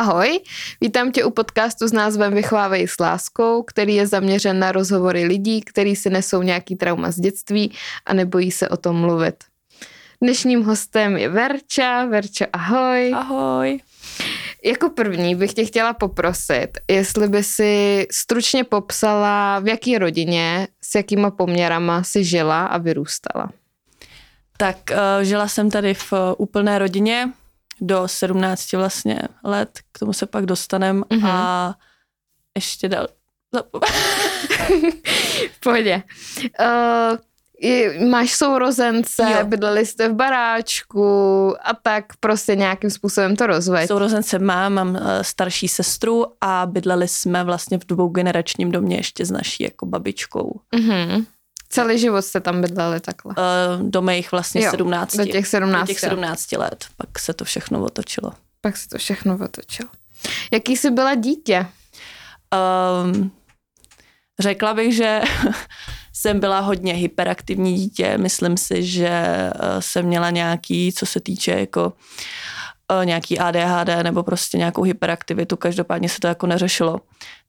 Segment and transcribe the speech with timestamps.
[0.00, 0.40] Ahoj,
[0.80, 5.60] vítám tě u podcastu s názvem Vychovávej s láskou, který je zaměřen na rozhovory lidí,
[5.60, 7.72] kteří si nesou nějaký trauma z dětství
[8.06, 9.34] a nebojí se o tom mluvit.
[10.22, 12.04] Dnešním hostem je Verča.
[12.04, 13.12] Verča, ahoj.
[13.14, 13.80] Ahoj.
[14.64, 20.94] Jako první bych tě chtěla poprosit, jestli by si stručně popsala, v jaký rodině, s
[20.94, 23.50] jakýma poměrama si žila a vyrůstala.
[24.56, 27.28] Tak uh, žila jsem tady v uh, úplné rodině
[27.80, 31.28] do 17 vlastně let, k tomu se pak dostanem mm-hmm.
[31.28, 31.74] a
[32.56, 33.06] ještě dal...
[35.52, 36.02] v pohodě.
[36.60, 37.16] Uh,
[38.10, 39.46] máš sourozence, jo.
[39.46, 41.08] bydleli jste v baráčku
[41.62, 43.88] a tak prostě nějakým způsobem to rozveď.
[43.88, 49.30] Sourozence mám, mám uh, starší sestru a bydleli jsme vlastně v dvougeneračním domě ještě s
[49.30, 50.60] naší jako babičkou.
[50.76, 51.26] Mm-hmm.
[51.72, 53.34] Celý život jste tam bydleli takhle?
[53.38, 55.16] Uh, do mých vlastně jo, 17.
[55.16, 55.80] Do těch 17.
[55.80, 56.86] Do těch 17 let.
[56.96, 58.32] Pak se to všechno otočilo.
[58.60, 59.88] Pak se to všechno otočilo.
[60.52, 61.66] Jaký jsi byla dítě?
[63.04, 63.32] Um,
[64.38, 65.20] řekla bych, že
[66.12, 68.18] jsem byla hodně hyperaktivní dítě.
[68.18, 71.92] Myslím si, že eh, jsem měla nějaký, co se týče jako
[72.92, 75.56] eh, nějaký ADHD nebo prostě nějakou hyperaktivitu.
[75.56, 77.00] Každopádně se to jako neřešilo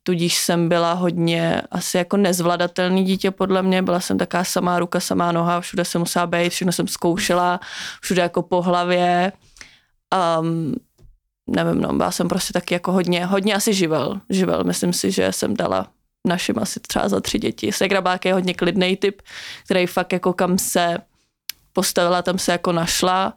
[0.04, 5.00] tudíž jsem byla hodně asi jako nezvladatelný dítě podle mě, byla jsem taká samá ruka,
[5.00, 7.60] samá noha, všude jsem musela být, všechno jsem zkoušela,
[8.02, 9.32] všude jako po hlavě.
[10.40, 10.76] Um,
[11.48, 15.32] nevím, no, byla jsem prostě taky jako hodně, hodně asi živel, živel, myslím si, že
[15.32, 15.88] jsem dala
[16.28, 17.72] našim asi třeba za tři děti.
[17.72, 19.22] Segrabák je hodně klidný typ,
[19.66, 20.98] který fakt jako kam se
[21.74, 23.34] postavila, tam se jako našla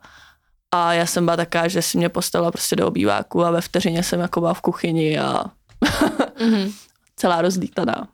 [0.74, 4.02] a já jsem byla taká, že si mě postavila prostě do obýváku a ve vteřině
[4.02, 5.44] jsem jako byla v kuchyni a
[6.44, 6.72] mm-hmm.
[7.16, 8.08] celá rozlítaná.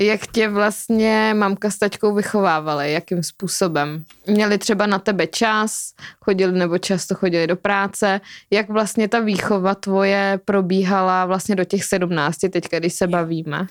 [0.00, 2.92] Jak tě vlastně mamka s taťkou vychovávaly?
[2.92, 4.04] Jakým způsobem?
[4.26, 8.20] Měli třeba na tebe čas, chodili nebo často chodili do práce.
[8.50, 13.60] Jak vlastně ta výchova tvoje probíhala vlastně do těch sedmnácti, teď když se bavíme?
[13.60, 13.66] Uh,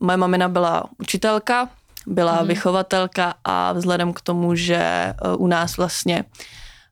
[0.00, 1.68] moje mamina byla učitelka,
[2.06, 2.48] byla hmm.
[2.48, 6.24] vychovatelka a vzhledem k tomu, že uh, u nás vlastně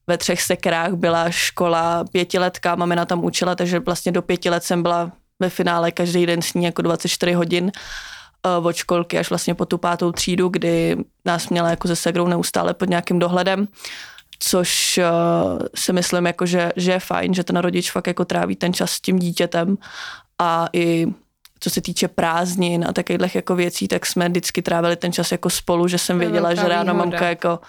[0.07, 4.83] ve třech sekrách byla škola pětiletka, mamina tam učila, takže vlastně do pěti let jsem
[4.83, 7.73] byla ve finále každý den s ní jako 24 hodin
[8.59, 12.27] uh, od školky až vlastně po tu pátou třídu, kdy nás měla jako se segrou
[12.27, 13.69] neustále pod nějakým dohledem
[14.45, 18.57] což uh, si myslím, jako, že, že je fajn, že ten rodič fakt jako tráví
[18.57, 19.77] ten čas s tím dítětem
[20.39, 21.07] a i
[21.63, 25.51] co se týče prázdnin a takových jako věcí, tak jsme vždycky trávili ten čas jako
[25.51, 27.61] spolu, že jsem věděla, že ráno mamka jako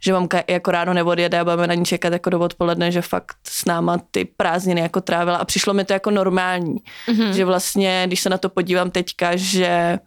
[0.00, 3.36] že mamka jako ráno neodjede a budeme na ní čekat jako do odpoledne, že fakt
[3.48, 6.76] s náma ty prázdniny jako trávila a přišlo mi to jako normální,
[7.08, 7.30] mm-hmm.
[7.30, 9.98] že vlastně, když se na to podívám teďka, že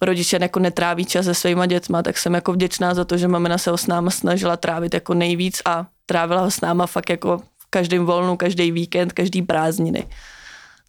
[0.00, 3.58] rodiče jako netráví čas se svýma dětma, tak jsem jako vděčná za to, že mamina
[3.58, 7.38] se ho s náma snažila trávit jako nejvíc a trávila ho s náma fakt jako
[7.38, 10.06] v každém volnu, každý víkend, každý prázdniny.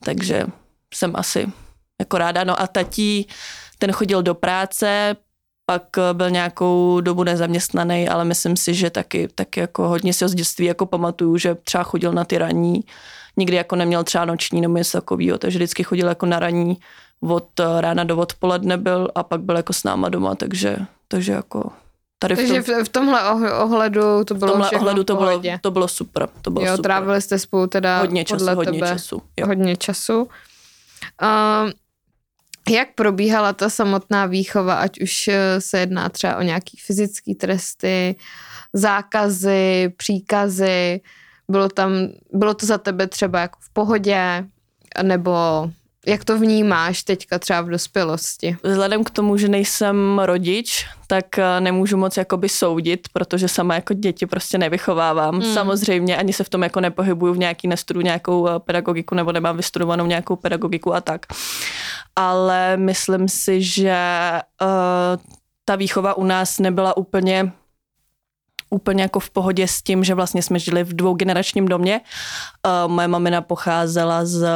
[0.03, 0.45] Takže
[0.93, 1.47] jsem asi
[1.99, 2.43] jako ráda.
[2.43, 3.27] No a tatí,
[3.79, 5.15] ten chodil do práce,
[5.65, 5.83] pak
[6.13, 10.35] byl nějakou dobu nezaměstnaný, ale myslím si, že taky, taky jako hodně si ho z
[10.35, 12.83] dětství jako pamatuju, že třeba chodil na ty ranní,
[13.37, 16.77] nikdy jako neměl třeba noční nebo něco takového, takže vždycky chodil jako na ranní
[17.21, 20.77] od rána do odpoledne byl a pak byl jako s náma doma, takže,
[21.07, 21.71] takže jako
[22.19, 23.31] tady Takže v, tom, v tomhle
[23.63, 26.29] ohledu to bylo v tomhle ohledu to bylo, to bylo super.
[26.41, 26.83] To bylo jo, super.
[26.83, 29.21] trávili jste spolu teda hodně času, podle hodně tebe, času.
[29.37, 29.47] Jo.
[29.47, 30.21] Hodně času.
[30.21, 30.29] Uh,
[32.69, 38.16] jak probíhala ta samotná výchova, ať už eh, se jedná třeba o nějaký fyzické tresty,
[38.74, 41.02] zákazy, příkazy,
[41.50, 41.91] bylo tam,
[42.34, 44.46] bylo to za tebe třeba jako v pohodě,
[45.03, 45.31] nebo
[46.06, 48.58] jak to vnímáš teďka třeba v dospělosti?
[48.64, 53.94] Vzhledem k tomu, že nejsem rodič, tak eh, nemůžu moc jakoby soudit, protože sama jako
[53.94, 55.40] děti prostě nevychovávám.
[55.40, 55.53] Hmm.
[55.53, 59.58] Samozřejmě ani se v tom jako nepohybuju v nějaký nestudu nějakou eh, pedagogiku nebo nemám
[59.58, 61.25] vystudovanou nějakou pedagogiku a tak.
[62.16, 63.97] Ale myslím si, že
[64.62, 64.68] uh,
[65.66, 67.52] ta výchova u nás nebyla úplně
[68.70, 72.02] úplně jako v pohodě s tím, že vlastně jsme žili v dvougeneračním domě.
[72.02, 74.47] Uh, moje mamina pocházela z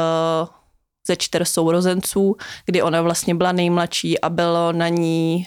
[1.06, 2.36] ze čtyř sourozenců,
[2.66, 5.44] kdy ona vlastně byla nejmladší a bylo na ní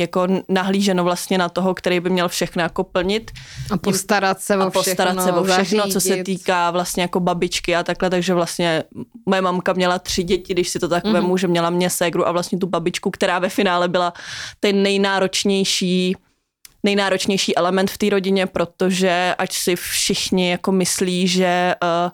[0.00, 3.30] jako nahlíženo vlastně na toho, který by měl všechno jako plnit.
[3.70, 5.92] A postarat se o a postarat všechno, se o všechno, zařídit.
[5.92, 8.84] co se týká vlastně jako babičky a takhle, takže vlastně
[9.26, 11.12] moje mamka měla tři děti, když si to tak mm-hmm.
[11.12, 14.12] vemu, že měla mě ségru a vlastně tu babičku, která ve finále byla
[14.60, 16.16] ten nejnáročnější
[16.84, 22.10] nejnáročnější element v té rodině, protože ať si všichni jako myslí, že uh,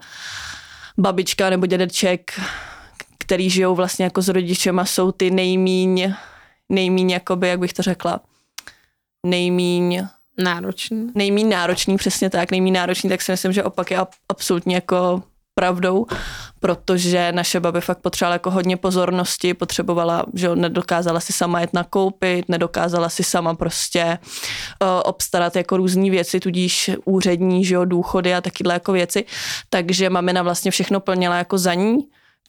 [0.98, 2.40] babička nebo dědeček
[3.30, 6.14] který žijou vlastně jako s rodičema, jsou ty nejmíň,
[6.68, 8.20] nejmíň, jakoby, jak bych to řekla,
[9.26, 10.06] nejmíň
[10.42, 11.10] náročný.
[11.14, 13.98] Nejmíň náročný, přesně tak, nejmíň náročný, tak si myslím, že opak je
[14.28, 15.22] absolutně jako
[15.54, 16.06] pravdou,
[16.60, 22.48] protože naše babi fakt potřebovala jako hodně pozornosti, potřebovala, že nedokázala si sama jet nakoupit,
[22.48, 24.18] nedokázala si sama prostě
[24.82, 29.24] uh, obstarat jako různé věci, tudíž úřední, že jo, důchody a takyhle jako věci,
[29.68, 31.98] takže mamina vlastně všechno plnila jako za ní,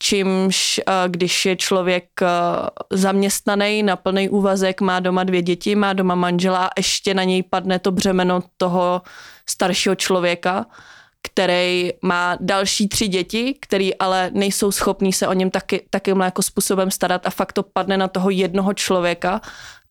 [0.02, 2.06] čímž když je člověk
[2.90, 7.44] zaměstnaný na plný úvazek, má doma dvě děti, má doma manžela a ještě na něj
[7.44, 9.02] padne to břemeno toho
[9.50, 10.66] staršího člověka,
[11.22, 16.42] který má další tři děti, který ale nejsou schopní se o něm taky, takýmhle jako
[16.42, 19.42] způsobem starat a fakt to padne na toho jednoho člověka,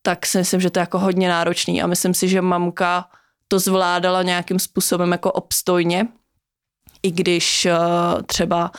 [0.02, 3.04] tak si myslím, že to je jako hodně náročný a myslím si, že mamka
[3.48, 6.06] to zvládala nějakým způsobem jako obstojně,
[7.02, 8.70] i když uh, třeba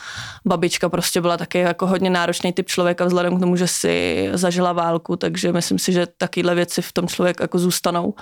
[0.46, 4.72] babička prostě byla taky jako hodně náročný typ člověka vzhledem k tomu, že si zažila
[4.72, 8.14] válku, takže myslím si, že takovéhle věci v tom člověk jako zůstanou,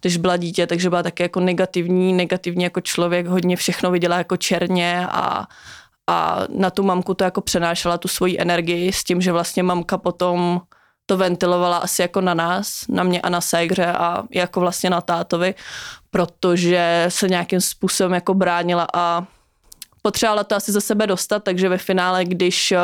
[0.00, 4.36] když byla dítě, takže byla taky jako negativní, negativní jako člověk, hodně všechno viděla jako
[4.36, 5.46] černě a
[6.10, 9.98] a na tu mamku to jako přenášela tu svoji energii s tím, že vlastně mamka
[9.98, 10.60] potom
[11.06, 15.00] to ventilovala asi jako na nás, na mě a na Segře a jako vlastně na
[15.00, 15.54] tátovi,
[16.10, 19.24] protože se nějakým způsobem jako bránila a
[20.02, 22.78] potřebovala to asi ze sebe dostat, takže ve finále, když eh,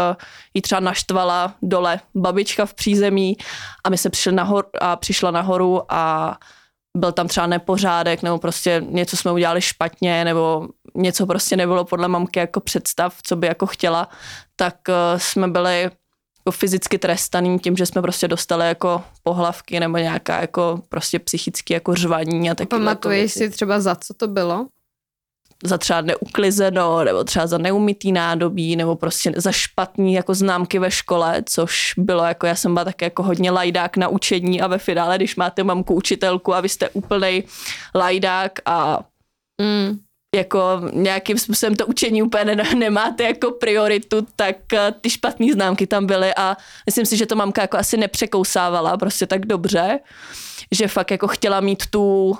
[0.54, 3.36] jí třeba naštvala dole babička v přízemí
[3.84, 6.36] a my se přišli nahor, a přišla nahoru a
[6.96, 12.08] byl tam třeba nepořádek, nebo prostě něco jsme udělali špatně, nebo něco prostě nebylo podle
[12.08, 14.08] mamky jako představ, co by jako chtěla,
[14.56, 15.90] tak eh, jsme byli
[16.48, 21.74] jako fyzicky trestaný tím, že jsme prostě dostali jako pohlavky nebo nějaká jako prostě psychické
[21.74, 22.68] jako řvaní a taky.
[22.68, 24.66] Pamatuješ jako si třeba za co to bylo?
[25.64, 30.90] Za třeba neuklizeno, nebo třeba za neumytý nádobí, nebo prostě za špatný jako známky ve
[30.90, 34.78] škole, což bylo jako, já jsem byla tak jako hodně lajdák na učení a ve
[34.78, 37.42] finále, když máte mamku učitelku a vy jste úplnej
[37.94, 39.00] lajdák a
[39.62, 39.98] mm.
[40.34, 45.86] jako nějakým způsobem to učení úplně ne, nemáte jako prioritu, tak eh, ty špatné známky
[45.86, 46.56] tam byly a
[46.86, 49.98] myslím si, že to mamka jako asi nepřekousávala prostě tak dobře,
[50.72, 52.36] že fakt jako chtěla mít tu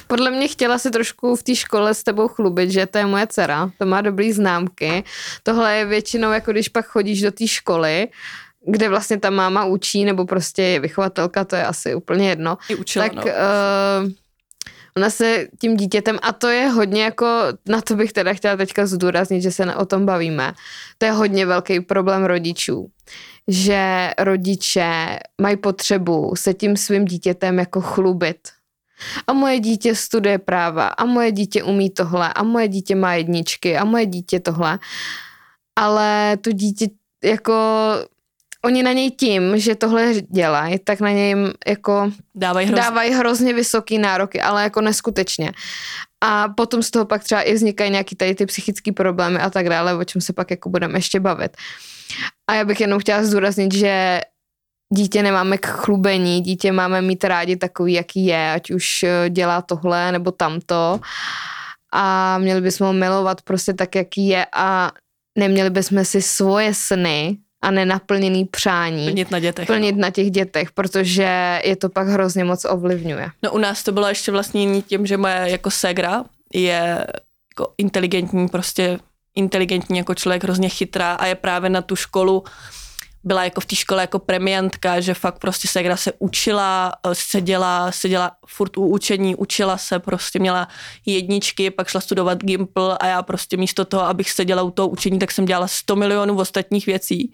[0.00, 3.26] podle mě chtěla si trošku v té škole s tebou chlubit, že to je moje
[3.26, 5.04] dcera, to má dobrý známky.
[5.42, 8.08] Tohle je většinou, jako když pak chodíš do té školy,
[8.66, 12.58] kde vlastně ta máma učí, nebo prostě je vychovatelka, to je asi úplně jedno.
[12.68, 13.22] I učila, tak no.
[13.22, 14.10] uh,
[14.96, 17.26] ona se tím dítětem, a to je hodně jako,
[17.68, 20.52] na to bych teda chtěla teďka zdůraznit, že se o tom bavíme,
[20.98, 22.90] to je hodně velký problém rodičů,
[23.48, 28.38] že rodiče mají potřebu se tím svým dítětem jako chlubit,
[29.26, 33.76] a moje dítě studuje práva a moje dítě umí tohle a moje dítě má jedničky
[33.76, 34.78] a moje dítě tohle.
[35.76, 36.86] Ale to dítě
[37.24, 37.54] jako
[38.64, 41.34] oni na něj tím, že tohle dělají, tak na něj
[41.66, 42.82] jako dávají hrozně.
[42.82, 45.52] dávaj hrozně vysoký nároky, ale jako neskutečně.
[46.20, 49.68] A potom z toho pak třeba i vznikají nějaký tady ty psychické problémy a tak
[49.68, 51.56] dále, o čem se pak jako budeme ještě bavit.
[52.50, 54.20] A já bych jenom chtěla zdůraznit, že
[54.94, 59.62] dítě nemáme k chlubení, dítě máme mít rádi takový, jaký je, ať už eh, dělá
[59.62, 61.00] tohle nebo tamto
[61.92, 64.92] a měli bychom ho milovat prostě tak, jaký je a
[65.38, 69.66] neměli bychom si svoje sny a nenaplněný přání plnit na dětech.
[69.66, 70.02] Plnit no.
[70.02, 73.28] na těch dětech, protože je to pak hrozně moc ovlivňuje.
[73.42, 76.24] No u nás to bylo ještě vlastně tím, že moje jako segra
[76.54, 77.06] je
[77.58, 78.98] jako inteligentní, prostě
[79.34, 82.44] inteligentní jako člověk, hrozně chytrá a je právě na tu školu
[83.26, 87.92] byla jako v té škole jako premiantka, že fakt prostě Segra se učila, eh, seděla,
[87.92, 90.68] seděla furt u učení, učila se, prostě měla
[91.06, 95.18] jedničky, pak šla studovat Gimple a já prostě místo toho, abych seděla u toho učení,
[95.18, 97.32] tak jsem dělala 100 milionů ostatních věcí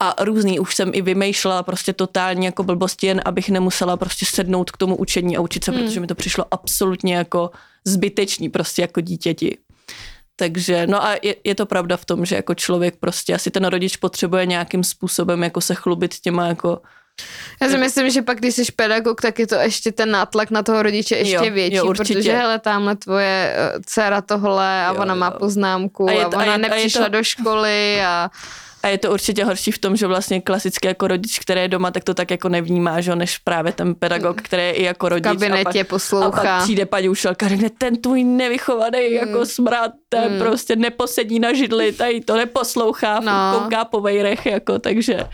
[0.00, 4.70] a různý, už jsem i vymýšlela prostě totálně jako blbosti, jen abych nemusela prostě sednout
[4.70, 5.80] k tomu učení a učit se, hmm.
[5.80, 7.50] protože mi to přišlo absolutně jako
[7.84, 9.58] zbytečný prostě jako dítěti.
[10.40, 13.64] Takže, no a je, je to pravda v tom, že jako člověk prostě asi ten
[13.64, 16.80] rodič potřebuje nějakým způsobem jako se chlubit těma jako
[17.62, 20.62] já si myslím, že pak, když jsi pedagog, tak je to ještě ten nátlak na
[20.62, 25.00] toho rodiče ještě jo, větší, jo, protože hele, tamhle tvoje eh, dcera tohle a jo,
[25.00, 27.16] ona má poznámku a, je a ona a je, nepřišla a je to...
[27.16, 28.30] do školy a
[28.82, 31.90] a je to určitě horší v tom, že vlastně klasicky jako rodič, který je doma,
[31.90, 35.26] tak to tak jako nevnímá, že než právě ten pedagog, který je i jako rodič.
[35.26, 36.26] V kabinetě a pak, poslouchá.
[36.26, 39.14] A pak přijde paní učitelka, ne, ten tvůj nevychovaný mm.
[39.14, 40.38] jako smrad, ten mm.
[40.38, 43.60] prostě neposedí na židli, tady to neposlouchá, no.
[43.60, 45.26] kouká po vejrech, jako, takže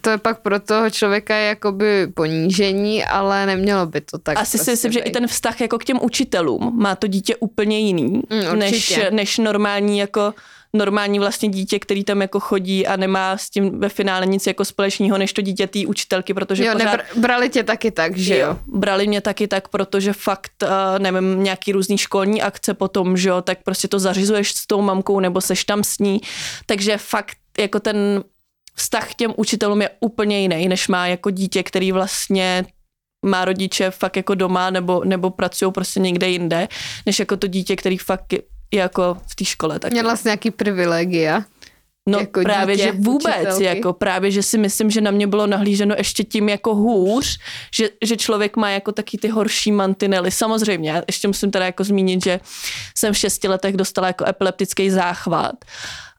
[0.00, 4.38] to je pak pro toho člověka jakoby ponížení, ale nemělo by to tak.
[4.38, 7.36] Asi prostě si myslím, že i ten vztah jako k těm učitelům má to dítě
[7.36, 10.34] úplně jiný, mm, než, než normální jako
[10.72, 14.64] normální vlastně dítě, který tam jako chodí a nemá s tím ve finále nic jako
[14.64, 16.96] společného, než to dítě té učitelky, protože jo, pořád...
[16.96, 18.58] nebr- brali tě taky tak, že jo?
[18.66, 23.42] Brali mě taky tak, protože fakt, uh, nevím, nějaký různý školní akce potom, že jo,
[23.42, 26.20] tak prostě to zařizuješ s tou mamkou nebo seš tam s ní,
[26.66, 28.24] takže fakt jako ten
[28.74, 32.64] vztah k těm učitelům je úplně jiný, než má jako dítě, který vlastně
[33.26, 36.68] má rodiče fakt jako doma nebo, nebo pracují prostě někde jinde,
[37.06, 38.34] než jako to dítě, který fakt
[38.74, 39.78] jako v té škole.
[39.78, 41.44] Tak Měla jsi nějaký privilegia?
[42.08, 43.64] No jako právě, dítě, že vůbec, učitelky.
[43.64, 47.38] jako právě, že si myslím, že na mě bylo nahlíženo ještě tím jako hůř,
[47.74, 50.30] že, že člověk má jako taky ty horší mantinely.
[50.30, 52.40] Samozřejmě, já ještě musím teda jako zmínit, že
[52.98, 55.54] jsem v šesti letech dostala jako epileptický záchvat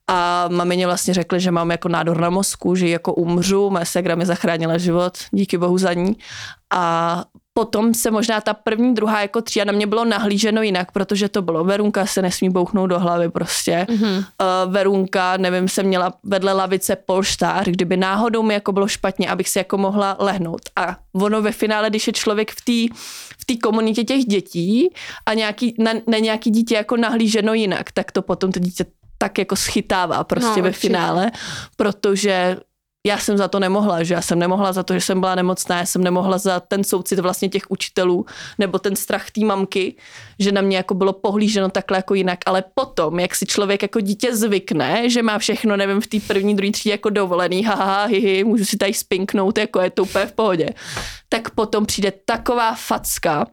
[0.08, 4.16] a mamině vlastně řekli, že mám jako nádor na mozku, že jako umřu, moje segra
[4.16, 6.18] mi zachránila život, díky bohu za ní.
[6.74, 7.24] A
[7.60, 11.42] potom se možná ta první, druhá jako třída na mě bylo nahlíženo jinak, protože to
[11.42, 13.88] bylo Verunka se nesmí bouchnout do hlavy prostě.
[13.90, 14.18] Mm-hmm.
[14.18, 19.50] Uh, Verunka, nevím, jsem měla vedle lavice polštář, kdyby náhodou mi jako bylo špatně, abych
[19.50, 20.62] si jako mohla lehnout.
[20.76, 22.96] A ono ve finále, když je člověk v té
[23.42, 24.90] v té komunitě těch dětí
[25.26, 28.86] a nějaký, na, na nějaký dítě jako nahlíženo jinak, tak to potom to dítě
[29.18, 31.32] tak jako schytává prostě no, ve finále,
[31.76, 32.58] protože
[33.08, 35.78] já jsem za to nemohla, že já jsem nemohla za to, že jsem byla nemocná,
[35.78, 38.26] já jsem nemohla za ten soucit vlastně těch učitelů,
[38.58, 39.96] nebo ten strach té mamky,
[40.40, 44.00] že na mě jako bylo pohlíženo takhle jako jinak, ale potom, jak si člověk jako
[44.00, 48.44] dítě zvykne, že má všechno, nevím, v té první, druhé třídě jako dovolený, haha, hihi,
[48.44, 50.70] můžu si tady spinknout, jako je to úplně v pohodě,
[51.30, 53.48] tak potom přijde taková facka,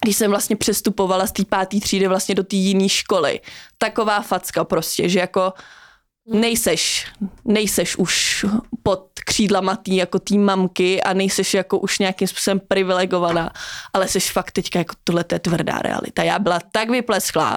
[0.00, 3.40] když jsem vlastně přestupovala z té páté třídy vlastně do té jiné školy.
[3.78, 5.52] Taková facka prostě, že jako
[6.32, 7.06] nejseš,
[7.44, 8.44] nejseš už
[8.82, 13.50] pod křídlama tý, jako tý mamky a nejseš jako už nějakým způsobem privilegovaná,
[13.92, 16.22] ale jsi fakt teďka jako tohle je tvrdá realita.
[16.22, 17.56] Já byla tak vyplesklá,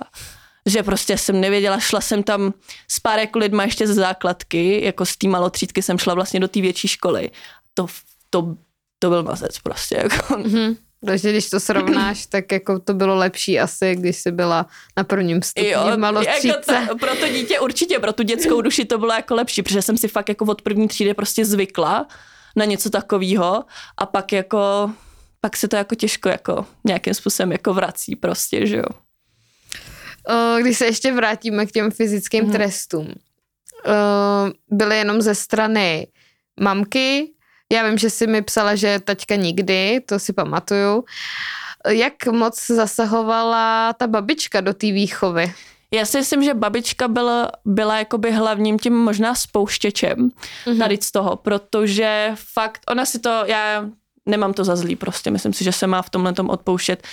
[0.65, 2.53] že prostě jsem nevěděla, šla jsem tam
[2.87, 6.47] s pár jako lidma ještě ze základky, jako z té malotřídky jsem šla vlastně do
[6.47, 7.31] té větší školy.
[7.73, 7.87] To,
[8.29, 8.55] to,
[8.99, 9.95] to byl mazec prostě.
[9.95, 10.35] Jako.
[10.35, 10.77] Mm-hmm.
[11.05, 14.65] Takže když to srovnáš, tak jako to bylo lepší asi, když jsi byla
[14.97, 15.87] na prvním stupni jo, v.
[16.47, 19.81] Jako to, pro to dítě určitě, pro tu dětskou duši to bylo jako lepší, protože
[19.81, 22.07] jsem si fakt jako od první třídy prostě zvykla
[22.55, 23.63] na něco takového
[23.97, 24.91] a pak jako,
[25.41, 29.01] pak se to jako těžko jako nějakým způsobem jako vrací prostě, že jo.
[30.61, 32.51] Když se ještě vrátíme k těm fyzickým mm-hmm.
[32.51, 33.13] trestům,
[34.69, 36.07] byly jenom ze strany
[36.59, 37.31] mamky,
[37.71, 41.03] já vím, že jsi mi psala, že taťka nikdy, to si pamatuju.
[41.87, 45.53] Jak moc zasahovala ta babička do té výchovy?
[45.93, 50.17] Já si myslím, že babička byla, byla jakoby hlavním tím možná spouštěčem
[50.65, 50.77] mm-hmm.
[50.77, 53.85] tady z toho, protože fakt, ona si to, já
[54.25, 57.03] nemám to za zlý prostě, myslím si, že se má v tomhle tom odpouštět.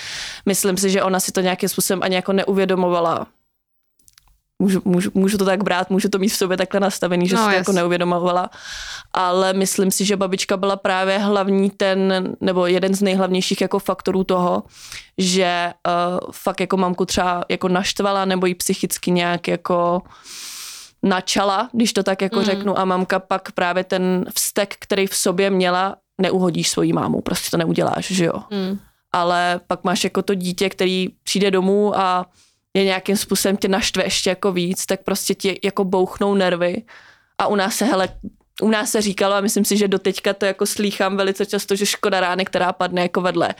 [0.47, 3.27] Myslím si, že ona si to nějakým způsobem ani jako neuvědomovala,
[4.59, 7.43] můžu, můžu, můžu to tak brát, můžu to mít v sobě takhle nastavený, že no,
[7.43, 8.51] si to jako neuvědomovala,
[9.13, 14.25] ale myslím si, že babička byla právě hlavní ten, nebo jeden z nejhlavnějších jako faktorů
[14.25, 14.63] toho,
[15.19, 20.03] že uh, fakt jako mamku třeba jako naštvala nebo jí psychicky nějak jako
[21.03, 22.45] načala, když to tak jako mm.
[22.45, 27.51] řeknu a mamka pak právě ten vztek, který v sobě měla, neuhodíš svojí mámu, prostě
[27.51, 28.43] to neuděláš, že jo.
[28.51, 28.79] Mm.
[29.13, 32.27] Ale pak máš jako to dítě, který přijde domů a
[32.77, 36.83] je nějakým způsobem tě naštve ještě jako víc, tak prostě ti jako bouchnou nervy.
[37.39, 38.09] A u nás se, hele,
[38.63, 41.87] u nás se říkalo a myslím si, že doteďka to jako slýchám velice často, že
[41.87, 43.55] škoda rány, která padne jako vedle.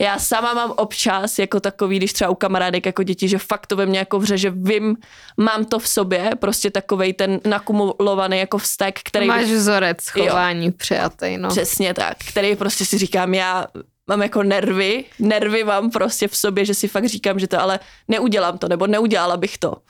[0.00, 3.76] Já sama mám občas jako takový, když třeba u kamarádek jako děti, že fakt to
[3.76, 4.96] ve mně jako vře, že vím,
[5.36, 9.26] mám to v sobě, prostě takovej ten nakumulovaný jako vztek, který...
[9.26, 11.48] Máš vzorec chování přijatý, no.
[11.48, 13.66] Přesně tak, který prostě si říkám, já
[14.08, 17.80] mám jako nervy, nervy mám prostě v sobě, že si fakt říkám, že to ale
[18.08, 19.82] neudělám to, nebo neudělala bych to.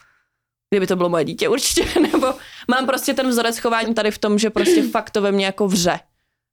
[0.69, 2.33] Kdyby to bylo moje dítě určitě, nebo
[2.67, 5.67] mám prostě ten vzorec chování tady v tom, že prostě fakt to ve mně jako
[5.67, 5.99] vře.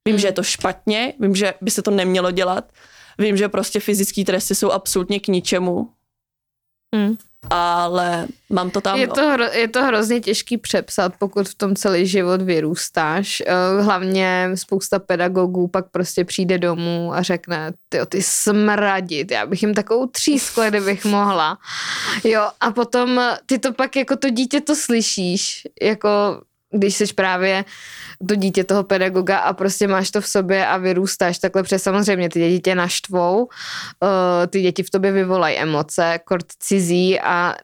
[0.07, 2.71] Vím, že je to špatně, vím, že by se to nemělo dělat,
[3.19, 5.93] vím, že prostě fyzické tresty jsou absolutně k ničemu.
[6.95, 7.17] Hmm
[7.49, 8.99] ale mám to tam.
[8.99, 13.43] Je to, hro, je to hrozně těžký přepsat, pokud v tom celý život vyrůstáš.
[13.45, 19.61] Eh, hlavně spousta pedagogů pak prostě přijde domů a řekne, ty ty smradit, já bych
[19.61, 21.57] jim takovou třískla, kdybych mohla.
[22.23, 27.65] Jo, a potom ty to pak jako to dítě to slyšíš, jako když jsi právě
[28.27, 32.29] to dítě toho pedagoga a prostě máš to v sobě a vyrůstáš takhle, protože samozřejmě
[32.29, 33.47] ty děti tě naštvou, uh,
[34.49, 37.55] ty děti v tobě vyvolají emoce, kort cizí a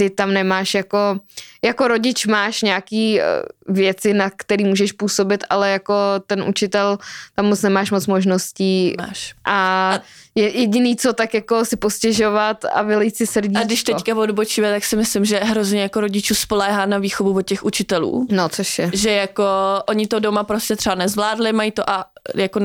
[0.00, 1.20] ty tam nemáš jako,
[1.64, 3.24] jako rodič máš nějaký eh,
[3.68, 5.94] věci, na který můžeš působit, ale jako
[6.26, 6.98] ten učitel,
[7.34, 8.94] tam moc nemáš moc možností.
[8.98, 9.34] Máš.
[9.44, 10.00] A, a
[10.34, 13.60] je jediný, co tak jako si postěžovat a vylít si srdíčko.
[13.60, 17.42] A když teďka odbočíme, tak si myslím, že hrozně jako rodičů spoléhá na výchovu od
[17.42, 18.26] těch učitelů.
[18.30, 18.90] No, což je.
[18.94, 19.44] Že jako
[19.88, 22.04] oni to doma prostě třeba nezvládli, mají to a
[22.34, 22.60] jako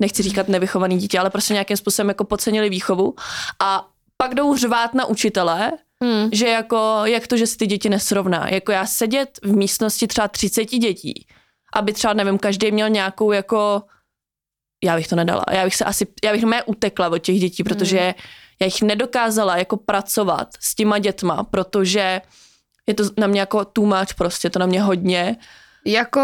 [0.00, 3.14] nechci říkat nevychovaný dítě, ale prostě nějakým způsobem jako podcenili výchovu
[3.60, 5.72] a pak jdou řvát na učitele,
[6.04, 6.28] hmm.
[6.32, 8.48] že jako, jak to, že si ty děti nesrovná.
[8.48, 11.26] Jako já sedět v místnosti třeba 30 dětí,
[11.74, 13.82] aby třeba, nevím, každý měl nějakou jako,
[14.84, 17.64] já bych to nedala, já bych se asi, já bych mé utekla od těch dětí,
[17.64, 18.12] protože hmm.
[18.60, 22.20] já jich nedokázala jako pracovat s těma dětma, protože
[22.86, 25.36] je to na mě jako too prostě, to na mě hodně
[25.84, 26.20] jako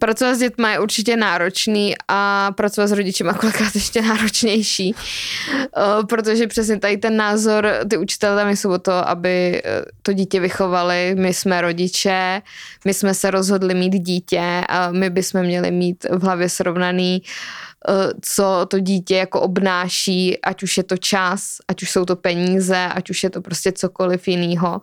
[0.00, 4.94] pracovat s dětmi je určitě náročný a pracovat s rodičem kolikrát ještě náročnější,
[5.76, 10.12] eh, protože přesně tady ten názor, ty učitelé tam jsou o to, aby eh, to
[10.12, 12.42] dítě vychovali, my jsme rodiče,
[12.84, 17.73] my jsme se rozhodli mít dítě a my bychom měli mít v hlavě srovnaný uh,
[18.20, 22.76] co to dítě jako obnáší, ať už je to čas, ať už jsou to peníze,
[22.76, 24.80] ať už je to prostě cokoliv jiného.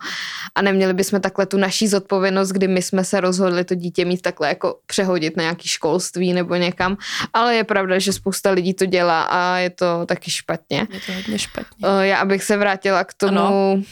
[0.54, 4.22] A neměli bychom takhle tu naší zodpovědnost, kdy my jsme se rozhodli to dítě mít
[4.22, 6.96] takhle jako přehodit na nějaký školství nebo někam.
[7.32, 10.86] Ale je pravda, že spousta lidí to dělá a je to taky špatně.
[10.92, 11.88] Je to hodně špatně.
[11.88, 13.82] Eh, já abych se vrátila k tomu, ano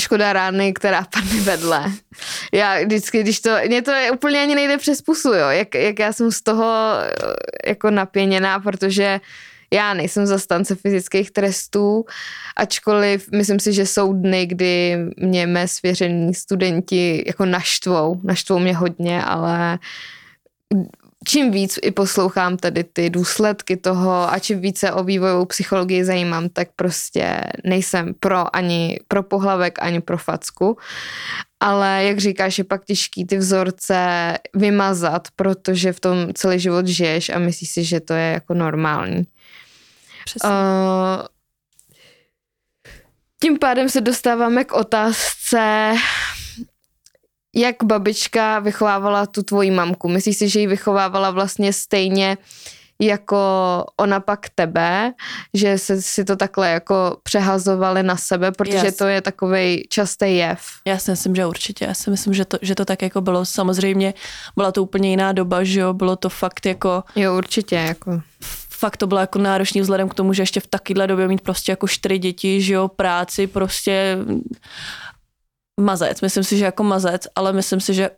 [0.00, 1.92] škoda rány, která padne vedle.
[2.52, 5.98] Já vždycky, když to, mě to je úplně ani nejde přes pusu, jo, jak, jak
[5.98, 9.20] já jsem z toho eh, jako napěněná, protože
[9.72, 12.04] já nejsem zastance fyzických trestů,
[12.56, 18.76] ačkoliv myslím si, že jsou dny, kdy mě mé svěření studenti jako naštvou, naštvou mě
[18.76, 19.78] hodně, ale
[21.24, 26.48] čím víc i poslouchám tady ty důsledky toho a čím více o vývojovou psychologii zajímám,
[26.48, 30.78] tak prostě nejsem pro ani pro pohlavek, ani pro facku.
[31.60, 33.98] Ale jak říkáš, je pak těžký ty vzorce
[34.54, 39.22] vymazat, protože v tom celý život žiješ a myslíš si, že to je jako normální.
[40.24, 40.50] Přesně.
[40.50, 41.26] Uh,
[43.42, 45.92] tím pádem se dostáváme k otázce,
[47.54, 50.08] jak babička vychovávala tu tvoji mamku?
[50.08, 52.36] Myslíš si, že ji vychovávala vlastně stejně
[53.00, 53.38] jako
[53.96, 55.12] ona pak tebe,
[55.54, 58.96] že se si to takhle jako přehazovali na sebe, protože yes.
[58.96, 60.60] to je takový častý jev.
[60.86, 61.84] Já si myslím, že určitě.
[61.84, 63.44] Já si myslím, že to, že to tak jako bylo.
[63.44, 64.14] Samozřejmě
[64.56, 67.04] byla to úplně jiná doba, že jo, bylo to fakt jako...
[67.16, 68.20] Jo, určitě, jako
[68.82, 71.72] fakt to bylo jako náročný vzhledem k tomu, že ještě v takovéhle době mít prostě
[71.72, 74.18] jako čtyři děti, že jo, práci, prostě
[75.82, 78.10] mazec, myslím si, že jako mazec, ale myslím si, že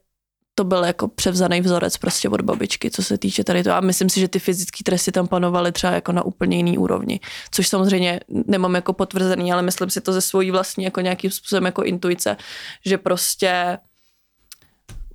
[0.55, 3.77] to byl jako převzaný vzorec prostě od babičky, co se týče tady toho.
[3.77, 7.21] A myslím si, že ty fyzické tresty tam panovaly třeba jako na úplně jiný úrovni,
[7.51, 11.65] což samozřejmě nemám jako potvrzený, ale myslím si to ze svojí vlastní jako nějakým způsobem
[11.65, 12.37] jako intuice,
[12.85, 13.79] že prostě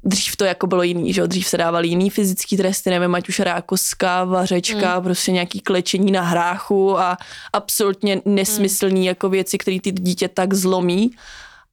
[0.04, 3.40] dřív to jako bylo jiný, že dřív se dávaly jiný fyzický tresty, nevím, ať už
[3.40, 5.04] rákoska, vařečka, mm.
[5.04, 7.18] prostě nějaký klečení na hráchu a
[7.54, 9.08] absolutně nesmyslný mm.
[9.08, 11.12] jako věci, které ty dítě tak zlomí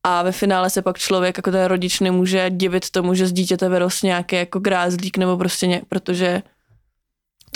[0.09, 3.69] a ve finále se pak člověk jako ten rodič nemůže divit tomu, že z dítěte
[3.69, 6.43] vyrost nějaký jako grázlík nebo prostě ně, protože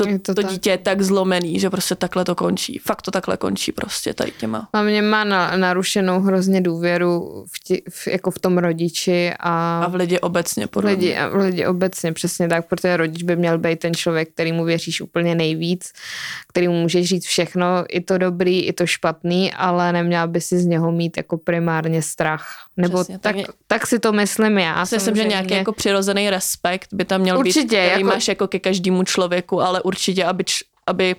[0.04, 0.50] to, je to, to tak.
[0.50, 2.78] dítě je tak zlomený, že prostě takhle to končí.
[2.78, 4.68] Fakt to takhle končí prostě tady těma.
[4.72, 9.84] A mě má na, narušenou hrozně důvěru v, tí, v, jako v tom rodiči a...
[9.84, 13.36] A v lidi obecně, podle lidi, a v lidi obecně, přesně tak, protože rodič by
[13.36, 15.92] měl být ten člověk, který mu věříš úplně nejvíc,
[16.48, 20.58] který mu můžeš říct všechno, i to dobrý, i to špatný, ale neměl by si
[20.58, 22.46] z něho mít jako primárně strach.
[22.76, 24.84] Nebo Přesně, tak, tak, tak si to myslím já.
[24.92, 28.04] Myslím, že nějaký jako přirozený respekt by tam měl Určitě, být, který jako...
[28.04, 30.44] máš jako ke každému člověku, ale určitě, aby,
[30.86, 31.16] aby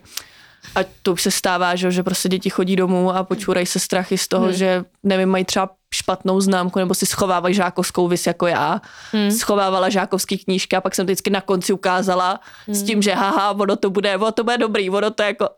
[0.76, 4.18] a to už se stává, že, že prostě děti chodí domů a počúrají se strachy
[4.18, 4.54] z toho, hmm.
[4.54, 8.82] že nevím, mají třeba špatnou známku nebo si schovávají žákovskou vis jako já.
[9.12, 9.32] Hmm.
[9.32, 12.76] Schovávala žákovský knížky a pak jsem to vždycky na konci ukázala hmm.
[12.76, 15.50] s tím, že haha, ono to bude, ono to bude dobrý, ono to je jako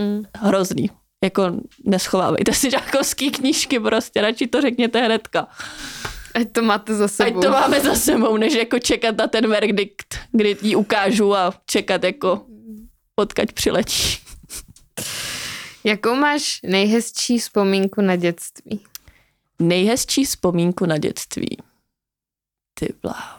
[0.00, 0.24] hmm.
[0.38, 0.90] hrozný.
[1.24, 1.42] Jako
[1.84, 5.46] neschovávejte si žákovský knížky prostě, radši to řekněte hnedka.
[6.36, 7.40] Ať to máte za sebou.
[7.40, 11.54] Ať to máme za sebou, než jako čekat na ten verdikt, kdy ji ukážu a
[11.66, 12.46] čekat jako
[13.16, 14.18] odkaď přiletí.
[15.84, 18.80] Jakou máš nejhezčí vzpomínku na dětství?
[19.58, 21.56] Nejhezčí vzpomínku na dětství.
[22.74, 23.35] Ty bláho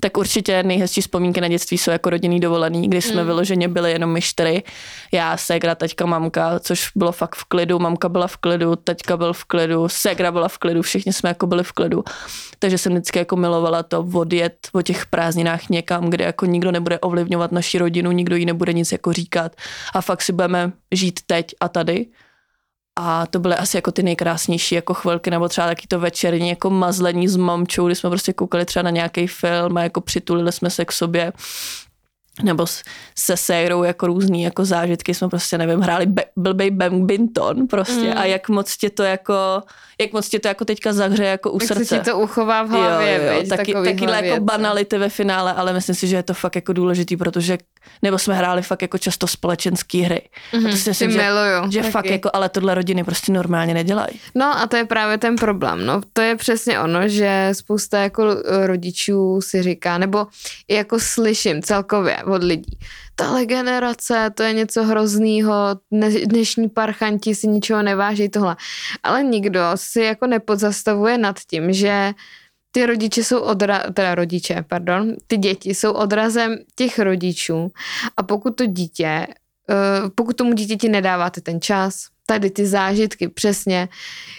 [0.00, 3.26] tak určitě nejhezčí vzpomínky na dětství jsou jako rodinný dovolený, kdy jsme mm.
[3.26, 4.62] vyloženě byli jenom my čtyři.
[5.12, 7.78] Já, Segra, teďka, mamka, což bylo fakt v klidu.
[7.78, 11.46] Mamka byla v klidu, teďka byl v klidu, Segra byla v klidu, všichni jsme jako
[11.46, 12.04] byli v klidu.
[12.58, 16.98] Takže jsem vždycky jako milovala to odjet o těch prázdninách někam, kde jako nikdo nebude
[16.98, 19.52] ovlivňovat naši rodinu, nikdo jí nebude nic jako říkat
[19.94, 22.06] a fakt si budeme žít teď a tady.
[23.02, 26.70] A to byly asi jako ty nejkrásnější jako chvilky, nebo třeba taky to večerní jako
[26.70, 30.70] mazlení s mamčou, kdy jsme prostě koukali třeba na nějaký film a jako přitulili jsme
[30.70, 31.32] se k sobě
[32.42, 32.66] nebo
[33.18, 38.18] se sérou jako různý jako zážitky, jsme prostě, nevím, hráli be, blbej badminton prostě mm.
[38.18, 39.62] a jak moc tě to jako,
[40.00, 41.84] jak moc tě to jako teďka zahře jako u Jak srdce.
[41.84, 44.40] se ti to uchová v hlavě, jo, jo, viď, taky, takyhle jako věci.
[44.40, 47.58] banality ve finále, ale myslím si, že je to fakt jako důležitý, protože
[48.02, 50.20] nebo jsme hráli fakt jako často společenské hry.
[50.52, 51.92] Mhm, a to si ty myslím, že, miluju, že taky.
[51.92, 54.20] fakt jako, ale tohle rodiny prostě normálně nedělají.
[54.34, 56.00] No a to je právě ten problém, no.
[56.12, 58.24] To je přesně ono, že spousta jako
[58.66, 60.26] rodičů si říká, nebo
[60.70, 62.78] jako slyším celkově od lidí,
[63.14, 65.54] tahle generace, to je něco hroznýho,
[65.92, 68.56] dne- dnešní parchanti si ničeho neváží tohle.
[69.02, 72.12] Ale nikdo si jako nepodzastavuje nad tím, že
[72.70, 77.72] ty rodiče jsou odra, teda rodiče, pardon, ty děti jsou odrazem těch rodičů
[78.16, 79.26] a pokud to dítě, eh,
[80.14, 83.88] pokud tomu dítěti nedáváte ten čas, tady ty zážitky, přesně,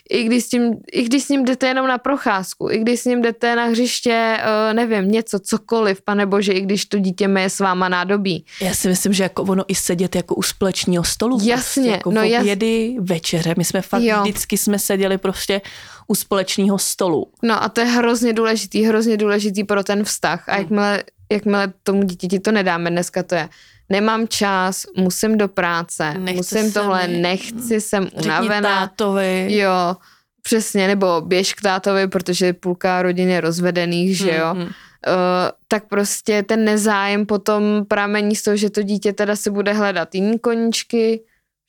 [0.10, 3.06] i když, s tím, i když s ním jdete jenom na procházku, i když s
[3.06, 7.50] ním jdete na hřiště, eh, nevím, něco, cokoliv, pane bože, i když to dítě je
[7.50, 8.46] s váma nádobí.
[8.62, 11.40] Já si myslím, že jako ono i sedět jako u společného stolu.
[11.44, 13.54] Jasně, prostě jako no jas- obědy, večeře.
[13.58, 14.22] My jsme fakt Jo.
[14.22, 15.62] vždycky jsme seděli prostě
[16.08, 17.28] u společného stolu.
[17.44, 20.50] No a to je hrozně důležitý, hrozně důležitý pro ten vztah.
[20.50, 23.50] A jakmile, jakmile tomu dítěti to nedáme, dneska to je,
[23.92, 27.18] nemám čas, musím do práce, Nechce musím tohle, mi.
[27.18, 28.88] nechci, jsem unavená.
[28.88, 29.48] tátovi.
[29.50, 29.96] Jo,
[30.42, 34.54] přesně, nebo běž k tátovi, protože půlka rodiny je rozvedených, že jo.
[34.54, 34.64] Mhm.
[35.08, 39.74] Uh, tak prostě ten nezájem potom pramení z toho, že to dítě teda si bude
[39.74, 41.22] hledat jiný koníčky,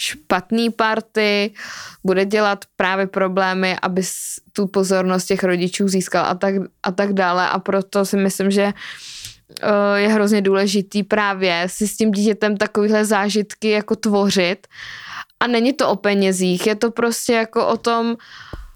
[0.02, 1.54] špatný party,
[2.04, 4.02] bude dělat právě problémy, aby
[4.52, 8.64] tu pozornost těch rodičů získal a tak, a tak dále a proto si myslím, že
[8.64, 8.72] uh,
[9.94, 14.66] je hrozně důležitý právě si s tím dítětem takovýhle zážitky jako tvořit
[15.40, 18.16] a není to o penězích, je to prostě jako o tom,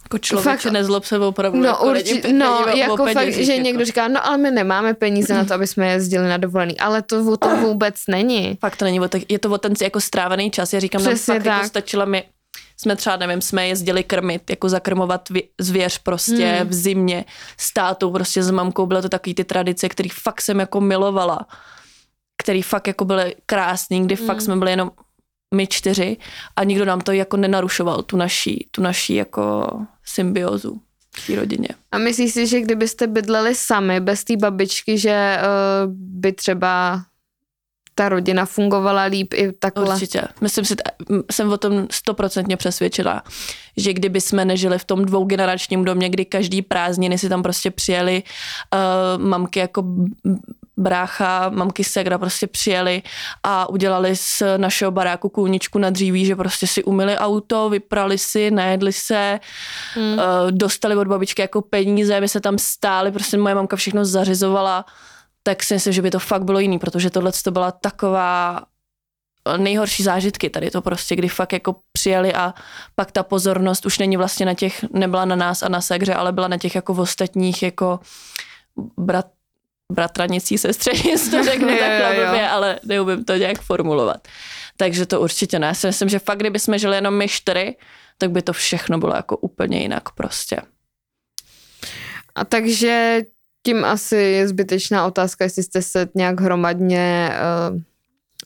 [0.04, 1.58] Jako člověk Fakt- nezlob se opravdu.
[1.60, 3.64] No, jako určitě, není- no jako fakt, penězích, že jako.
[3.64, 7.02] někdo říká, no ale my nemáme peníze na to, aby jsme jezdili na dovolený, ale
[7.02, 8.58] to o tom vůbec není.
[8.60, 10.72] Fakt to není je to o ten jako strávený čas.
[10.72, 11.66] Já říkám, Přesně nám fakt jako tak.
[11.68, 12.24] stačilo mi,
[12.76, 16.68] jsme třeba, nevím, jsme jezdili krmit, jako zakrmovat vě- zvěř prostě Hmm.
[16.68, 17.24] v zimě
[17.58, 21.46] s tátou, prostě s mamkou, bylo to takový ty tradice, který fakt jsem jako milovala,
[22.42, 24.26] který fakt jako byly krásný, kdy Hmm.
[24.26, 24.90] fakt jsme byli jenom
[25.54, 26.16] my čtyři
[26.56, 29.66] a nikdo nám to jako nenarušoval, tu naší, tu naší jako
[30.04, 30.80] symbiozu
[31.16, 31.68] v té rodině.
[31.92, 37.02] A myslíš si, že kdybyste bydleli sami, bez té babičky, že uh, by třeba
[37.98, 39.94] ta rodina fungovala líp i takhle?
[39.94, 40.22] Určitě.
[40.40, 40.74] Myslím si,
[41.32, 43.22] jsem o tom stoprocentně přesvědčila,
[43.76, 48.22] že kdyby jsme nežili v tom dvougeneračním domě, kdy každý prázdniny si tam prostě přijeli
[48.22, 49.84] uh, mamky jako
[50.76, 53.02] brácha, mamky segra prostě přijeli
[53.42, 58.50] a udělali z našeho baráku kůničku na dříví, že prostě si umyli auto, vyprali si,
[58.50, 59.40] najedli se,
[59.94, 60.12] Hmm.
[60.12, 64.84] uh, dostali od babičky jako peníze, my se tam stáli, prostě moje mamka všechno zařizovala,
[65.46, 68.62] tak si myslím, že by to fakt bylo jiný, protože tohle to byla taková
[69.56, 72.54] nejhorší zážitky tady to prostě, kdy fakt jako přijeli a
[72.94, 76.32] pak ta pozornost už není vlastně na těch, nebyla na nás a na segře, ale
[76.32, 78.00] byla na těch jako v ostatních jako
[78.98, 79.26] brat,
[79.92, 84.28] bratranicí, sestřenic, to řeknu takhle blbě, ale neumím to nějak formulovat.
[84.76, 85.66] Takže to určitě ne.
[85.66, 87.76] Já si myslím, že fakt, kdyby jsme žili jenom my čtyři,
[88.18, 90.60] tak by to všechno bylo jako úplně jinak prostě.
[92.34, 93.22] A takže
[93.66, 97.30] tím asi je zbytečná otázka, jestli jste se nějak hromadně
[97.70, 97.80] uh,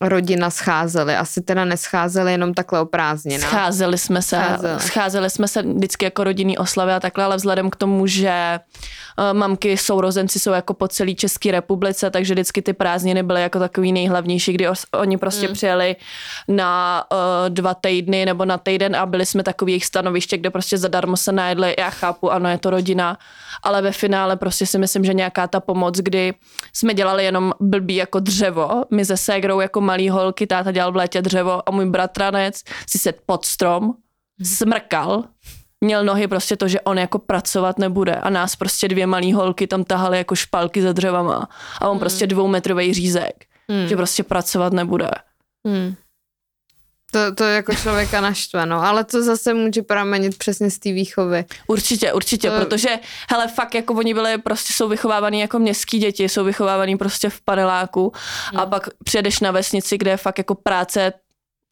[0.00, 1.16] rodina scházeli.
[1.16, 3.48] Asi teda nescházeli jenom takhle o prázdninách.
[3.50, 4.80] Scházeli jsme se, Scházeli.
[4.80, 8.60] scházeli jsme se vždycky jako rodinný oslavy a takhle, ale vzhledem k tomu, že eh,
[9.32, 13.92] mamky sourozenci jsou jako po celé České republice, takže vždycky ty prázdniny byly jako takový
[13.92, 15.54] nejhlavnější, kdy os, oni prostě Mm.
[15.54, 15.96] přijeli
[16.48, 20.78] na uh, dva týdny nebo na týden a byli jsme takový jejich stanoviště, kde prostě
[20.78, 21.74] zadarmo se najedli.
[21.78, 23.18] Já chápu, ano, je to rodina,
[23.62, 26.34] ale ve finále prostě si myslím, že nějaká ta pomoc, kdy
[26.72, 30.96] jsme dělali jenom blbý jako dřevo, my se ségrou jako malý holky, táta dělal v
[30.96, 33.94] létě dřevo a můj bratranec si set pod strom,
[34.42, 35.24] smrkal,
[35.80, 39.66] měl nohy prostě to, že on jako pracovat nebude a nás prostě dvě malý holky
[39.66, 41.48] tam tahali jako špalky za dřevama
[41.80, 43.88] a on prostě dvoumetrový řízek, Hmm.
[43.88, 45.10] že prostě pracovat nebude.
[45.66, 45.94] Hmm.
[47.12, 48.82] To, to jako člověka naštve, no.
[48.82, 51.44] Ale to zase může pramenit přesně z té výchovy.
[51.66, 52.64] Určitě, určitě, To- to...
[52.64, 52.88] protože,
[53.30, 57.40] hele, fakt jako oni byli, prostě jsou vychovávaný jako městský děti, jsou vychovávaný prostě v
[57.40, 58.12] paneláku
[58.56, 58.70] a Hmm.
[58.70, 61.12] pak přijedeš na vesnici, kde je fakt jako práce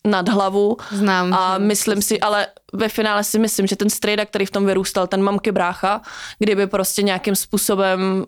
[0.07, 1.35] nad hlavu Znám.
[1.35, 1.67] a Hmm.
[1.67, 5.23] myslím si, ale ve finále si myslím, že ten strejda, který v tom vyrůstal, ten
[5.23, 6.01] mamky brácha,
[6.39, 8.25] kdyby prostě nějakým způsobem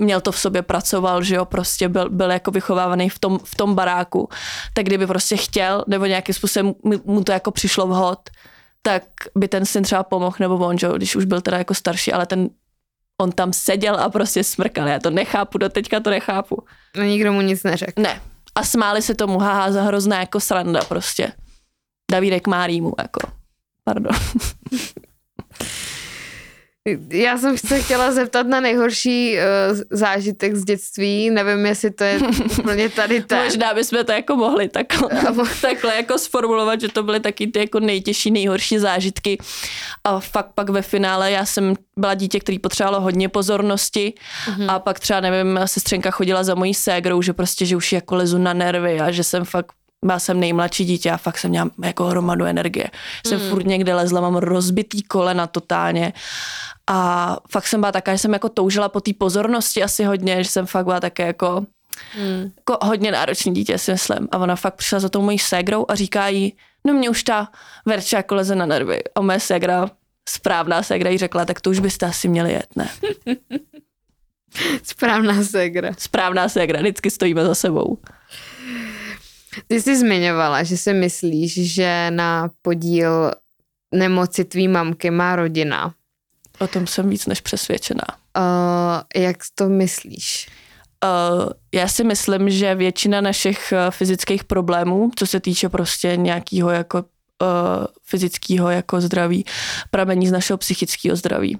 [0.00, 3.54] měl to v sobě pracoval, že jo, prostě byl, byl jako vychovávaný v tom, v
[3.54, 4.28] tom baráku,
[4.74, 8.18] tak kdyby prostě chtěl, nebo nějakým způsobem mu- to jako přišlo vhod,
[8.82, 9.02] tak
[9.36, 12.26] by ten syn třeba pomohl, nebo on, že, když už byl teda jako starší, ale
[12.26, 12.48] ten
[13.20, 14.88] on tam seděl a prostě smrkal.
[14.88, 16.64] Já to nechápu, do teďka to nechápu.
[16.96, 18.02] No nikdo mu nic neřekl.
[18.02, 18.20] Ne.
[18.54, 21.32] A smáli se tomu, haha, za hrozná jako sranda prostě.
[22.10, 23.20] Davídek má rýmu, jako.
[23.84, 24.12] Pardon.
[27.12, 31.30] Já jsem se chtěla zeptat na nejhorší uh, zážitek z dětství.
[31.30, 32.20] Nevím, jestli to je
[32.58, 33.44] úplně tady ten.
[33.44, 35.08] Možná bychom to jako mohli takhle,
[35.60, 39.38] takhle jako sformulovat, že to byly taky ty jako nejtěžší, nejhorší zážitky.
[40.04, 44.14] A fakt pak ve finále já jsem byla dítě, který potřebovalo hodně pozornosti
[44.46, 44.70] mm-hmm.
[44.70, 48.38] a pak třeba, nevím, sestřenka chodila za mojí ségrou, že prostě, že už jako lezu
[48.38, 49.72] na nervy a že jsem fakt
[50.04, 52.90] byla jsem nejmladší dítě a fakt jsem měla jako hromadu energie.
[53.26, 53.48] Jsem mm.
[53.48, 56.12] furt někde lezla, mám rozbitý kolena totálně
[56.86, 60.50] a fakt jsem byla taká, že jsem jako toužila po té pozornosti asi hodně, že
[60.50, 61.66] jsem fakt byla také jako,
[62.18, 62.50] mm.
[62.56, 64.28] jako hodně náročný dítě, si myslím.
[64.32, 67.48] A ona fakt přišla za tou mojí ségrou a říká jí, no mě už ta
[67.86, 69.00] verča jako leze na nervy.
[69.14, 69.90] A moje ségra,
[70.28, 72.88] správná ségra jí řekla, tak to už byste asi měli jet, ne?
[74.82, 75.90] Správná ségra.
[75.98, 77.98] Správná ségra, vždycky stojíme za sebou.
[79.66, 83.30] Ty jsi zmiňovala, že si myslíš, že na podíl
[83.94, 85.94] nemoci tvý mamky má rodina.
[86.58, 88.04] O tom jsem víc než přesvědčená.
[88.38, 90.48] Uh, jak to myslíš?
[91.04, 96.70] Uh, já si myslím, že většina našich uh, fyzických problémů, co se týče prostě nějakého
[96.70, 99.44] jako uh, fyzického jako zdraví,
[99.90, 101.58] pramení z našeho psychického zdraví.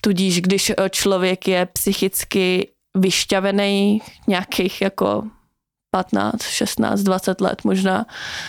[0.00, 5.24] Tudíž, když člověk je psychicky vyšťavený nějakých jako
[5.94, 8.06] 15, 16, 20 let možná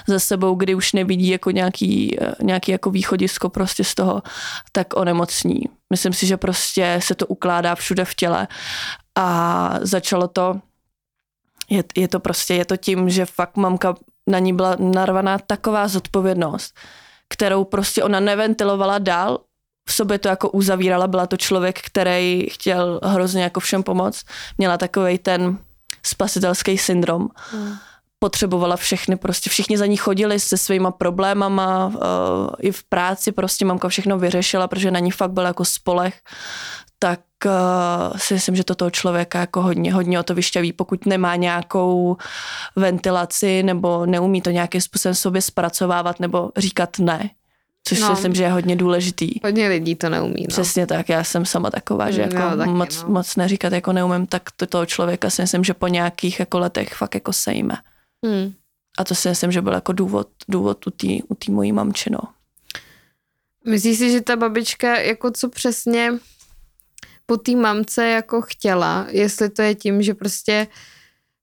[0.08, 4.24] za sebou, kdy už nevidí jako nějaký, nějaký jako východisko prostě z toho,
[4.72, 5.62] tak onemocní.
[5.90, 8.48] Myslím si, že prostě se to ukládá všude v těle
[9.16, 10.60] a začalo to,
[11.70, 13.96] je, je to prostě, je to tím, že fakt mamka
[14.28, 16.74] na ní byla narvaná taková zodpovědnost,
[17.30, 19.40] kterou prostě ona neventilovala dál,
[19.90, 24.26] v sobě to jako uzavírala, byla to člověk, který chtěl hrozně jako všem pomoct,
[24.58, 25.58] měla takový ten
[26.06, 27.28] spasitelský syndrom.
[27.52, 27.74] Hmm.
[28.20, 31.94] Potřebovala všechny, prostě všichni za ní chodili se svýma problémama, uh,
[32.60, 36.22] i v práci prostě mamka všechno vyřešila, protože na ní fakt byl jako spolech,
[37.00, 41.06] tak uh, si myslím, že to toho člověka jako hodně, hodně o to vyšťaví, pokud
[41.06, 42.18] nemá nějakou
[42.76, 47.30] ventilaci nebo neumí to nějakým způsobem sobě zpracovávat nebo říkat ne
[47.88, 49.32] což no, si myslím, že je hodně důležitý.
[49.44, 50.42] Hodně lidí to neumí.
[50.42, 50.48] No.
[50.48, 53.10] Přesně tak, já jsem sama taková, že jako jo, taky, moc, no.
[53.10, 56.94] moc neříkat jako neumím, tak to toho člověka si myslím, že po nějakých jako letech
[56.94, 57.76] fakt jako sejme.
[58.26, 58.54] Hmm.
[58.98, 62.10] A to si myslím, že byl jako důvod, důvod u té u tý mojí mamči,
[62.10, 62.20] no.
[63.66, 66.14] Myslíš si, že ta babička jako co přesně
[67.26, 70.74] po té mamce jako chtěla, jestli to je tím, že prostě uh,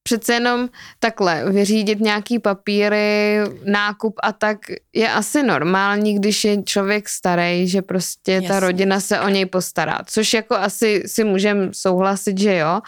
[0.03, 4.59] přece jenom takhle vyřídit nějaký papíry, nákup a tak
[4.93, 8.49] je asi normální, když je člověk starý, že prostě Jasně.
[8.49, 9.99] ta rodina se o něj postará.
[10.07, 12.81] Což jako asi si můžeme souhlasit, že jo,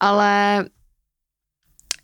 [0.00, 0.64] ale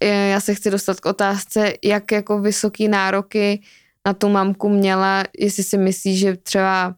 [0.02, 3.62] já se chci dostat k otázce, jak jako vysoký nároky
[4.06, 6.94] na tu mamku měla, jestli si myslí, že třeba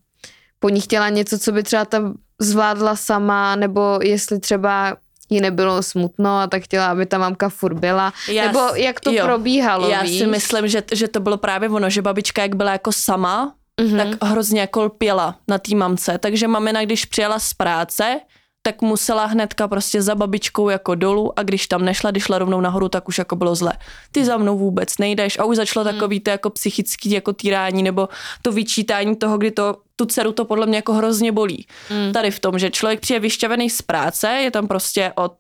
[0.59, 4.96] po ní chtěla něco, co by třeba ta zvládla sama, nebo jestli třeba
[5.32, 8.12] jí nebylo smutno a tak chtěla, aby ta mamka furt byla.
[8.28, 10.18] Já, Nebo jak to jo, probíhalo, Já víš?
[10.18, 13.96] si myslím, že, že to bylo právě ono, že babička jak byla jako sama, mm-hmm.
[13.96, 16.18] tak hrozně jako lpěla na té mamce.
[16.18, 18.20] Takže mamina, když přijela z práce,
[18.62, 22.61] tak musela hnedka prostě za babičkou jako dolů a když tam nešla, když šla rovnou
[22.61, 23.72] nahoru, tak už jako bylo zle.
[24.12, 25.94] Ty za mnou vůbec nejdeš a už začalo hmm.
[25.94, 28.09] takový to jako psychický jako týrání nebo
[28.42, 31.66] to vyčítání toho, kdy to tu dceru to podle mě jako hrozně bolí.
[31.88, 32.12] Hmm.
[32.12, 35.35] Tady v tom, že člověk přijde vyšťavený z práce, je tam prostě od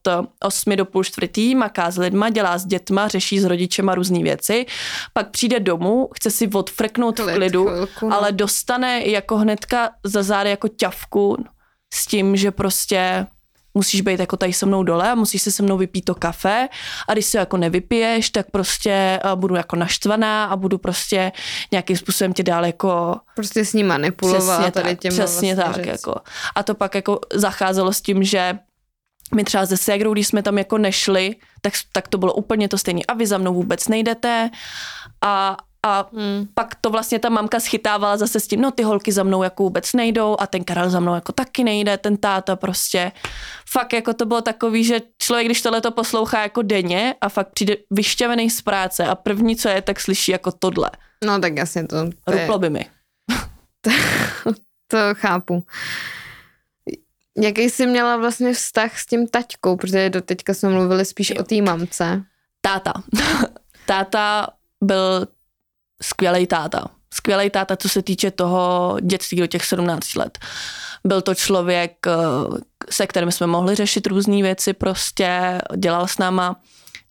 [0.44, 4.66] 8 do půl čtvrtý, maká s lidma, dělá s dětma, řeší s rodičema různé věci,
[5.12, 8.16] pak přijde domů, chce si odfrknout v klidu, chvilku, no.
[8.16, 11.36] ale dostane jako hnedka za zády jako ťavku
[11.92, 13.26] s tím, že prostě
[13.74, 16.68] musíš být jako tady se mnou dole a musíš si se mnou vypít to kafe
[17.08, 21.32] a když se jako nevypiješ, tak prostě budu jako naštvaná a budu prostě
[21.72, 23.16] nějakým způsobem tě dál jako...
[23.36, 26.14] Prostě s ním manipulovat přesně tady těma Přesně vlastně tak, jako.
[26.54, 28.58] A to pak jako zacházelo s tím, že
[29.34, 32.78] my třeba ze ségrou, když jsme tam jako nešli, tak, tak to bylo úplně to
[32.78, 33.00] stejné.
[33.08, 34.50] A vy za mnou vůbec nejdete
[35.20, 36.46] a, a hmm.
[36.54, 39.62] pak to vlastně ta mamka schytávala zase s tím, no ty holky za mnou jako
[39.62, 43.12] vůbec nejdou a ten Karel za mnou jako taky nejde, ten táta prostě.
[43.70, 47.48] Fakt jako to bylo takový, že člověk, když tohle to poslouchá jako denně a fakt
[47.48, 50.90] přijde vyšťavený z práce a první, co je, tak slyší jako tohle.
[51.24, 52.10] No tak jasně to.
[52.24, 52.86] to Ruplo by mi.
[53.80, 53.90] to,
[54.86, 55.64] to chápu.
[57.38, 61.36] Jaký jsi měla vlastně vztah s tím taťkou, protože do teďka jsme mluvili spíš jo.
[61.40, 62.22] o té mamce.
[62.60, 62.92] Táta.
[63.86, 64.46] táta
[64.84, 65.26] byl
[66.02, 66.84] skvělý táta.
[67.14, 70.38] skvělý táta, co se týče toho dětství do těch 17 let.
[71.04, 72.12] Byl to člověk, eh,
[72.90, 76.56] se kterým jsme mohli řešit různé věci, prostě dělal s náma,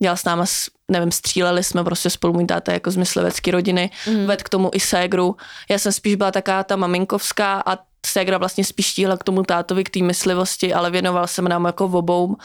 [0.02, 0.46] dělal s náma,
[0.88, 4.26] nevím, stříleli jsme prostě spolu můj táta jako z myslivecké rodiny, mm.
[4.26, 5.36] ved k tomu i ségru.
[5.70, 9.84] Já jsem spíš byla taká ta maminkovská a ségra vlastně spíš tíhla k tomu tátovi,
[9.84, 12.36] k té myslivosti, ale věnoval jsem nám jako v obou.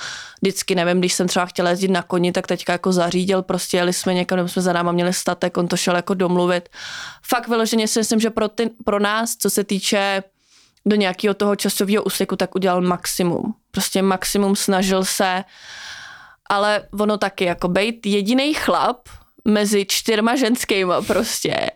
[0.42, 3.92] Vždycky, nevím, když jsem třeba chtěla jezdit na koni, tak teďka jako zařídil, prostě jeli
[3.92, 6.68] jsme někam, nebo jsme za náma měli statek, on to šel jako domluvit.
[7.22, 10.22] Fakt vyloženě si myslím, že pro, ty, pro nás, co se týče
[10.86, 13.54] do nějakého toho časového úseku, tak udělal maximum.
[13.70, 15.44] Prostě maximum snažil se,
[16.50, 19.08] ale ono taky, jako být jediný chlap
[19.48, 21.70] mezi čtyřma ženskýma prostě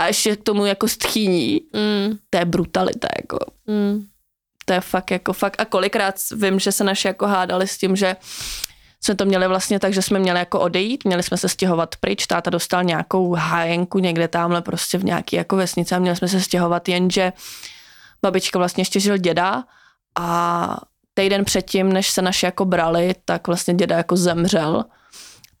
[0.00, 2.18] a ještě k tomu jako stchýní, mm.
[2.30, 3.38] to je brutalita, jako.
[3.66, 4.04] Mm.
[4.64, 5.60] To je fakt jako fakt.
[5.60, 8.16] A kolikrát vím, že se naši jako hádali s tím, že
[9.02, 12.26] jsme to měli vlastně tak, že jsme měli jako odejít, měli jsme se stěhovat pryč,
[12.26, 16.40] táta dostal nějakou hájenku někde tamhle prostě v nějaký jako vesnici a měli jsme se
[16.40, 17.32] stěhovat, jenže
[18.22, 19.64] babička vlastně ještě žil děda
[20.18, 20.76] a
[21.20, 24.84] týden předtím, než se naši jako brali, tak vlastně děda jako zemřel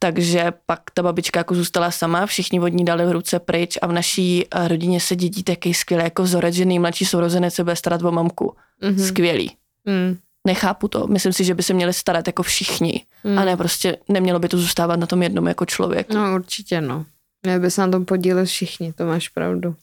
[0.02, 3.86] takže pak ta babička jako zůstala sama, všichni od ní dali v ruce pryč a
[3.86, 7.76] v naší eh, rodině se dědí taky skvělé jako vzorec, že nejmladší sourozenec se bude
[7.76, 8.54] starat o mamku.
[8.82, 9.06] Mm-hmm.
[9.06, 9.56] Skvělý.
[9.84, 10.18] Mm.
[10.46, 11.06] Nechápu to.
[11.06, 13.04] Myslím si, že by se měli starat jako všichni.
[13.24, 13.38] Mm.
[13.38, 16.12] A ne prostě nemělo by to zůstávat na tom jednom jako člověk.
[16.14, 17.04] No určitě no.
[17.42, 19.74] Měli by se na tom podílet všichni, to máš pravdu.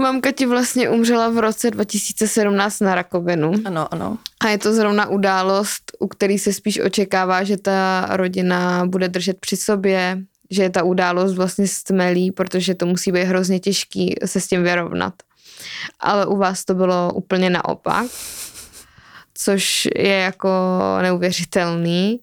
[0.00, 3.52] Mamka ti vlastně umřela v roce 2017 na rakovinu.
[3.64, 4.18] Ano, ano.
[4.40, 9.40] A je to zrovna událost, u který se spíš očekává, že ta rodina bude držet
[9.40, 10.18] při sobě,
[10.50, 14.62] že je ta událost vlastně stmelí, protože to musí být hrozně těžký se s tím
[14.62, 15.14] vyrovnat.
[16.00, 18.06] Ale u vás to bylo úplně naopak
[19.40, 20.48] což je jako
[21.02, 22.20] neuvěřitelný.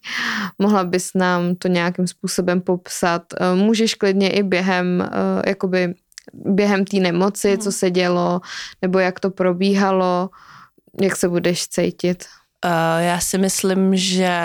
[0.60, 3.22] Mohla bys nám to nějakým způsobem popsat.
[3.56, 5.94] Můžeš klidně i během eh, jakoby
[6.34, 8.42] během té nemoci, co se dělo,
[8.82, 10.30] nebo jak to probíhalo,
[11.02, 12.26] jak se budeš cítit?
[12.66, 12.72] Uh,
[13.04, 14.40] já si myslím, že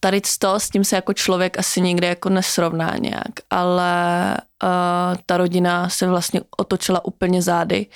[0.00, 5.16] tady z toho, s tím se jako člověk asi nikdy jako nesrovná nějak, ale uh,
[5.26, 7.86] ta rodina se vlastně otočila úplně zády.
[7.86, 7.92] Uh,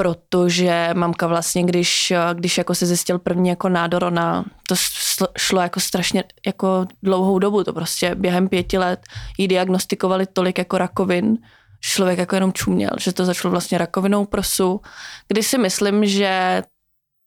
[0.00, 4.74] protože mamka vlastně, když, když jako se zjistil první jako nádor, ona to
[5.38, 9.00] šlo jako strašně jako dlouhou dobu, to prostě během pěti let
[9.38, 11.38] jí diagnostikovali tolik jako rakovin,
[11.80, 14.80] člověk jako jenom čuměl, že to začalo vlastně rakovinou prosu,
[15.28, 16.62] kdy si myslím, že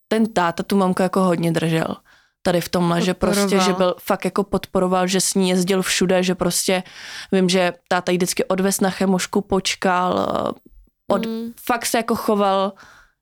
[0.07, 1.95] ten táta tu mamku jako hodně držel
[2.41, 3.05] tady v tomhle, podporoval.
[3.05, 6.83] že prostě, že byl fakt jako podporoval, že s ní jezdil všude, že prostě
[7.31, 10.29] vím, že táta jí vždycky odvez na chemošku, počkal,
[11.13, 11.53] od, mm.
[11.65, 12.73] fakt se jako choval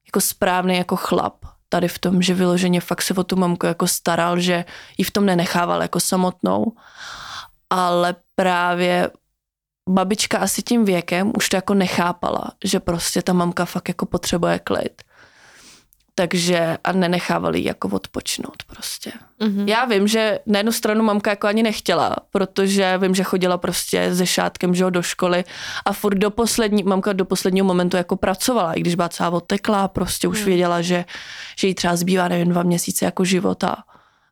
[0.05, 3.87] jako správný jako chlap tady v tom, že vyloženě fakt se o tu mamku jako
[3.87, 4.65] staral, že
[4.97, 6.65] ji v tom nenechával jako samotnou.
[7.69, 9.11] Ale právě
[9.89, 14.59] babička asi tím věkem už to jako nechápala, že prostě ta mamka fakt jako potřebuje
[14.59, 15.01] klid
[16.15, 19.11] takže a nenechávali jako odpočnout prostě.
[19.41, 19.67] Mm-hmm.
[19.67, 24.15] Já vím, že na jednu stranu mamka jako ani nechtěla, protože vím, že chodila prostě
[24.15, 25.43] se šátkem že do školy
[25.85, 29.87] a furt do poslední, mamka do posledního momentu jako pracovala, i když byla celá oteklá,
[29.87, 30.45] prostě už mm.
[30.45, 31.05] věděla, že,
[31.59, 33.83] že jí třeba zbývá nevím dva měsíce jako života.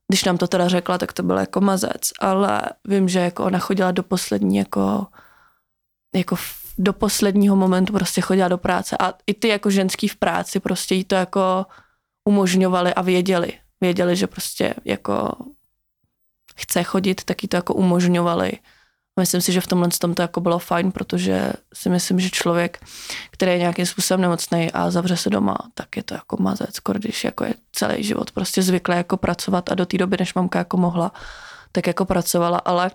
[0.07, 3.59] Když nám to teda řekla, tak to byl jako mazec, ale vím, že jako ona
[3.59, 5.07] chodila do poslední jako
[6.15, 6.35] jako
[6.79, 10.95] do posledního momentu prostě chodila do práce a i ty jako ženský v práci prostě
[10.95, 11.65] jí to jako
[12.23, 13.53] umožňovali a věděli.
[13.81, 15.31] Věděli, že prostě jako
[16.55, 18.51] chce chodit, tak jí to jako umožňovali.
[19.19, 22.85] Myslím si, že v tomhle tom to jako bylo fajn, protože si myslím, že člověk,
[23.31, 27.23] který je nějakým způsobem nemocný a zavře se doma, tak je to jako mazec, když
[27.23, 30.77] jako je celý život prostě zvyklý jako pracovat a do té doby, než mamka jako
[30.77, 31.11] mohla,
[31.71, 32.91] tak jako pracovala, ale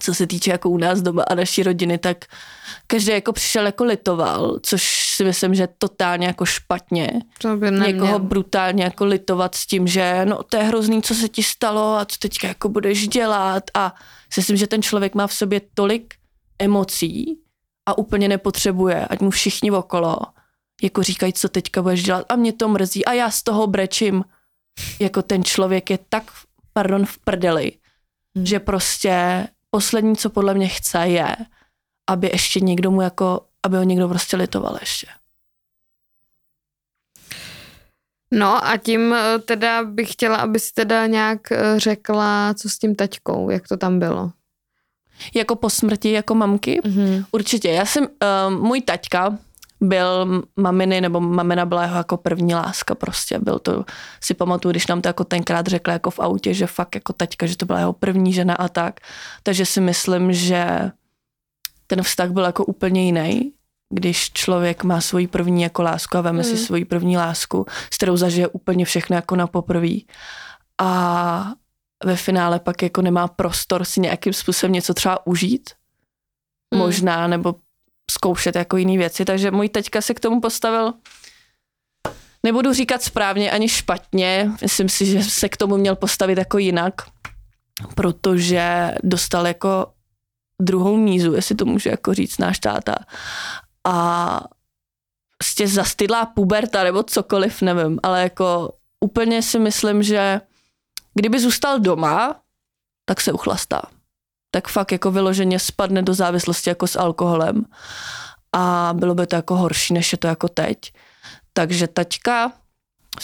[0.00, 2.24] co se týče jako u nás doma a naší rodiny, tak
[2.86, 7.10] každý jako přišel jako litoval, což si myslím, že totálně jako špatně.
[7.38, 11.28] To by Někoho brutálně jako litovat s tím, že no to je hrozný, co se
[11.28, 13.94] ti stalo a co teďka jako budeš dělat a
[14.32, 16.14] si myslím, že ten člověk má v sobě tolik
[16.58, 17.38] emocí
[17.86, 20.16] a úplně nepotřebuje, ať mu všichni okolo
[20.82, 24.24] jako říkají, co teďka budeš dělat a mě to mrzí a já z toho brečím.
[25.00, 26.24] Jako ten člověk je tak,
[26.72, 27.72] pardon, v prdeli,
[28.36, 28.46] hmm.
[28.46, 31.36] že prostě poslední, co podle mě chce, je,
[32.06, 35.06] aby ještě někdo mu jako, aby ho někdo prostě litoval ještě.
[38.30, 42.78] No a tím eh, teda bych chtěla, aby si teda nějak eh, řekla, co s
[42.78, 44.32] tím taťkou, jak to tam bylo.
[45.34, 46.80] Jako po smrti, jako mamky?
[46.80, 47.24] Mm-hmm.
[47.30, 47.68] Určitě.
[47.68, 49.38] Já jsem, uh, můj taťka
[49.88, 53.38] byl maminy, nebo mamina byla jeho jako první láska prostě.
[53.38, 53.84] Byl to,
[54.20, 57.46] si pamatuju, když nám to jako tenkrát řekla jako v autě, že fakt jako taťka,
[57.46, 59.00] že to byla jeho první žena a tak.
[59.42, 60.90] Takže si myslím, že
[61.86, 63.52] ten vztah byl jako úplně jiný,
[63.94, 66.44] když člověk má svoji první jako lásku a veme mm.
[66.44, 70.06] si svoji první lásku, s kterou zažije úplně všechno jako na poprví.
[70.80, 71.52] A
[72.04, 75.70] ve finále pak jako nemá prostor si nějakým způsobem něco třeba užít,
[76.74, 76.80] mm.
[76.80, 77.54] možná, nebo
[78.10, 79.24] zkoušet jako jiné věci.
[79.24, 80.94] Takže můj teďka se k tomu postavil
[82.44, 86.94] nebudu říkat správně ani špatně, myslím si, že se k tomu měl postavit jako jinak,
[87.94, 89.86] protože dostal jako
[90.62, 92.94] druhou mízu, jestli to může jako říct náš táta.
[93.84, 94.40] A
[95.38, 100.40] prostě zastydlá puberta nebo cokoliv, nevím, ale jako úplně si myslím, že
[101.14, 102.40] kdyby zůstal doma,
[103.04, 103.82] tak se uchlastá.
[104.54, 107.64] Tak fakt jako vyloženě spadne do závislosti jako s alkoholem
[108.52, 110.78] a bylo by to jako horší, než je to jako teď.
[111.52, 112.52] Takže taťka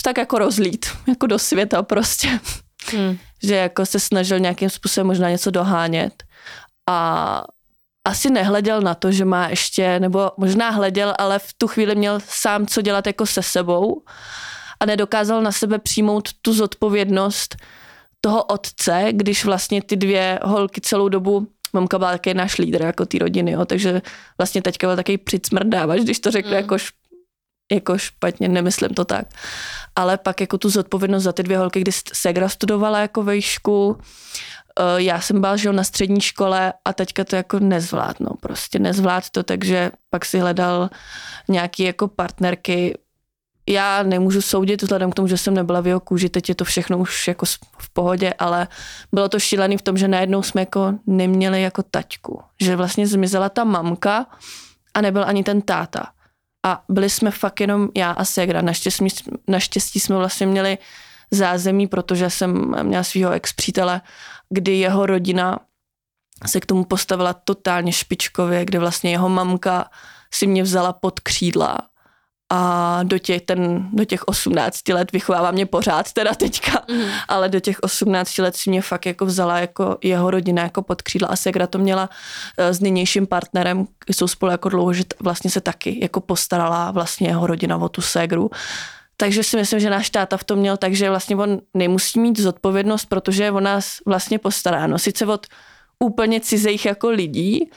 [0.03, 2.41] tak jako rozlít, jako do světa prostě.
[2.93, 3.19] Hmm.
[3.43, 6.23] že jako se snažil nějakým způsobem možná něco dohánět
[6.89, 7.43] a
[8.05, 12.19] asi nehleděl na to, že má ještě, nebo možná hleděl, ale v tu chvíli měl
[12.29, 14.03] sám co dělat jako se sebou
[14.81, 17.57] a nedokázal na sebe přijmout tu zodpovědnost
[18.21, 23.07] toho otce, když vlastně ty dvě holky celou dobu mamka byla také náš lídr jako
[23.07, 24.03] ty rodiny, jo, takže
[24.39, 26.57] vlastně teďka byl takový přicmrdávač, když to řeknu mm.
[26.57, 26.77] jako,
[27.73, 29.27] jako špatně, nemyslím to tak.
[29.97, 33.97] Ale pak jako tu zodpovědnost za ty dvě holky, kdy Segra studovala jako vejšku,
[34.81, 39.31] Eh, já jsem byl žil na střední škole a teďka to jako nezvládnu, prostě nezvlád
[39.31, 40.91] to, takže pak si hledal
[41.49, 42.99] nějaký jako partnerky.
[43.71, 46.65] Já nemůžu soudit vzhledem k tomu, že jsem nebyla v jeho kůži, teď je to
[46.65, 47.47] všechno už jako
[47.79, 48.69] v pohodě, ale
[49.13, 53.49] bylo to šílený v tom, že najednou jsme jako neměli jako taťku, že vlastně zmizela
[53.49, 54.27] ta mamka
[54.95, 56.07] a nebyl ani ten táta.
[56.67, 58.63] A byli jsme fakt jenom já a Segra.
[58.63, 59.07] Naštěstí,
[59.49, 60.79] naštěstí jsme vlastně měli
[61.31, 64.01] zázemí, protože jsem měla svého ex-přítele
[64.51, 65.59] kdy jeho rodina
[66.47, 69.91] se k tomu postavila totálně špičkově, kde vlastně jeho mamka
[70.35, 71.79] si mě vzala pod křídla
[72.51, 77.03] a do těch, ten, do těch 18 let vychovává mě pořád teda teďka, mm.
[77.29, 81.03] ale do těch 18 let si mě fakt jako vzala jako jeho rodina jako pod
[81.03, 82.11] křídla a Segra to měla
[82.59, 87.29] eh, s nynějším partnerem, jsou spolu jako dlouho, že vlastně se taky jako postarala vlastně
[87.29, 88.51] jeho rodina o tu Segru
[89.21, 92.41] takže si myslím, že náš táta v tom měl tak, že vlastně on nemusí mít
[92.41, 94.99] zodpovědnost, protože je o nás vlastně postaráno.
[94.99, 95.47] Sice od
[95.99, 97.71] úplně cizích jako lidí,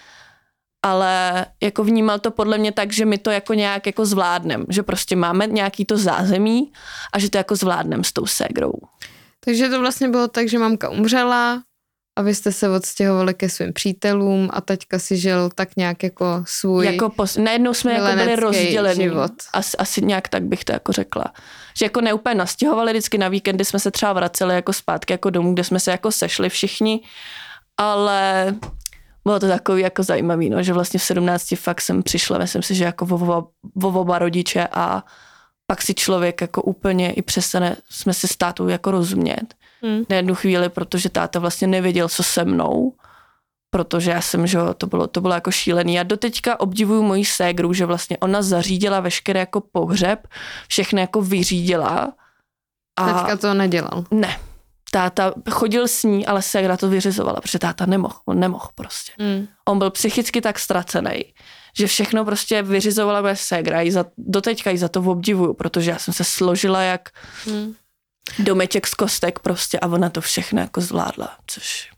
[0.84, 4.84] ale jako vnímal to podle mě tak, že my to jako nějak jako zvládnem, že
[4.84, 6.71] prostě máme nějaký to zázemí
[7.13, 8.73] a že to jako zvládnem s tou ségrou.
[9.45, 11.63] Takže to vlastně bylo tak, že mamka umřela,
[12.15, 16.43] a vy jste se odstěhovali ke svým přítelům a teďka si žil tak nějak jako
[16.47, 19.03] svůj jako pos- Najednou jsme jako byli rozděleni.
[19.03, 19.31] Život.
[19.53, 21.25] Asi, asi nějak tak bych to jako řekla.
[21.77, 25.53] Že jako neúplně nastěhovali, vždycky na víkendy jsme se třeba vraceli jako zpátky jako domů,
[25.53, 27.01] kde jsme se jako sešli všichni,
[27.77, 28.55] ale
[29.24, 32.76] bylo to takový jako zajímavý, no, že vlastně v 17 fakt jsem přišla, myslím si,
[32.76, 35.03] že jako vo, oba rodiče a
[35.67, 40.03] pak si člověk jako úplně i přestane, jsme si s tátou jako rozumět hmm.
[40.09, 42.93] na jednu chvíli, protože táta vlastně nevěděl, co se mnou,
[43.69, 45.93] protože já jsem, že to bylo, to bylo jako šílený.
[45.93, 50.28] Já doteďka obdivuju moji ségru, že vlastně ona zařídila veškeré jako pohřeb,
[50.67, 52.13] všechno jako vyřídila.
[52.99, 54.05] A Teďka to nedělal.
[54.11, 54.39] Ne.
[54.93, 59.11] Táta chodil s ní, ale ségra to vyřizovala, protože táta nemohl, on nemohl prostě.
[59.19, 59.47] Hmm.
[59.69, 61.33] On byl psychicky tak ztracený,
[61.77, 63.81] že všechno prostě vyřizovala moje ségra.
[63.81, 67.09] I za, doteďka i za to obdivuju, protože já jsem se složila jak,
[67.45, 67.75] hmm
[68.39, 71.91] domeček z kostek prostě a ona to všechno jako zvládla, což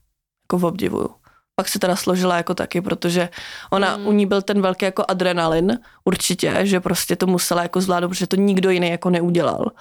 [0.43, 1.09] jako obdivuju.
[1.55, 3.29] Pak se teda složila jako taky, protože
[3.71, 4.07] ona, mm.
[4.07, 8.27] u ní byl ten velký jako adrenalin, určitě, že prostě to musela jako zvládnout, protože
[8.27, 9.71] to nikdo jiný jako neudělal.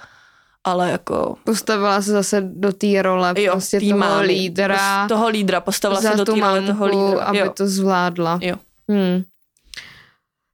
[0.65, 1.35] Ale jako...
[1.43, 5.07] Postavila se zase do té role jo, prostě toho mámy, lídra.
[5.07, 7.25] Toho lídra, postavila se do té role toho lídra.
[7.25, 7.53] aby jo.
[7.57, 8.39] to zvládla.
[8.41, 8.55] Jo.
[8.89, 9.23] Hmm.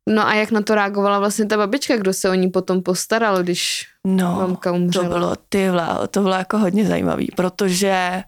[0.09, 3.43] No a jak na to reagovala vlastně ta babička, kdo se o ní potom postaral,
[3.43, 5.07] když no, mamka umřela?
[5.07, 8.24] to bylo, ty vlá, to bylo jako hodně zajímavý, protože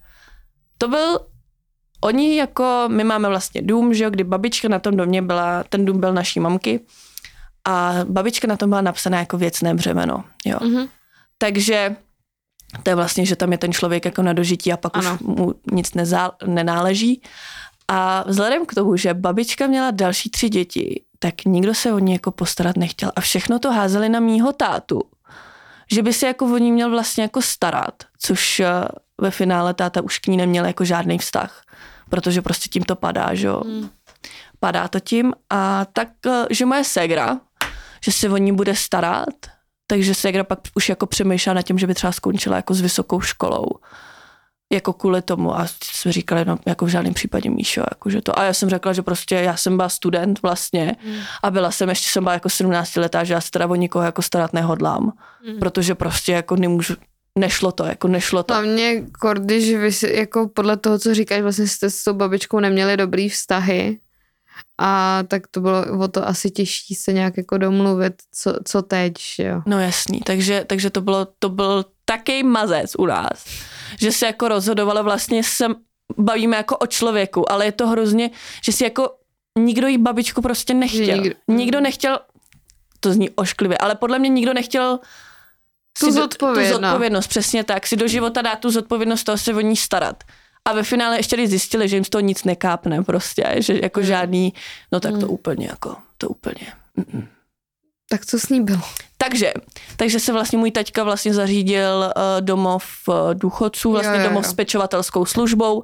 [0.77, 1.19] to byl,
[2.03, 5.85] oni jako, my máme vlastně dům, že jo, kdy babička na tom domě byla, ten
[5.85, 6.79] dům byl naší mamky
[7.67, 10.57] a babička na tom byla napsaná jako věcné břemeno, jo.
[10.57, 10.87] Mm-hmm.
[11.37, 11.95] Takže
[12.83, 15.13] to je vlastně, že tam je ten člověk jako na dožití a pak ano.
[15.13, 17.21] už mu nic nezá, nenáleží.
[17.87, 22.13] A vzhledem k tomu, že babička měla další tři děti, tak nikdo se o ní
[22.13, 23.11] jako postarat nechtěl.
[23.15, 25.01] A všechno to házeli na mýho tátu.
[25.91, 28.67] Že by se jako o ní měl vlastně jako starat, což eh,
[29.21, 31.63] ve finále táta už k ní neměl jako žádný vztah,
[32.09, 33.61] protože prostě tím to padá, že jo.
[33.65, 33.89] Hmm.
[34.59, 37.39] Padá to tím a tak, eh, že moje segra,
[38.01, 39.52] že se o ní bude starat,
[39.93, 43.21] takže Segra pak už jako přemýšlela nad tím, že by třeba skončila jako s vysokou
[43.21, 43.65] školou
[44.73, 48.39] jako kvůli tomu a jsme říkali, no jako v žádném případě Míšo, jako že to.
[48.39, 51.15] A já jsem řekla, že prostě já jsem byla student vlastně mm.
[51.43, 54.05] a byla jsem, ještě jsem byla jako 17 letá, že já se teda o nikoho
[54.05, 55.11] jako starat nehodlám,
[55.47, 55.59] mm.
[55.59, 56.95] protože prostě jako nemůžu,
[57.39, 58.53] nešlo to, jako nešlo to.
[58.53, 59.03] Hlavně,
[59.39, 63.99] když vy jako podle toho, co říkáš, vlastně jste s tou babičkou neměli dobrý vztahy,
[64.77, 69.13] a tak to bylo o to asi těžší se nějak jako domluvit, co, co teď,
[69.37, 69.61] jo.
[69.65, 73.45] No jasný, takže, takže to bylo, to byl taký mazec u nás,
[73.99, 75.65] že se jako rozhodovalo vlastně se
[76.17, 78.29] bavíme jako o člověku, ale je to hrozně,
[78.65, 79.15] že si jako
[79.59, 81.17] nikdo jí babičku prostě nechtěl.
[81.17, 82.19] Nikdo, nikdo nechtěl,
[82.99, 84.99] to zní ošklivě, ale podle mě nikdo nechtěl
[85.99, 86.79] tu, zodpovědnost.
[86.79, 90.23] tu zodpovědnost, přesně tak, si do života dát tu zodpovědnost toho se o ní starat.
[90.65, 93.99] A ve finále ještě když zjistili, že jim z toho nic nekápne prostě, že jako
[93.99, 94.05] mm.
[94.05, 94.53] žádný,
[94.91, 95.19] no tak mm.
[95.19, 96.73] to úplně jako, to úplně.
[96.97, 97.27] Mm-mm.
[98.09, 98.81] Tak co s ní bylo?
[99.17, 99.53] Takže,
[99.95, 104.29] takže se vlastně můj taťka vlastně zařídil uh, domov uh, důchodců, vlastně jo, jo, jo.
[104.29, 105.83] domov s pečovatelskou službou,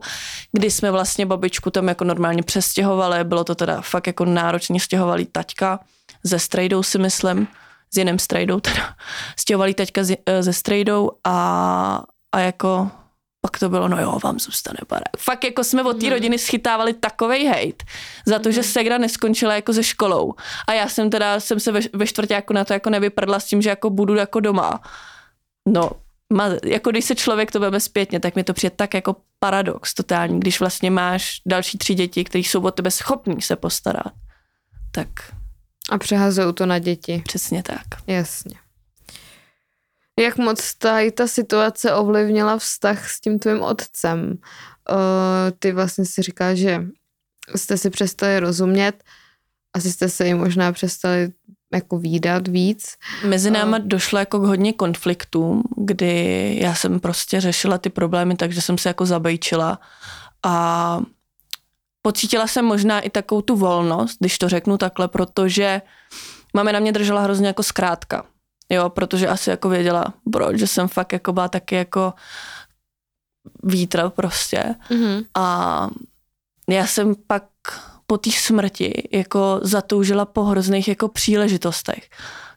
[0.52, 5.26] kdy jsme vlastně babičku tam jako normálně přestěhovali, bylo to teda fakt jako náročně stěhovalý
[5.26, 5.80] taťka
[6.24, 7.48] ze strejdou si myslím,
[7.94, 8.96] s jiným strejdou teda,
[9.38, 12.92] stěhovali taťka z, uh, ze strejdou a, a jako
[13.42, 15.18] pak to bylo, no jo, vám zůstane barák.
[15.18, 16.12] Fakt jako jsme od té mm.
[16.12, 17.84] rodiny schytávali takovej hejt
[18.26, 18.54] za to, mm.
[18.54, 18.70] že mhm.
[18.70, 20.34] Segra neskončila jako ze školou.
[20.68, 23.46] A já jsem teda, jsem se ve, ve čtvrtě jako na to jako nevyprdla s
[23.46, 24.82] tím, že jako budu jako doma.
[25.68, 25.92] No,
[26.34, 29.94] ma, jako když se člověk to veme zpětně, tak mi to přijde tak jako paradox
[29.94, 34.14] totální, když vlastně máš další tři děti, kteří jsou o tebe schopní se postarat.
[34.92, 35.08] Tak.
[35.90, 37.24] A přehazují to na děti.
[37.26, 37.86] Přesně tak.
[38.08, 38.56] Jasně.
[40.20, 44.38] Jak moc ta, ta situace ovlivnila vztah s tím tvým otcem?
[44.90, 44.98] Uh,
[45.60, 46.84] ty vlastně si říká, že
[47.56, 49.04] jste si přestali rozumět,
[49.74, 51.32] asi jste se jim možná přestali
[51.74, 52.96] jako výdat víc.
[53.24, 58.36] Mezi náma uh, došlo jako k hodně konfliktům, kdy já jsem prostě řešila ty problémy,
[58.36, 59.80] takže jsem se jako zabejčila
[60.44, 61.00] a
[62.02, 65.82] pocítila jsem možná i takovou tu volnost, když to řeknu takhle, protože
[66.54, 68.26] máme na mě držela hrozně jako zkrátka.
[68.72, 72.14] Jo, protože asi jako věděla, proč, že jsem fakt jako byla taky jako
[73.64, 74.76] vítr prostě.
[74.90, 75.26] Mm-hmm.
[75.36, 75.90] A
[76.70, 77.44] já jsem pak
[78.08, 82.10] po té smrti jako zatoužila po hrozných jako příležitostech.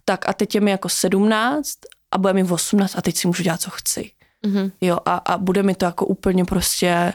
[0.05, 1.79] Tak a teď je mi jako 17
[2.11, 4.11] a bude mi 18 a teď si můžu dělat, co chci.
[4.47, 4.73] Mm-hmm.
[4.81, 7.13] Jo, a, a bude mi to jako úplně prostě,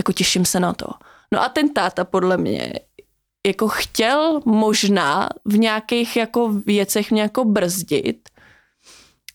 [0.00, 0.86] jako těším se na to.
[1.32, 2.72] No a ten táta podle mě
[3.46, 8.28] jako chtěl možná v nějakých jako věcech mě jako brzdit,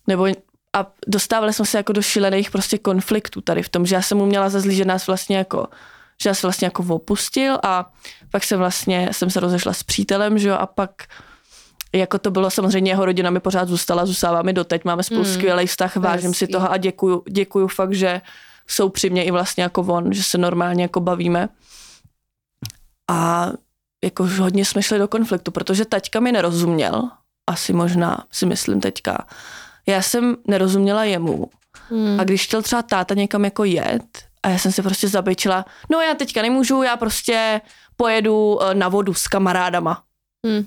[0.07, 0.27] nebo
[0.73, 4.17] a dostávali jsme se jako do šílených prostě konfliktů tady v tom, že já jsem
[4.17, 5.67] mu měla za zlý, že nás vlastně jako
[6.21, 7.91] že nás vlastně jako opustil a
[8.31, 10.91] pak se vlastně, jsem se rozešla s přítelem, že jo, a pak
[11.93, 15.33] jako to bylo samozřejmě, jeho rodina mi pořád zůstala, zůstává mi doteď, máme spolu mm,
[15.33, 18.21] skvělý vztah, vážím si toho a děkuju, děkuju fakt, že
[18.67, 21.49] jsou při mě i vlastně jako on, že se normálně jako bavíme.
[23.09, 23.49] A
[24.03, 27.09] jako hodně jsme šli do konfliktu, protože taťka mi nerozuměl,
[27.49, 29.25] asi možná si myslím teďka.
[29.87, 31.49] Já jsem nerozuměla jemu.
[31.89, 32.19] Hmm.
[32.19, 36.01] A když chtěl třeba táta někam jako jet, a já jsem se prostě zabejčila, no
[36.01, 37.61] já teďka nemůžu, já prostě
[37.95, 40.03] pojedu eh, na vodu s kamarádama.
[40.45, 40.65] Hmm.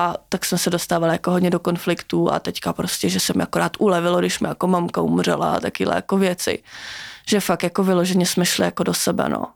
[0.00, 3.72] A tak jsme se dostávali jako hodně do konfliktů a teďka prostě, že jsem akorát
[3.78, 6.62] ulevilo, když mi jako mamka umřela a takyhle jako věci.
[7.28, 9.46] Že fakt jako vyloženě jsme šli jako do sebe, no.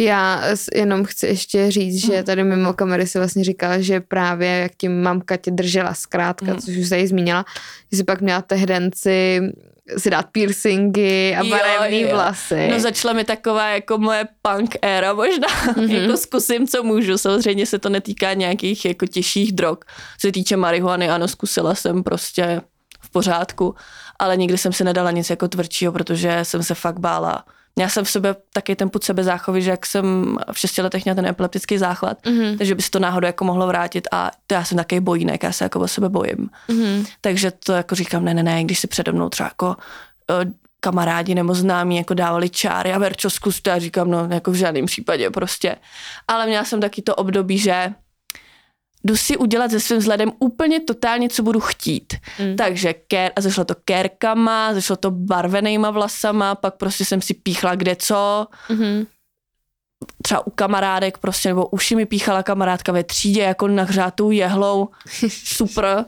[0.00, 0.42] Já
[0.74, 2.24] jenom chci ještě říct, že hmm.
[2.24, 6.60] tady mimo kamery se vlastně říkala, že právě jak tím mamka tě držela zkrátka, mm.
[6.60, 7.44] což už se jí zmínila,
[7.92, 9.40] že si pak měla tehdenci
[9.96, 12.68] si dát piercingy a barevné vlasy.
[12.70, 15.48] No začala mi taková jako moje punk éra možná.
[15.48, 15.90] Mm-hmm.
[16.02, 17.18] jako zkusím, co můžu.
[17.18, 19.78] Samozřejmě se to netýká nějakých jako těžších drog.
[20.18, 22.60] Co se týče marihuany, ano, zkusila jsem prostě
[23.00, 23.74] v pořádku,
[24.18, 27.44] ale nikdy jsem si nedala nic jako tvrdšího, protože jsem se fakt bála
[27.78, 31.14] já jsem v sobě taky ten put sebezáchovy, že jak jsem v šesti letech měla
[31.14, 32.58] ten epileptický záchvat, mm-hmm.
[32.58, 35.52] takže by se to náhodou jako mohlo vrátit a to já jsem taky bojínek, já
[35.52, 36.50] se jako o sebe bojím.
[36.68, 37.06] Mm-hmm.
[37.20, 41.34] Takže to jako říkám, ne, ne, ne, když si přede mnou třeba jako uh, kamarádi
[41.34, 44.86] nebo známí jako dávali čáry a Verčo zkus to, já říkám, no jako v žádném
[44.86, 45.76] případě prostě.
[46.28, 47.92] Ale měla jsem taky to období, že
[49.04, 52.14] jdu si udělat se svým vzhledem úplně totálně, co budu chtít.
[52.38, 52.56] Mm.
[52.56, 57.74] Takže kér, a zašlo to kérkama, zašlo to barvenýma vlasama, pak prostě jsem si píchla
[57.74, 58.46] kde co.
[58.68, 59.06] Mm-hmm.
[60.22, 64.88] Třeba u kamarádek prostě, nebo uši mi píchala kamarádka ve třídě jako nahřátou jehlou,
[65.28, 66.04] super.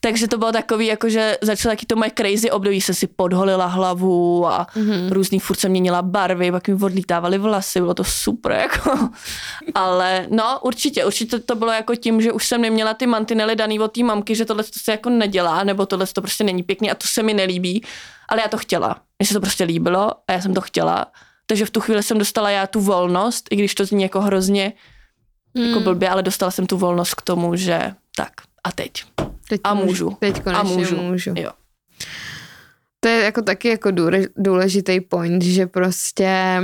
[0.00, 3.66] Takže to bylo takový, jako že začalo taky to moje crazy období, se si podholila
[3.66, 5.12] hlavu a mm-hmm.
[5.12, 9.08] různý furt se měnila barvy, pak mi odlítávaly vlasy, bylo to super, jako.
[9.74, 13.80] Ale no, určitě, určitě to bylo jako tím, že už jsem neměla ty mantinely daný
[13.80, 16.94] od té mamky, že tohle se jako nedělá, nebo tohle to prostě není pěkný a
[16.94, 17.84] to se mi nelíbí,
[18.28, 18.96] ale já to chtěla.
[19.18, 21.06] Mně se to prostě líbilo a já jsem to chtěla
[21.48, 24.72] takže v tu chvíli jsem dostala já tu volnost, i když to zní jako hrozně
[25.54, 25.64] mm.
[25.64, 25.84] jako hmm.
[25.84, 28.32] blbě, ale dostala jsem tu volnost k tomu, že tak
[28.64, 29.04] a teď.
[29.48, 30.16] teď a můžu.
[30.20, 30.96] Teď konečně a můžu.
[30.96, 31.34] můžu.
[31.36, 31.50] Jo.
[33.00, 33.90] To je jako taky jako
[34.36, 36.60] důležitý point, že prostě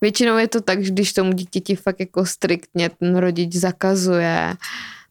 [0.00, 4.54] většinou je to tak, že když tomu dítěti fakt jako striktně ten rodič zakazuje,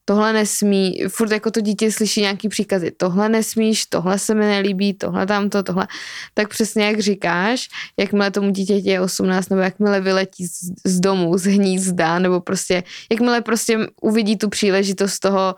[0.06, 4.94] tohle nesmí, furt jako to dítě slyší nějaký příkazy, tohle nesmíš, tohle se mi nelíbí,
[4.94, 5.88] tohle tamto, tohle,
[6.34, 11.38] tak přesně jak říkáš, jakmile tomu dítěti je 18, nebo jakmile vyletí z, z domu,
[11.38, 15.56] z hnízda, nebo prostě, jakmile prostě uvidí tu příležitost toho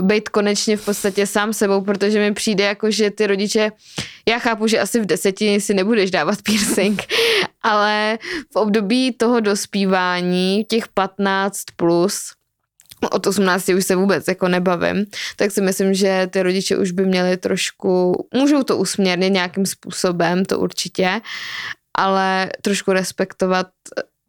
[0.00, 3.72] být konečně v podstatě sám sebou, protože mi přijde jako, že ty rodiče,
[4.28, 7.02] já chápu, že asi v desetině si nebudeš dávat piercing,
[7.62, 8.18] ale
[8.52, 12.18] v období toho dospívání, těch 15 plus,
[13.10, 17.06] od 18 už se vůbec jako nebavím, tak si myslím, že ty rodiče už by
[17.06, 21.20] měli trošku, můžou to usměrnit nějakým způsobem, to určitě,
[21.98, 23.66] ale trošku respektovat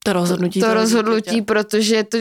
[0.06, 0.60] to rozhodnutí.
[0.60, 2.18] To, to rozhodnutí, protože to,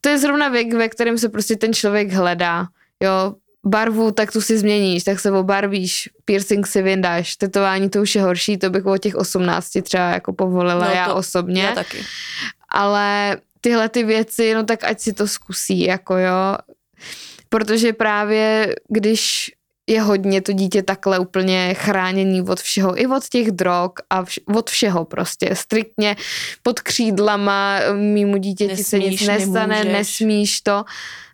[0.00, 2.66] to je zrovna věk, ve kterém se prostě ten člověk hledá.
[3.02, 3.34] Jo,
[3.66, 8.22] barvu, tak tu si změníš, tak se obarvíš, piercing si vyndáš, tetování to už je
[8.22, 11.62] horší, to bych o těch 18 třeba jako povolila no já osobně.
[11.62, 12.04] Já taky.
[12.68, 16.56] Ale tyhle ty věci, no tak ať si to zkusí, jako jo.
[17.48, 19.52] Protože právě když
[19.86, 24.56] je hodně to dítě takhle úplně chráněný od všeho, i od těch drog a vš-
[24.56, 26.16] od všeho prostě, striktně
[26.62, 29.92] pod křídlama, mýmu dítěti nesmíš, se nic nestane, nemůžeš.
[29.92, 30.84] nesmíš to,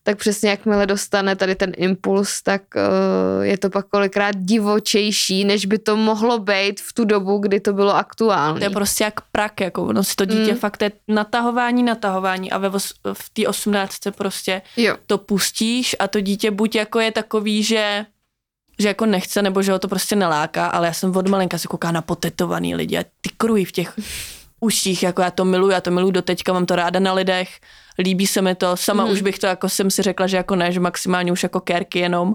[0.03, 5.67] tak přesně jakmile dostane tady ten impuls, tak uh, je to pak kolikrát divočejší, než
[5.67, 8.59] by to mohlo být v tu dobu, kdy to bylo aktuální.
[8.59, 10.59] To je prostě jak prak, jako ono si to dítě mm.
[10.59, 12.71] fakt je natahování, natahování a ve,
[13.13, 14.97] v té osmnáctce prostě jo.
[15.07, 18.07] to pustíš a to dítě buď jako je takový, že
[18.83, 21.69] že jako nechce, nebo že ho to prostě neláká, ale já jsem od malinka si
[21.69, 23.95] kouká na potetovaný lidi a ty krují v těch
[24.61, 27.49] uších, jako já to miluji, já to miluji do teďka, mám to ráda na lidech,
[27.99, 29.11] líbí se mi to, sama mm.
[29.11, 31.99] už bych to jako jsem si řekla, že jako ne, že maximálně už jako kérky
[31.99, 32.35] jenom,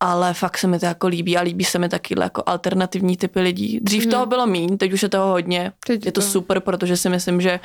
[0.00, 3.40] ale fakt se mi to jako líbí a líbí se mi taky jako alternativní typy
[3.40, 3.80] lidí.
[3.82, 4.10] Dřív mm.
[4.10, 7.08] toho bylo míň, teď už je toho hodně, teď je to, to super, protože si
[7.08, 7.60] myslím, že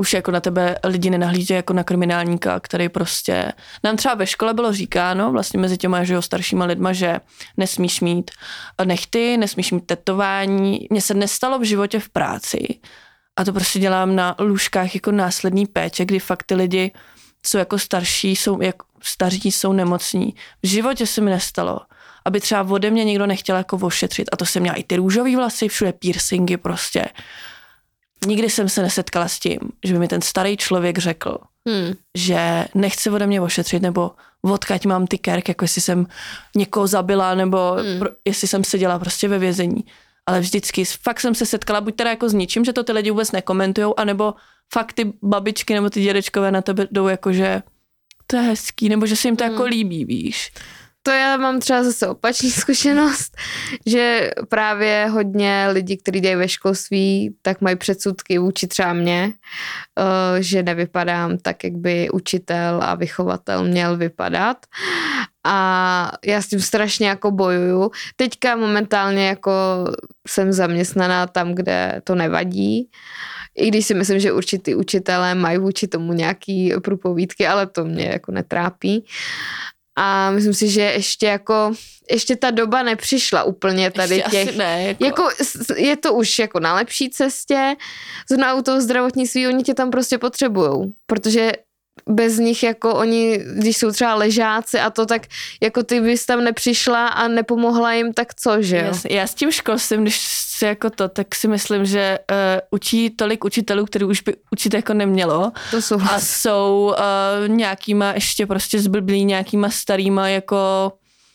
[0.00, 3.52] už jako na tebe lidi nenahlíží jako na kriminálníka, který prostě,
[3.84, 7.20] nám třeba ve škole bylo říkáno, vlastně mezi těma že jo, staršíma lidma, že
[7.56, 8.30] nesmíš mít
[8.84, 10.86] nechty, nesmíš mít tetování.
[10.90, 12.80] Mně se nestalo v životě v práci
[13.36, 16.92] a to prostě dělám na lůžkách jako následní péče, kdy fakt ty lidi
[17.42, 20.34] co jako starší, jsou, jako staří jsou nemocní.
[20.62, 21.80] V životě se mi nestalo,
[22.24, 25.36] aby třeba ode mě někdo nechtěl jako ošetřit a to jsem měla i ty růžové
[25.36, 27.04] vlasy, všude piercingy prostě
[28.26, 31.38] nikdy jsem se nesetkala s tím, že by mi ten starý člověk řekl,
[31.68, 31.92] hmm.
[32.16, 34.10] že nechce ode mě ošetřit, nebo
[34.42, 36.06] odkaď mám ty kerk, jako jestli jsem
[36.56, 37.98] někoho zabila, nebo hmm.
[37.98, 39.84] pro, jestli jsem seděla prostě ve vězení.
[40.26, 43.10] Ale vždycky, fakt jsem se setkala buď teda jako s ničím, že to ty lidi
[43.10, 44.34] vůbec nekomentujou, anebo
[44.72, 47.62] fakt ty babičky nebo ty dědečkové na tebe jdou jako, že
[48.26, 49.62] to je hezký, nebo že se jim to jako hmm.
[49.62, 50.52] jako líbí, víš
[51.02, 53.36] to já mám třeba zase opačný zkušenost,
[53.86, 59.32] že právě hodně lidí, kteří dějí ve školství, tak mají předsudky vůči třeba mě,
[59.98, 64.56] eh, že nevypadám tak, jak by učitel a vychovatel měl vypadat.
[65.46, 67.90] A já s tím strašně jako bojuju.
[68.16, 69.52] Teďka momentálně jako
[70.28, 72.90] jsem zaměstnaná tam, kde to nevadí.
[73.56, 78.06] I když si myslím, že určitý učitelé mají vůči tomu nějaký průpovídky, ale to mě
[78.06, 79.04] jako netrápí.
[80.00, 81.72] A myslím si, že ještě jako,
[82.10, 84.48] ještě ta doba nepřišla úplně tady ještě těch.
[84.48, 85.04] Asi ne, jako...
[85.04, 85.28] jako...
[85.76, 87.76] je to už jako na lepší cestě.
[88.30, 91.52] Zrovna u toho zdravotnictví, oni tě tam prostě potřebujou, protože
[92.06, 95.22] bez nich jako oni, když jsou třeba ležáci a to, tak
[95.62, 98.84] jako ty bys tam nepřišla a nepomohla jim, tak co, že jo?
[98.84, 100.26] Já, já s tím školstvím, když
[100.58, 102.36] si jako to, tak si myslím, že uh,
[102.70, 105.52] učí tolik učitelů, který už by učit jako nemělo.
[105.70, 106.00] To jsou.
[106.00, 106.94] A jsou
[107.42, 110.92] uh, nějakýma ještě prostě zblblí, nějakýma starýma jako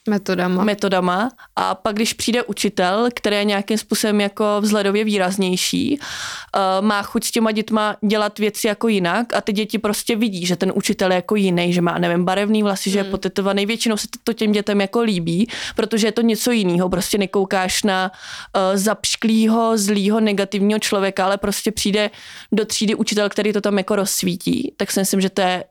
[0.09, 0.63] metodama.
[0.63, 7.03] metodama a pak, když přijde učitel, který je nějakým způsobem jako vzhledově výraznější, uh, má
[7.03, 10.71] chuť s těma dětma dělat věci jako jinak a ty děti prostě vidí, že ten
[10.75, 12.93] učitel je jako jiný, že má, nevím, barevný vlasy, hmm.
[12.93, 13.65] že je potetovaný.
[13.65, 16.89] Většinou se to, těm dětem jako líbí, protože je to něco jiného.
[16.89, 22.09] Prostě nekoukáš na uh, zapšklýho, zlýho, negativního člověka, ale prostě přijde
[22.51, 24.73] do třídy učitel, který to tam jako rozsvítí.
[24.77, 25.63] Tak si myslím, že to je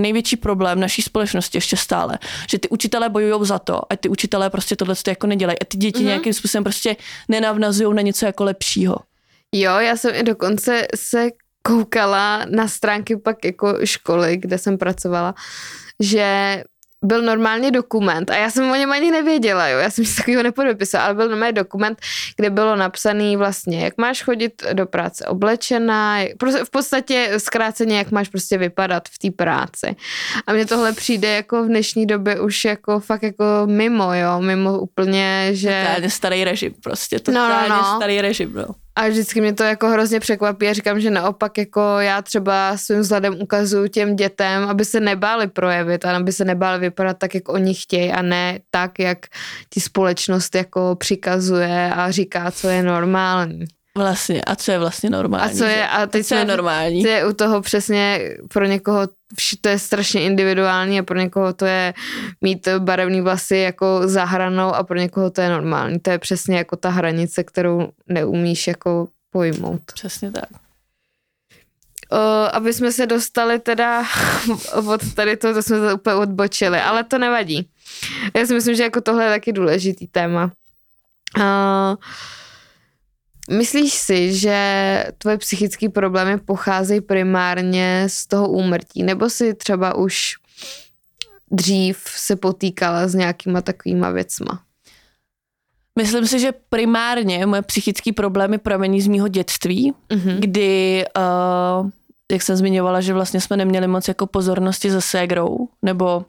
[0.00, 2.18] největší problém naší společnosti ještě stále,
[2.50, 5.76] že ty učitelé bojují za to, ať ty učitelé prostě tohle jako nedělají a ty
[5.76, 6.06] děti mm-hmm.
[6.06, 6.96] nějakým způsobem prostě
[7.28, 8.96] nenavnazují na něco jako lepšího.
[9.52, 11.30] Jo, já jsem i dokonce se
[11.62, 15.34] koukala na stránky pak jako školy, kde jsem pracovala,
[16.00, 16.64] že
[17.04, 20.42] byl normálně dokument a já jsem o něm ani nevěděla, jo, já jsem si takového
[20.42, 21.98] nepodepisovala, ale byl normálně dokument,
[22.36, 28.10] kde bylo napsaný vlastně, jak máš chodit do práce oblečená, prostě v podstatě zkráceně, jak
[28.10, 29.96] máš prostě vypadat v té práci.
[30.46, 34.78] A mně tohle přijde jako v dnešní době už jako fakt jako mimo, jo, mimo
[34.78, 35.84] úplně, že...
[35.86, 37.96] Totálně starý režim prostě, totálně no, no, no.
[37.96, 38.83] starý režim, no.
[38.96, 43.00] A vždycky mě to jako hrozně překvapí a říkám, že naopak jako já třeba svým
[43.00, 47.48] vzhledem ukazuju těm dětem, aby se nebáli projevit a aby se nebáli vypadat tak, jak
[47.48, 49.26] oni chtějí a ne tak, jak
[49.70, 53.66] ti společnost jako přikazuje a říká, co je normální.
[53.98, 55.52] Vlastně, a co je vlastně normální?
[55.52, 57.02] A co je, a teď co je normální?
[57.02, 59.08] To je u toho přesně pro někoho
[59.60, 61.94] to je strašně individuální a pro někoho to je
[62.40, 66.00] mít barevný vlasy jako zahranou a pro někoho to je normální.
[66.00, 69.82] To je přesně jako ta hranice, kterou neumíš jako pojmout.
[69.94, 70.48] Přesně tak.
[72.10, 72.16] O,
[72.52, 74.04] aby jsme se dostali teda
[74.86, 77.68] od tady to, to jsme se úplně odbočili, ale to nevadí.
[78.36, 80.52] Já si myslím, že jako tohle je taky důležitý téma.
[81.38, 81.94] Uh,
[83.50, 84.58] Myslíš si, že
[85.18, 90.36] tvoje psychické problémy pocházejí primárně z toho úmrtí, nebo si třeba už
[91.50, 94.62] dřív se potýkala s nějakýma takovýma věcma?
[95.98, 100.38] Myslím si, že primárně moje psychické problémy pramení z mého dětství, mm-hmm.
[100.38, 101.90] kdy, uh,
[102.32, 106.24] jak jsem zmiňovala, že vlastně jsme neměli moc jako pozornosti za ségrou, nebo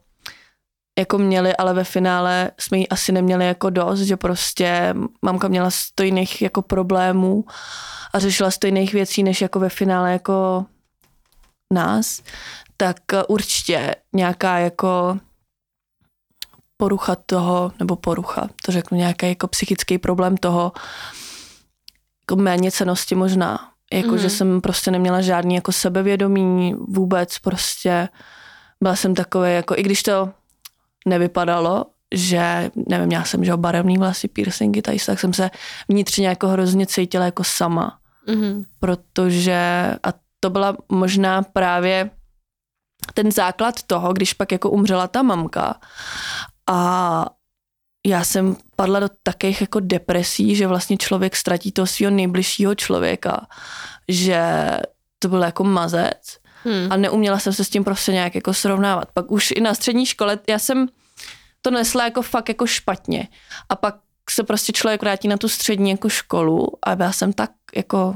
[1.00, 5.70] jako měli, ale ve finále jsme ji asi neměli jako dost, že prostě mamka měla
[5.70, 7.46] stejných jako problémů
[8.14, 10.66] a řešila stejných věcí, než jako ve finále jako
[11.74, 12.22] nás,
[12.78, 15.20] tak určitě nějaká jako
[16.78, 20.72] porucha toho, nebo porucha, to řeknu, nějaký jako psychický problém toho,
[22.24, 24.18] jako méně cenosti možná, jako mm.
[24.18, 28.10] že jsem prostě neměla žádný jako sebevědomí vůbec prostě,
[28.84, 30.34] byla jsem takové jako, i když to
[31.06, 35.50] nevypadalo, že, nevím, já jsem, že barevný vlasy, piercingy, tady, tak jsem se
[35.90, 38.00] vnitřně jako hrozně cítila jako sama.
[38.28, 38.66] Mm-hmm.
[38.80, 42.10] Protože, a to byla možná právě
[43.14, 45.80] ten základ toho, když pak jako umřela ta mamka
[46.68, 47.26] a
[48.06, 53.48] já jsem padla do takých jako depresí, že vlastně člověk ztratí toho svého nejbližšího člověka,
[54.08, 54.70] že
[55.20, 56.92] to byl jako mazec Hmm.
[56.92, 59.12] A neuměla jsem se s tím prostě nějak jako srovnávat.
[59.14, 60.88] Pak už i na střední škole, já jsem
[61.62, 63.28] to nesla jako fakt jako špatně.
[63.70, 63.96] A pak
[64.30, 68.16] se prostě člověk vrátí na tu střední jako školu a já jsem tak jako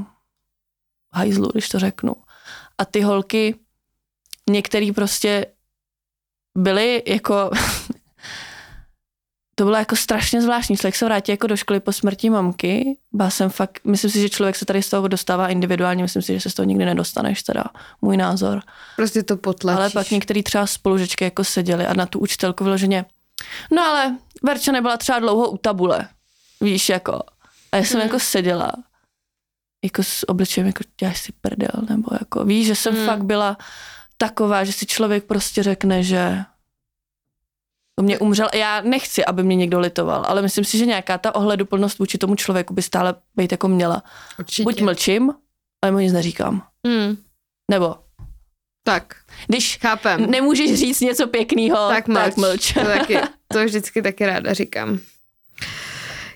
[1.14, 2.16] hajzlu, když to řeknu.
[2.78, 3.56] A ty holky,
[4.50, 5.46] některý prostě
[6.58, 7.52] byly jako
[9.60, 10.78] to bylo jako strašně zvláštní.
[10.78, 12.98] Člověk se vrátí jako do školy po smrti mamky.
[13.12, 16.34] Byla jsem fakt, myslím si, že člověk se tady z toho dostává individuálně, myslím si,
[16.34, 17.64] že se z toho nikdy nedostaneš, teda
[18.02, 18.62] můj názor.
[18.96, 19.80] Prostě to potlačíš.
[19.80, 23.06] Ale pak některý třeba spolužečky jako seděli a na tu učitelku vyloženě,
[23.72, 26.08] no ale Verča nebyla třeba dlouho u tabule,
[26.62, 27.20] víš, jako.
[27.72, 28.08] A já jsem hmm.
[28.08, 28.72] jako seděla,
[29.84, 33.06] jako s obličejem, jako děláš si prdel, nebo jako, víš, že jsem hmm.
[33.06, 33.58] fakt byla
[34.18, 36.44] taková, že si člověk prostě řekne, že
[38.00, 38.48] u mě umřel.
[38.54, 42.36] Já nechci, aby mě někdo litoval, ale myslím si, že nějaká ta ohleduplnost vůči tomu
[42.36, 44.04] člověku by stále být jako měla.
[44.40, 44.64] Určitě.
[44.64, 45.34] Buď mlčím,
[45.84, 46.64] ale mu nic neříkám.
[46.88, 47.18] Hmm.
[47.72, 47.96] Nebo
[48.84, 49.16] tak.
[49.48, 50.32] Když Chápem.
[50.32, 52.20] nemůžeš říct něco pěkného, tak mlč.
[52.20, 52.74] Tak mlč.
[52.74, 53.18] To, taky,
[53.54, 55.00] to vždycky taky ráda říkám.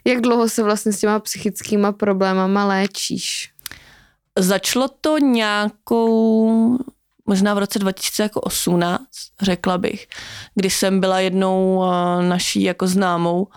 [0.06, 3.52] Jak dlouho se vlastně s těma psychickýma problémama léčíš?
[4.40, 6.78] Začalo to nějakou
[7.28, 9.04] možná v roce 2018,
[9.42, 10.08] řekla bych,
[10.56, 13.48] kdy jsem byla jednou eh, naší jako známou,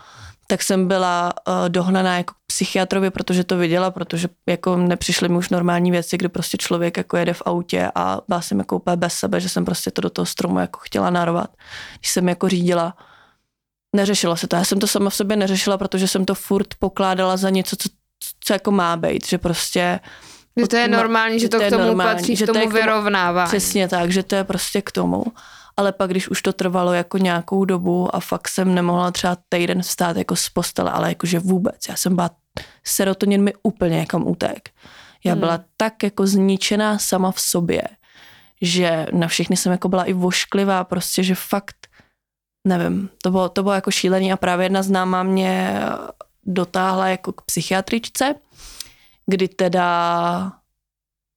[0.47, 5.49] tak jsem byla uh, dohnaná jako psychiatrovi, protože to viděla, protože jako nepřišly mi už
[5.49, 9.15] normální věci, kdy prostě člověk jako jede v autě a byla jsem jako úplně bez
[9.15, 11.51] sebe, že jsem prostě to do toho stromu jako chtěla narovat.
[11.99, 12.97] Když jsem jako řídila,
[13.97, 14.57] neřešilo se to.
[14.57, 17.89] Já jsem to sama v sobě neřešila, protože jsem to furt pokládala za něco, co,
[18.41, 20.01] co jako má být, že prostě
[20.57, 22.65] že to je normální, že, že to, to k tomu normální, patří, že k tomu,
[22.65, 23.47] to vyrovnává.
[23.47, 25.25] Přesně tak, že to je prostě k tomu.
[25.77, 29.83] ale pak, když už to trvalo jako nějakou dobu a fakt jsem nemohla třeba týden
[29.83, 32.31] vstát jako z postele, ale jakože vůbec, já jsem byla,
[32.85, 34.71] serotonin mi úplně někam utek.
[35.25, 35.41] Já hmm.
[35.41, 37.83] byla tak jako zničená sama v sobě,
[38.63, 41.87] že na všechny jsem jako byla i vošklivá, prostě, že fakt,
[42.67, 45.81] nevím, to bylo, to bylo jako šílený a právě jedna známá mě
[46.47, 48.35] dotáhla jako k psychiatričce,
[49.27, 50.53] kdy teda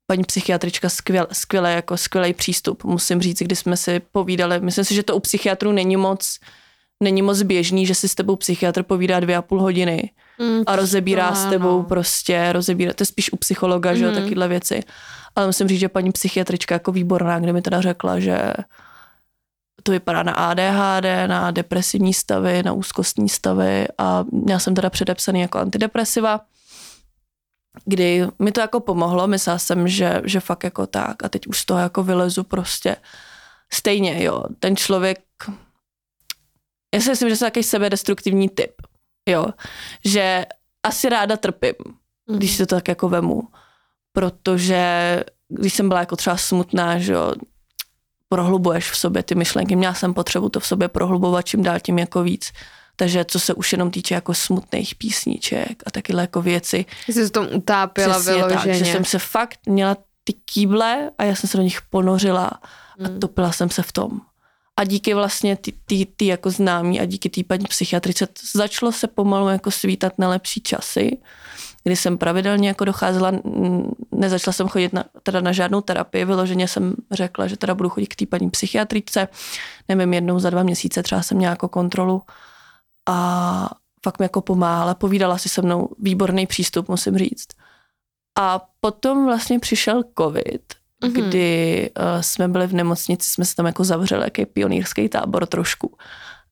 [0.08, 4.60] paní psychiatrička skvěl, skvělé, jako skvělý přístup, musím říct, kdy jsme si povídali.
[4.60, 6.40] Myslím si, že to u psychiatrů není moc,
[7.04, 10.76] není moc běžný, že si s tebou psychiatr povídá dvě a půl hodiny mm, a
[10.76, 11.84] rozebírá s tebou no.
[11.84, 13.98] prostě, rozebírá, to je spíš u psychologa, mm.
[13.98, 14.22] že jo, mhm.
[14.22, 14.84] takyhle věci.
[15.36, 18.54] Ale musím říct, že paní psychiatrička jako výborná, kde mi teda řekla, že
[19.84, 25.42] to vypadá na ADHD, na depresivní stavy, na úzkostní stavy a já jsem teda předepsaný
[25.42, 26.42] jako antidepresiva
[27.86, 31.24] kdy mi to jako pomohlo, myslela jsem, že, že fakt jako tak.
[31.24, 32.96] A teď už z toho jako vylezu prostě
[33.74, 35.20] stejně, jo, ten člověk,
[36.96, 38.72] já si myslím, že jsem takový sebedestruktivní typ,
[39.30, 39.46] jo,
[40.06, 40.46] že
[40.84, 42.38] asi ráda trpím, mm-hmm.
[42.38, 43.48] když si to tak jako vemu,
[44.14, 47.34] protože když jsem byla jako třeba smutná, že jo,
[48.30, 52.00] prohlubuješ v sobě ty myšlenky, měla jsem potřebu to v sobě prohlubovat čím dál tím
[52.00, 52.52] jako víc
[53.00, 56.86] takže co se už jenom týče jako smutných písniček a takyhle jako věci.
[57.06, 58.58] Jsi se tom utápila Přesně vyloženě.
[58.58, 62.52] tak, že jsem se fakt měla ty kýble a já jsem se do nich ponořila
[62.97, 63.08] hmm.
[63.16, 64.22] a topila jsem se v tom.
[64.78, 69.08] A díky vlastně ty, ty, ty jako známí a díky té paní psychiatrice začalo se
[69.08, 71.18] pomalu jako svítat na lepší časy,
[71.84, 73.32] kdy jsem pravidelně jako docházela,
[74.12, 78.08] nezačala jsem chodit na, teda na žádnou terapii, vyloženě jsem řekla, že teda budu chodit
[78.08, 79.28] k té paní psychiatrice,
[79.88, 82.22] nevím, jednou za dva měsíce třeba jsem měla jako kontrolu
[83.08, 83.70] a
[84.04, 87.47] fakt mi jako pomáhala, povídala si se mnou, výborný přístup, musím říct.
[88.39, 90.74] A potom vlastně přišel covid,
[91.04, 91.12] mm-hmm.
[91.12, 95.97] kdy uh, jsme byli v nemocnici, jsme se tam jako zavřeli, jaký pionýrský tábor trošku.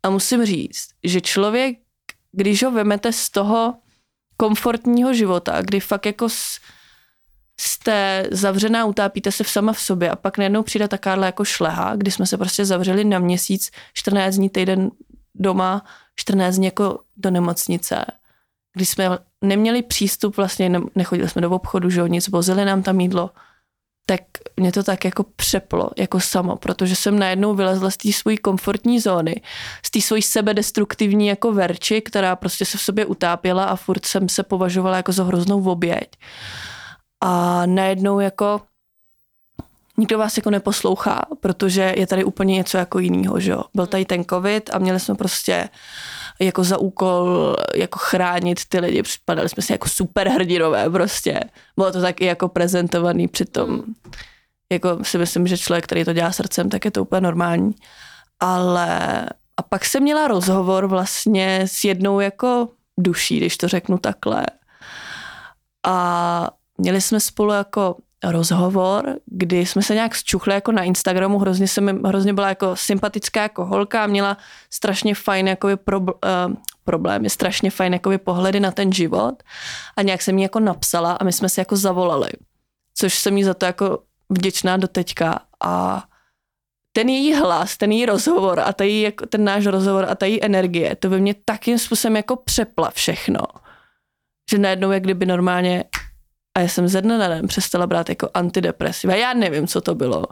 [0.03, 1.77] A musím říct, že člověk,
[2.31, 3.73] když ho vemete z toho
[4.37, 6.59] komfortního života, kdy fakt jako s,
[7.59, 11.95] jste zavřená, utápíte se v sama v sobě a pak najednou přijde takáhle jako šleha,
[11.95, 14.91] kdy jsme se prostě zavřeli na měsíc, 14 dní, týden
[15.39, 15.85] doma,
[16.15, 18.05] 14 dní jako do nemocnice,
[18.73, 19.09] kdy jsme
[19.41, 23.31] neměli přístup, vlastně nechodili jsme do obchodu, že nic, vozili nám tam jídlo,
[24.05, 24.21] tak
[24.57, 28.99] mě to tak jako přeplo, jako samo, protože jsem najednou vylezla z té své komfortní
[28.99, 29.41] zóny,
[29.85, 34.29] z té svojí sebedestruktivní jako verči, která prostě se v sobě utápěla a furt jsem
[34.29, 36.09] se považovala jako za hroznou oběť.
[37.23, 38.61] A najednou jako
[39.97, 43.63] nikdo vás jako neposlouchá, protože je tady úplně něco jako jiného, že jo.
[43.75, 45.69] Byl tady ten covid a měli jsme prostě
[46.41, 51.39] jako za úkol jako chránit ty lidi, připadali jsme si jako super hrdinové prostě.
[51.75, 53.83] Bylo to taky jako prezentovaný přitom.
[54.71, 57.75] Jako si myslím, že člověk, který to dělá srdcem, tak je to úplně normální.
[58.39, 59.25] Ale
[59.57, 64.45] a pak jsem měla rozhovor vlastně s jednou jako duší, když to řeknu takhle.
[65.85, 71.67] A měli jsme spolu jako rozhovor, kdy jsme se nějak zčuchli jako na Instagramu, hrozně,
[71.67, 74.37] se mi, hrozně byla jako sympatická jako holka, měla
[74.69, 76.07] strašně fajn jako pro, uh,
[76.83, 79.43] problémy, strašně fajn jako pohledy na ten život
[79.97, 82.29] a nějak jsem mi jako napsala a my jsme se jako zavolali,
[82.93, 83.99] což jsem jí za to jako
[84.29, 86.03] vděčná do teďka a
[86.91, 90.43] ten její hlas, ten její rozhovor a tady jako ten náš rozhovor a ta její
[90.43, 93.39] energie, to by mě takým způsobem jako přepla všechno,
[94.51, 95.83] že najednou jak kdyby normálně
[96.57, 99.15] a já jsem ze dne na den přestala brát jako antidepresiva.
[99.15, 100.23] Já nevím, co to bylo.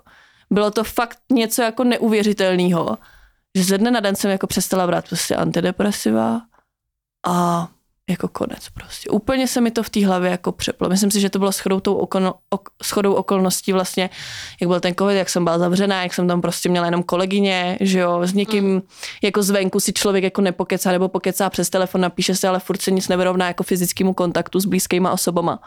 [0.51, 2.97] Bylo to fakt něco jako neuvěřitelného,
[3.55, 6.41] že ze dne na den jsem jako přestala brát prostě antidepresiva
[7.27, 7.67] a
[8.09, 9.09] jako konec prostě.
[9.09, 10.89] Úplně se mi to v té hlavě jako přeplo.
[10.89, 14.09] Myslím si, že to bylo shodou, tou okolno, ok, shodou okolností vlastně,
[14.61, 17.77] jak byl ten covid, jak jsem byla zavřená, jak jsem tam prostě měla jenom kolegyně,
[17.81, 18.81] že jo, s někým mm.
[19.23, 22.91] jako zvenku si člověk jako nepokecá nebo pokecá přes telefon, napíše se, ale furt se
[22.91, 25.59] nic nevyrovná jako fyzickému kontaktu s blízkýma osobama.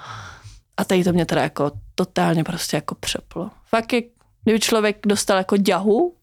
[0.79, 3.51] A tady to mě teda jako totálně prostě jako přeplo.
[3.69, 4.03] Fakt je,
[4.45, 6.15] kdyby člověk dostal jako děhu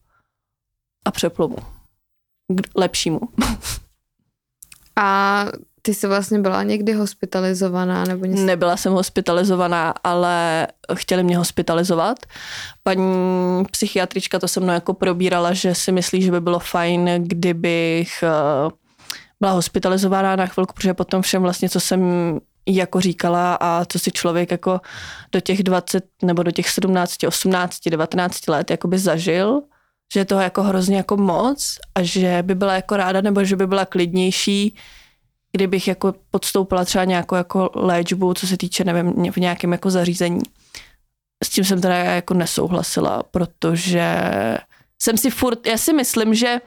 [1.04, 1.56] a přeplo mu.
[2.62, 3.20] K lepšímu.
[4.98, 5.44] A
[5.82, 8.42] ty jsi vlastně byla někdy hospitalizovaná nebo něco?
[8.42, 12.18] Nebyla jsem hospitalizovaná, ale chtěli mě hospitalizovat.
[12.82, 18.22] Paní psychiatrička to se mnou jako probírala, že si myslí, že by bylo fajn, kdybych
[18.22, 18.70] eh,
[19.40, 22.00] byla hospitalizovaná na chvilku, protože potom všem vlastně, co jsem
[22.66, 24.80] jako říkala a co si člověk jako
[25.32, 29.62] do těch 20 nebo do těch 17, 18, 19 let jakoby zažil,
[30.14, 33.56] že je toho jako hrozně jako moc a že by byla jako ráda nebo že
[33.56, 34.76] by byla klidnější,
[35.52, 40.40] kdybych jako podstoupila třeba nějakou jako léčbu, co se týče, nevím, v nějakém jako zařízení.
[41.44, 44.20] S tím jsem teda jako nesouhlasila, protože
[45.02, 46.60] jsem si furt, já si myslím, že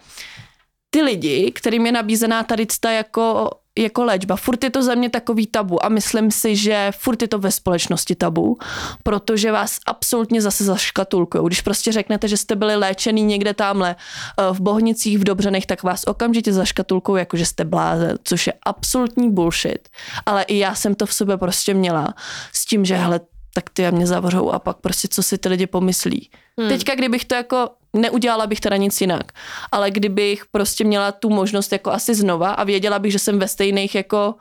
[0.89, 5.09] ty lidi, kterým je nabízená tady cta jako, jako léčba, furt je to za mě
[5.09, 8.57] takový tabu a myslím si, že furt je to ve společnosti tabu,
[9.03, 11.43] protože vás absolutně zase zaškatulkují.
[11.45, 15.84] Když prostě řeknete, že jste byli léčený někde tamhle eh, v Bohnicích, v Dobřenech, tak
[15.84, 19.89] vás okamžitě zaškatulkují, jako že jste blázen, což je absolutní bullshit.
[20.26, 22.13] Ale i já jsem to v sobě prostě měla
[22.53, 23.20] s tím, že hele,
[23.53, 26.30] tak ty mě zavřou a pak prostě co si ty lidi pomyslí.
[26.59, 26.70] Hmm.
[26.70, 29.32] Teďka, kdybych to jako neudělala bych teda nic jinak.
[29.72, 33.48] Ale kdybych prostě měla tu možnost jako asi znova a věděla bych, že jsem ve
[33.48, 34.36] stejných jako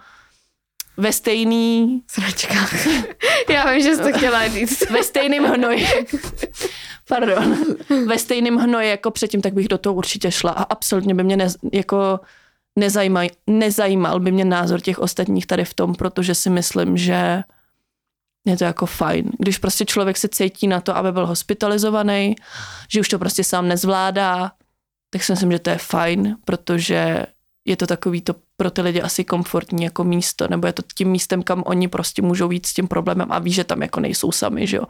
[0.97, 2.01] ve stejný...
[2.11, 2.87] Sračkách.
[3.49, 4.91] Já vím, že jsi to chtěla říct.
[4.91, 5.87] ve stejným hnoji.
[7.09, 7.57] Pardon.
[8.07, 11.37] Ve stejným hnoji jako předtím, tak bych do toho určitě šla a absolutně by mě
[11.37, 12.21] ne, jako
[12.79, 17.43] nezajímal, nezajímal by mě názor těch ostatních tady v tom, protože si myslím, že
[18.49, 19.31] je to jako fajn.
[19.39, 22.37] Když prostě člověk se cítí na to, aby byl hospitalizovaný,
[22.89, 24.53] že už to prostě sám nezvládá,
[25.11, 27.27] tak si myslím, že to je fajn, protože
[27.65, 31.09] je to takový to pro ty lidi asi komfortní jako místo, nebo je to tím
[31.09, 34.33] místem, kam oni prostě můžou jít s tím problémem a ví, že tam jako nejsou
[34.33, 34.85] sami, že jo.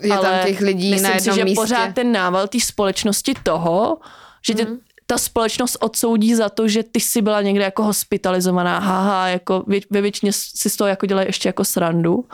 [0.00, 1.60] Je Ale tam těch lidí myslím na jednom si, že místě.
[1.60, 3.98] pořád ten nával té společnosti toho,
[4.46, 4.78] že tě, mm.
[5.06, 9.80] Ta společnost odsoudí za to, že ty jsi byla někde jako hospitalizovaná, haha, jako vě,
[9.90, 12.24] ve většině si z toho jako dělají ještě jako srandu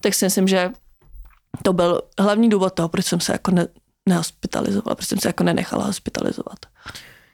[0.00, 0.70] tak si myslím, že
[1.62, 3.66] to byl hlavní důvod toho, proč jsem se jako ne,
[4.08, 6.58] nehospitalizovala, proč jsem se jako nenechala hospitalizovat.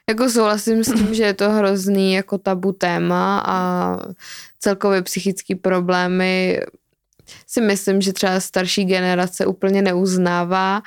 [0.09, 3.99] Jako souhlasím s tím, že je to hrozný jako tabu téma a
[4.59, 6.61] celkově psychické problémy
[7.47, 10.83] si myslím, že třeba starší generace úplně neuznává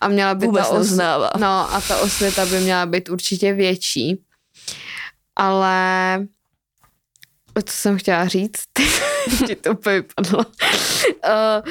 [0.00, 1.30] a měla by Vůbec ta os- neuznává.
[1.38, 4.22] No a ta osvěta by měla být určitě větší.
[5.36, 6.26] Ale
[7.64, 8.60] co jsem chtěla říct?
[9.46, 10.38] Ti to úplně vypadlo.
[10.44, 11.70] uh,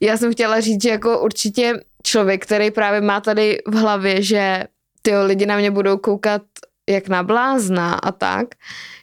[0.00, 4.64] já jsem chtěla říct, že jako určitě člověk, který právě má tady v hlavě, že
[5.02, 6.42] ty lidi na mě budou koukat
[6.88, 8.46] jak na blázna a tak,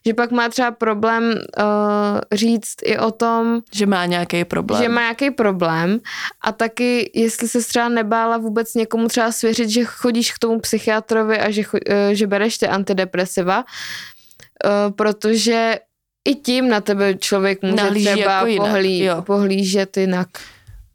[0.05, 4.84] že pak má třeba problém uh, říct i o tom, Že má nějaký problém.
[4.84, 5.99] že má nějaký problém
[6.41, 11.39] a taky, jestli se třeba nebála vůbec někomu třeba svěřit, že chodíš k tomu psychiatrovi
[11.39, 11.77] a že, uh,
[12.11, 15.79] že bereš ty antidepresiva, uh, protože
[16.27, 19.21] i tím na tebe člověk může Nahlíží třeba jako jinak, pohlí, jo.
[19.21, 20.27] pohlížet jinak.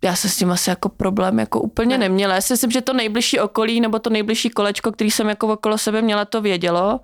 [0.04, 1.98] Já se s tím asi jako problém jako úplně Ne.
[1.98, 2.08] ne.
[2.08, 2.34] neměla.
[2.34, 5.78] Já si myslím, že to nejbližší okolí nebo to nejbližší kolečko, který jsem jako okolo
[5.78, 7.00] sebe měla, to vědělo.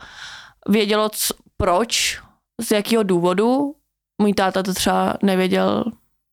[0.69, 2.21] Vědělo, c- proč,
[2.61, 3.75] z jakého důvodu.
[4.23, 5.85] Můj táta to třeba nevěděl,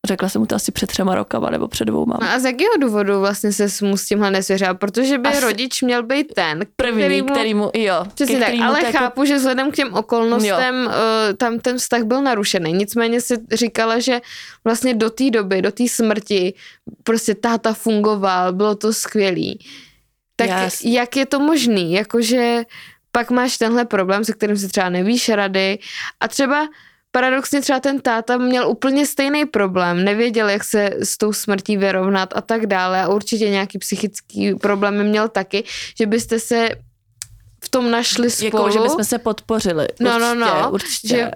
[0.06, 2.18] řekla jsem mu to asi před třema rokama nebo před dvouma.
[2.20, 4.74] No a z jakého důvodu vlastně se mu s tímhle nesvěřila?
[4.74, 8.04] Protože by Asi- rodič měl být ten, První, který mu, který mu, jo.
[8.14, 10.92] Přesně tak, ale jako- chápu, že vzhledem k těm okolnostem uh,
[11.36, 12.72] tam ten vztah byl narušený.
[12.72, 14.20] Nicméně si říkala, že
[14.64, 16.54] vlastně do té doby, do té smrti
[17.04, 19.58] prostě táta fungoval, bylo to skvělý.
[20.36, 21.92] Tak Jas- jak je to možný?
[21.92, 22.64] Jakože
[23.12, 25.78] pak máš tenhle problém, se kterým si třeba nevíš rady
[26.20, 26.68] a třeba
[27.12, 32.32] paradoxně třeba ten táta měl úplně stejný problém, nevěděl, jak se s tou smrtí vyrovnat
[32.36, 35.64] a tak dále a určitě nějaký psychický problémy měl taky,
[35.98, 36.68] že byste se
[37.64, 38.46] v tom našli spolu.
[38.62, 39.88] Jako, že bychom se podpořili.
[40.00, 41.08] No, no, určitě, no, Určitě.
[41.08, 41.30] že-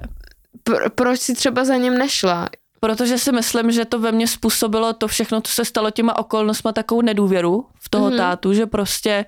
[0.64, 2.49] Pr- proč si třeba za ním nešla?
[2.81, 6.72] Protože si myslím, že to ve mně způsobilo to všechno, co se stalo těma okolnostma,
[6.72, 8.14] takovou nedůvěru v toho Mhm.
[8.14, 8.18] mm-hmm.
[8.18, 9.24] tátu, že prostě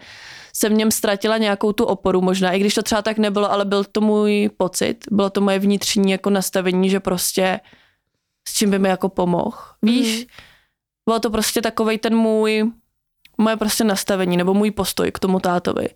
[0.58, 3.64] jsem v něm ztratila nějakou tu oporu možná, i když to třeba tak nebylo, ale
[3.64, 7.60] byl to můj pocit, bylo to moje vnitřní jako nastavení, že prostě
[8.48, 9.56] s čím by mi jako pomohl.
[9.82, 10.16] Víš, Mhm.
[10.24, 10.28] mm-hmm.
[11.08, 12.72] bylo to prostě takovej ten můj,
[13.38, 15.88] moje prostě nastavení nebo můj postoj k tomu tátovi.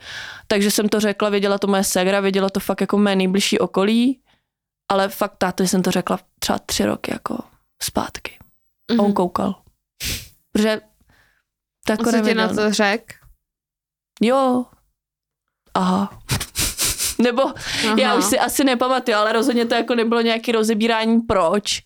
[0.47, 4.21] Takže jsem to řekla, věděla to moje segra, věděla to fakt jako mé nejbližší okolí,
[4.91, 7.39] ale fakt tátovi jsem to řekla třeba tři roky jako
[7.83, 8.39] zpátky.
[8.93, 9.01] Mm-hmm.
[9.01, 9.55] A on koukal.
[10.53, 10.81] Protože
[11.87, 12.21] to jako Mhm.
[12.23, 13.15] Co ti na to řek?
[14.23, 14.65] Jo.
[15.75, 16.19] Aha.
[17.19, 17.43] Nebo
[17.87, 17.97] Aha.
[17.99, 21.81] já už si asi nepamatuju, ale rozhodně to jako nebylo nějaký rozebírání proč.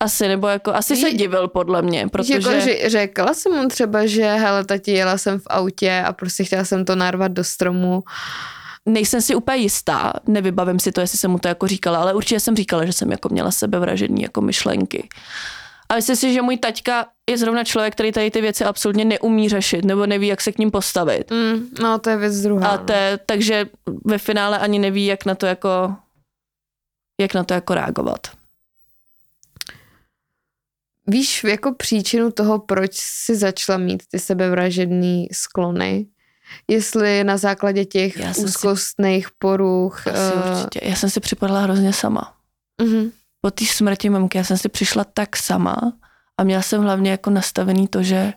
[0.00, 2.34] Asi, nebo jako, asi se divil podle mě, Protože...
[2.34, 2.50] protože...
[2.50, 6.44] Jako, že, řekla jsem mu třeba, že hele, tati, jela jsem v autě a prostě
[6.44, 8.04] chtěla jsem to narvat do stromu.
[8.86, 12.40] nejsem si úplně jistá, nevybavím si to, jestli jsem mu to jako říkala, ale určitě
[12.40, 15.08] jsem říkala, že jsem jako měla sebevražední jako myšlenky.
[15.92, 19.48] A myslím si, že můj taťka je zrovna člověk, který tady ty věci absolutně neumí
[19.48, 21.30] řešit, nebo neví, jak se k ním postavit.
[21.30, 22.68] Mm, no, to je věc druhá.
[22.68, 23.66] A te, takže
[24.04, 25.96] ve finále ani neví, jak na to jako,
[27.20, 28.26] jak na to jako reagovat.
[31.06, 36.06] Víš jako příčinu toho, proč si začala mít ty sebevražedný sklony?
[36.68, 40.06] Jestli na základě těch jsem si- úzkostných poruch.
[40.06, 40.80] Asi eh, určitě.
[40.88, 42.34] Já jsem si připadala hrozně sama.
[42.82, 43.10] mhm.
[43.44, 45.76] Po té smrti mamky já jsem si přišla tak sama
[46.38, 48.32] a měla jsem hlavně jako nastavený to, že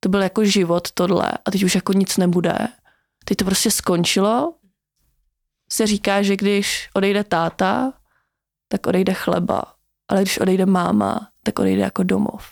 [0.00, 2.58] to byl jako život tohle a teď už jako nic nebude.
[3.24, 4.54] Teď to prostě skončilo.
[5.72, 7.92] Se říká, že když odejde táta,
[8.68, 9.62] tak odejde chleba.
[10.08, 12.46] Ale když odejde máma, tak odejde jako domov.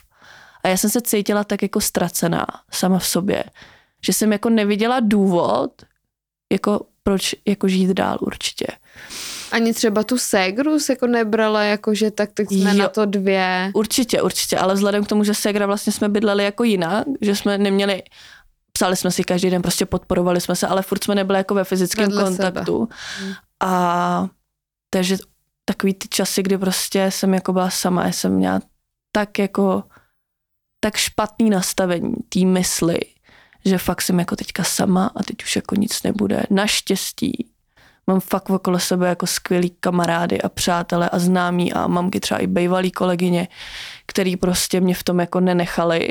[0.65, 3.45] A já jsem se cítila tak jako ztracená sama v sobě,
[4.07, 5.83] že jsem jako neviděla důvod,
[6.53, 8.67] jako proč jako žít dál určitě.
[9.53, 13.07] Ani třeba tu ségru se jako nebrala, jako že tak teď jsme jo, na to
[13.07, 13.71] dvě.
[13.75, 17.59] Určitě, určitě, ale vzhledem k tomu, že ségra vlastně jsme bydleli jako jinak, že jsme
[17.59, 18.03] neměli
[18.73, 21.65] psali jsme si každý den, prostě podporovali jsme se, ale furt jsme nebyli jako ve
[21.65, 22.89] fyzickém Vedle kontaktu.
[22.89, 23.27] Sebe.
[23.27, 23.35] Hmm.
[23.63, 24.29] A
[24.91, 25.17] takže
[25.65, 28.61] takový ty časy, kdy prostě jsem jako byla sama, já jsem měla
[29.13, 29.83] tak jako
[30.81, 32.99] tak špatný nastavení té mysli,
[33.65, 36.43] že fakt jsem jako teďka sama a teď už jako nic nebude.
[36.51, 37.52] Naštěstí
[38.07, 42.47] mám fakt okolo sebe jako skvělý kamarády a přátelé a známí a mamky třeba i
[42.47, 43.49] bývalý kolegyně,
[44.07, 46.09] který prostě mě v tom jako nenechali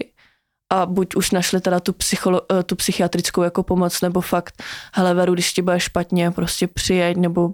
[0.71, 4.63] a buď už našli teda tu, psycholo, eh, tu psychiatrickou jako pomoc, nebo fakt,
[4.93, 7.53] hele Veru, když ti bude špatně, prostě přijeď, nebo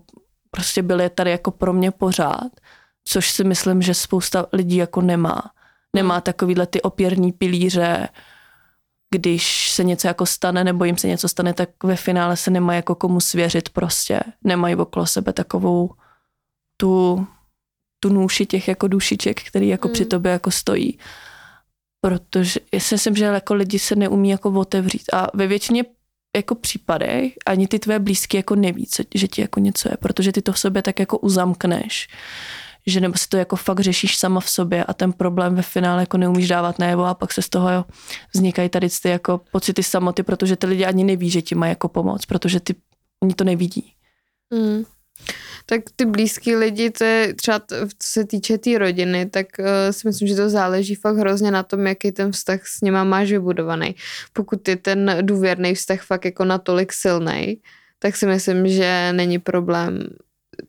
[0.51, 2.51] prostě byli tady jako pro mě pořád,
[3.03, 5.41] což si myslím, že spousta lidí jako nemá.
[5.95, 6.21] Nemá hmm.
[6.21, 8.07] takovýhle ty opěrný pilíře,
[9.09, 12.73] když se něco jako stane nebo jim se něco stane, tak ve finále se nemá
[12.73, 14.19] jako komu svěřit prostě.
[14.43, 15.93] Nemají okolo sebe takovou
[16.77, 17.27] tu,
[17.99, 19.93] tu nůši těch jako dušiček, který jako hmm.
[19.93, 20.99] při tobě jako stojí.
[22.01, 25.83] Protože já si myslím, že jako lidi se neumí jako otevřít a ve většině
[26.35, 30.31] jako případech ani ty tvé blízky jako neví, co, že ti jako něco je, protože
[30.31, 32.07] ty to v sobě tak jako uzamkneš
[32.87, 36.01] že nebo si to jako fakt řešíš sama v sobě a ten problém ve finále
[36.01, 37.85] jako neumíš dávat najevo a pak se z toho jo,
[38.33, 41.89] vznikají tady ty jako pocity samoty, protože ty lidi ani neví, že ti mají jako
[41.89, 42.75] pomoc, protože ty,
[43.23, 43.93] oni to nevidí.
[44.53, 44.83] Mm.
[45.65, 49.65] Tak ty blízký lidi, to je třeba, co se týče té tý rodiny, tak uh,
[49.91, 53.31] si myslím, že to záleží fakt hrozně na tom, jaký ten vztah s nima máš
[53.31, 53.95] vybudovaný.
[54.33, 57.61] Pokud je ten důvěrný vztah fakt jako natolik silný,
[57.99, 60.09] tak si myslím, že není problém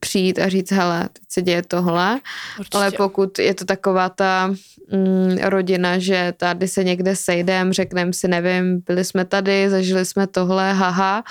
[0.00, 2.20] přijít a říct, hele, teď se děje tohle,
[2.58, 2.78] Určitě.
[2.78, 4.46] ale pokud je to taková ta
[4.92, 10.26] mm, rodina, že tady se někde sejdem, řekneme si, nevím, byli jsme tady, zažili jsme
[10.26, 11.24] tohle, haha,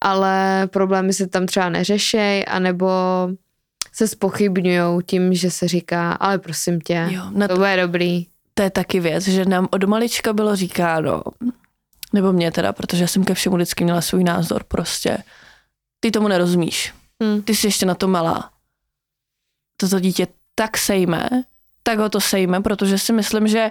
[0.00, 2.88] ale problémy se tam třeba neřešej, anebo
[3.92, 8.26] se spochybňují tím, že se říká, ale prosím tě, jo, to, to bude dobrý.
[8.54, 11.22] To je taky věc, že nám od malička bylo říkáno,
[12.12, 15.18] nebo mě teda, protože jsem ke všemu vždycky měla svůj názor prostě,
[16.00, 16.92] ty tomu nerozumíš
[17.22, 17.42] Hmm.
[17.42, 18.50] Ty jsi ještě na to malá.
[19.76, 21.28] Toto dítě tak sejme,
[21.82, 23.70] tak ho to sejme, protože si myslím, že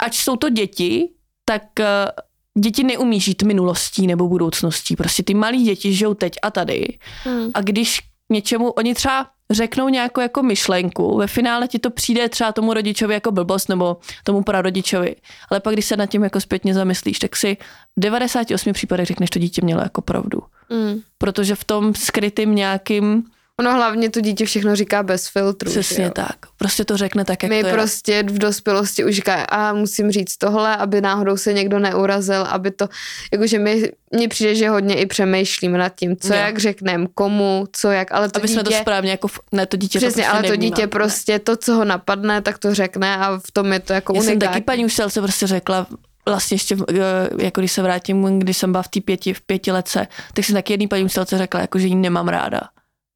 [0.00, 1.10] ať jsou to děti,
[1.44, 4.96] tak uh, děti neumí žít minulostí nebo budoucností.
[4.96, 6.98] Prostě ty malí děti žijou teď a tady.
[7.24, 7.50] Hmm.
[7.54, 8.00] A když
[8.30, 13.14] něčemu, oni třeba řeknou nějakou jako myšlenku, ve finále ti to přijde třeba tomu rodičovi
[13.14, 15.16] jako blbost nebo tomu prarodičovi,
[15.50, 17.56] ale pak když se nad tím jako zpětně zamyslíš, tak si
[17.96, 20.42] v 98 případech řekneš, to dítě mělo jako pravdu.
[20.70, 21.00] Mm.
[21.18, 23.24] Protože v tom skrytým nějakým
[23.60, 25.70] Ono hlavně to dítě všechno říká bez filtru.
[25.70, 26.10] Přesně jo?
[26.14, 26.36] tak.
[26.56, 28.22] Prostě to řekne tak, jak My to prostě je.
[28.22, 32.88] v dospělosti už říká, a musím říct tohle, aby náhodou se někdo neurazil, aby to,
[33.32, 36.40] jakože my, mně přijde, že hodně i přemýšlíme nad tím, co jo.
[36.40, 39.76] jak řekneme, komu, co jak, ale to aby dítě, jsme to správně, jako, ne, to
[39.76, 40.88] dítě Přesně, to prostě ale to dítě ne.
[40.88, 44.20] prostě, to, co ho napadne, tak to řekne a v tom je to jako Já
[44.20, 44.40] unikátní.
[44.40, 45.86] jsem taky paní učitelce prostě řekla,
[46.30, 49.72] vlastně ještě, eh, jako když se vrátím, když jsem byla v té pěti, v pěti
[49.72, 52.60] letce, tak jsem taky jedný paní učitelce řekla, jako, že ji nemám ráda.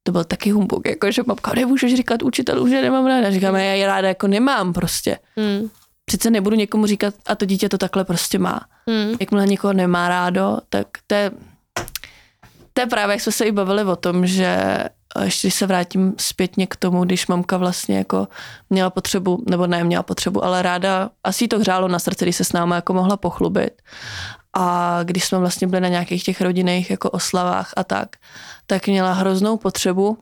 [0.03, 3.31] To byl taky humbug, jako, že mamka, nemůžeš říkat učitelů, že nemám ráda.
[3.31, 5.19] Říkáme, já ji ráda jako nemám prostě.
[5.35, 5.69] Hmm.
[6.05, 8.61] Přece nebudu někomu říkat, a to dítě to takhle prostě má.
[8.87, 9.17] Hmm.
[9.19, 11.31] Jakmile někoho nemá rádo, tak to je,
[12.73, 14.57] to je právě, jak jsme se i bavili o tom, že
[15.21, 18.27] ještě se vrátím zpětně k tomu, když mamka vlastně jako
[18.69, 22.43] měla potřebu, nebo ne měla potřebu, ale ráda, asi to hřálo na srdci, když se
[22.43, 23.81] s námi jako mohla pochlubit.
[24.53, 28.15] A když jsme vlastně byli na nějakých těch rodinných jako oslavách a tak,
[28.65, 30.17] tak měla hroznou potřebu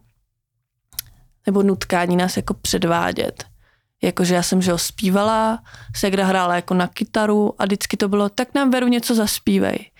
[1.46, 3.44] nebo nutkání nás jako předvádět.
[4.04, 5.60] Jakože já jsem, že ho zpívala,
[5.96, 9.92] Segra hrála jako na kytaru a vždycky to bylo, tak nám Veru něco zaspívej.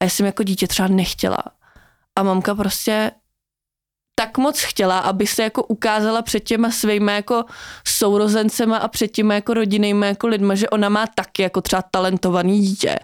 [0.00, 1.42] A já jsem jako dítě třeba nechtěla.
[2.16, 3.10] A mamka prostě
[4.20, 7.44] tak moc chtěla, aby se jako ukázala před těma svými jako
[7.86, 12.60] sourozencema a před těma jako rodinnými jako lidma, že ona má taky jako třeba talentovaný
[12.60, 12.98] dítě.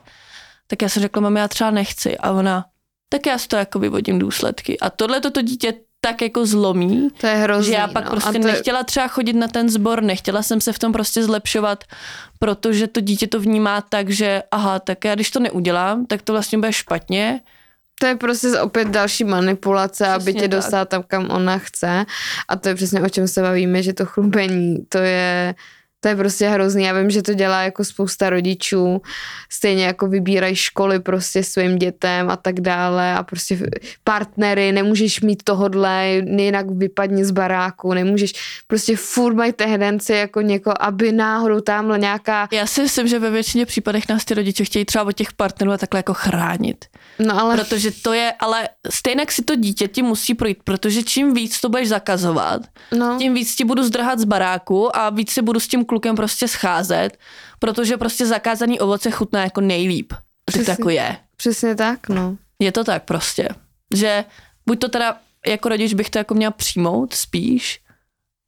[0.67, 2.19] Tak já jsem řekla, mami, já třeba nechci.
[2.19, 2.65] A ona,
[3.09, 4.79] tak já z toho jako vyvodím důsledky.
[4.79, 8.11] A tohle toto dítě tak jako zlomí, to je hrozný, že já pak no.
[8.11, 8.47] prostě to...
[8.47, 11.85] nechtěla třeba chodit na ten sbor, nechtěla jsem se v tom prostě zlepšovat,
[12.39, 16.33] protože to dítě to vnímá tak, že aha, tak já když to neudělám, tak to
[16.33, 17.41] vlastně bude špatně
[18.01, 22.05] to je prostě opět další manipulace, přesně aby tě dostala tam, kam ona chce.
[22.49, 25.55] A to je přesně o čem se bavíme, že to chlubení, to je
[26.01, 26.85] To je prostě hrozný.
[26.85, 29.03] Já vím, že to dělá jako spousta rodičů.
[29.53, 33.59] Stejně jako vybírají školy prostě svým dětem a tak dále a prostě
[34.05, 36.07] partnery, nemůžeš mít tohodle,
[36.39, 38.33] jinak vypadni z baráku, nemůžeš,
[38.67, 42.49] prostě furt mají tendenci jako něko, aby náhodou tamhle nějaká...
[42.53, 45.73] Já si myslím, že ve většině případech nás ty rodiče chtějí třeba od těch partnerů
[45.73, 46.85] a takhle jako chránit.
[47.19, 47.57] No ale...
[47.57, 51.69] Protože to je, ale stejně si to dítě ti musí projít, protože čím víc to
[51.69, 52.63] budeš zakazovat,
[52.97, 53.17] no.
[53.19, 56.49] tím víc ti budu zdrhat z baráku a víc si budu s tím klukem prostě
[56.49, 57.19] scházet,
[57.59, 60.13] protože prostě zakázaný ovoce chutná jako nejlíp.
[60.45, 61.17] Přesně, to jako je.
[61.37, 62.37] Přesně tak, no.
[62.59, 63.49] Je to tak prostě.
[63.95, 64.25] Že
[64.67, 67.81] buď to teda jako rodič bych to jako měla přijmout spíš,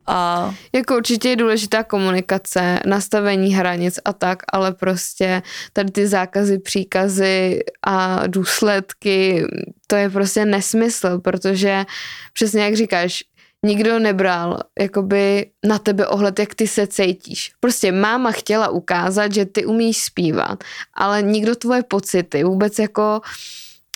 [0.09, 0.55] a...
[0.73, 5.43] Jako určitě je důležitá komunikace, nastavení hranic a tak, ale prostě
[5.73, 9.45] tady ty zákazy, příkazy a důsledky,
[9.87, 11.85] to je prostě nesmysl, protože
[12.33, 13.25] přesně jak říkáš,
[13.67, 17.53] nikdo nebral jakoby na tebe ohled, jak ty se cítíš.
[17.61, 20.65] Prostě máma chtěla ukázat, že ty umíš zpívat,
[20.95, 23.21] ale nikdo tvoje pocity vůbec jako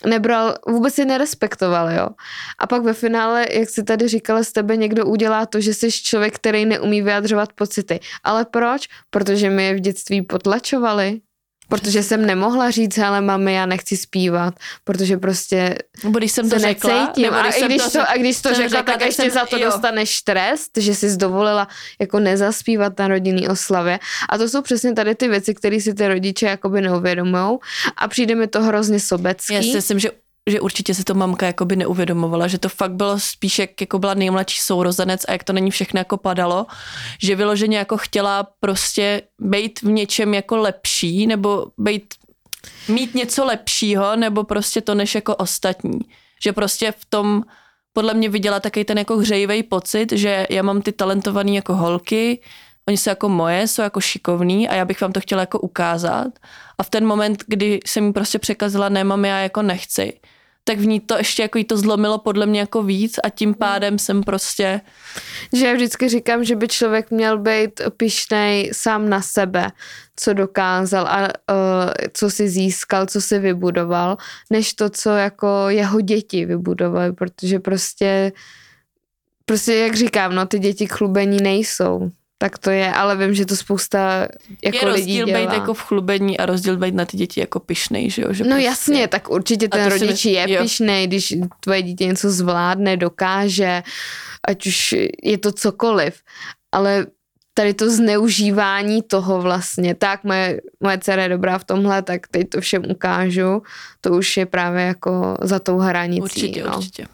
[0.06, 2.09] nebral, vůbec si nerespektoval, jo.
[2.59, 5.93] A pak ve finále, jak si tady říkala, z tebe někdo udělá to, že jsi
[5.93, 8.01] člověk, který neumí vyjadřovat pocity.
[8.24, 8.89] Ale proč?
[9.10, 11.20] Protože mi je v dětství potlačovali.
[11.73, 14.55] Protože jsem nemohla říct, hele mami, já nechci zpívat,
[14.85, 17.23] protože prostě nebo když jsem to se řekla, necítím.
[17.23, 19.31] Nebo když a, když to, to, a když to řekla, řekla, tak, tak ještě jsem,
[19.31, 19.65] za to jo.
[19.65, 21.69] dostaneš trest, že jsi dovolila
[22.01, 23.99] jako nezaspívat na rodinný oslavě.
[24.28, 27.59] A to jsou přesně tady ty věci, které si ty rodiče jakoby neuvědomují
[27.97, 29.55] a přijde mi to hrozně sobecký.
[29.55, 30.11] Já si myslím, že
[30.51, 33.98] že určitě si to mamka jako by neuvědomovala, že to fakt bylo spíš jak jako
[33.98, 36.66] byla nejmladší sourozenec a jak to není všechno jako padalo,
[37.23, 42.14] že vyloženě jako chtěla prostě být v něčem jako lepší nebo být,
[42.89, 46.01] mít něco lepšího nebo prostě to než jako ostatní.
[46.44, 47.43] Že prostě v tom
[47.93, 52.40] podle mě viděla taky ten jako hřejivý pocit, že já mám ty talentované jako holky,
[52.89, 56.28] oni jsou jako moje, jsou jako šikovní a já bych vám to chtěla jako ukázat.
[56.78, 60.12] A v ten moment, kdy jsem mi prostě překazila, ne, mám já jako nechci,
[60.64, 63.55] tak v ní to ještě jako jí to zlomilo podle mě jako víc a tím
[63.55, 64.80] pádem jsem prostě...
[65.52, 69.70] Že já vždycky říkám, že by člověk měl být pišnej sám na sebe,
[70.16, 71.28] co dokázal a uh,
[72.12, 74.16] co si získal, co si vybudoval,
[74.51, 78.32] než to, co jako jeho děti vybudovaly, protože prostě
[79.44, 82.10] prostě jak říkám, no ty děti chlubení nejsou
[82.43, 84.28] tak to je, ale vím, že to spousta
[84.64, 85.40] jako je lidí dělá.
[85.40, 88.28] být jako v chlubení a rozdíl být na ty děti jako pišnej, že jo?
[88.32, 88.64] Že no prostě...
[88.64, 90.62] jasně, tak určitě ten rodič je jo.
[90.62, 93.82] pišnej, když tvoje dítě něco zvládne, dokáže,
[94.48, 96.14] ať už je to cokoliv,
[96.73, 97.06] ale
[97.55, 102.48] tady to zneužívání toho vlastně, tak moje, moje dcera je dobrá v tomhle, tak teď
[102.48, 103.62] to všem ukážu,
[104.01, 106.23] to už je právě jako za tou hranicí.
[106.23, 106.77] Určitě, no.
[106.77, 107.06] určitě.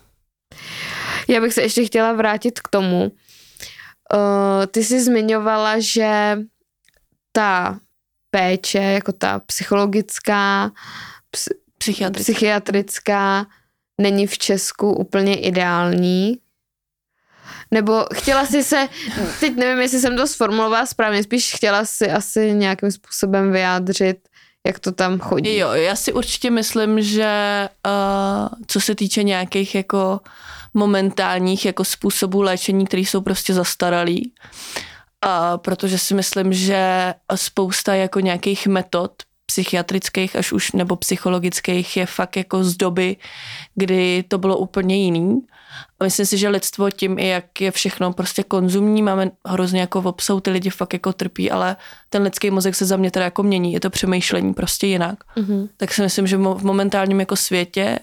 [1.29, 3.13] Já bych se ještě chtěla vrátit k tomu,
[4.15, 6.39] Uh, ty jsi zmiňovala, že
[7.33, 7.79] ta
[8.31, 10.71] péče, jako ta psychologická,
[11.37, 12.33] ps- psychiatrická.
[12.33, 13.47] psychiatrická,
[14.01, 16.39] není v Česku úplně ideální.
[17.71, 18.89] Nebo chtěla si se,
[19.41, 24.29] teď nevím, jestli jsem to sformulovala správně, spíš chtěla si asi nějakým způsobem vyjádřit,
[24.67, 25.57] jak to tam chodí.
[25.57, 30.33] Jo, já si určitě myslím, že uh, co se týče nějakých jako uh,
[30.79, 34.33] momentálních jako způsobů léčení, které jsou prostě zastaralý.
[35.23, 39.13] A protože si myslím, že spousta jako nějakých metod
[39.47, 43.17] psychiatrických až už nebo psychologických je fakt jako z doby,
[43.75, 45.41] kdy to bylo úplně jiný.
[46.01, 49.99] A myslím si, že lidstvo tím, i jak je všechno prostě konzumní, máme hrozně jako
[50.01, 51.77] obsou, ty lidi fakt jako trpí, ale
[52.11, 55.19] ten lidský mozek se za mě teda jako mění, je to přemýšlení prostě jinak.
[55.37, 55.69] Mm-hmm.
[55.77, 57.99] Tak si myslím, že v momentálním jako světě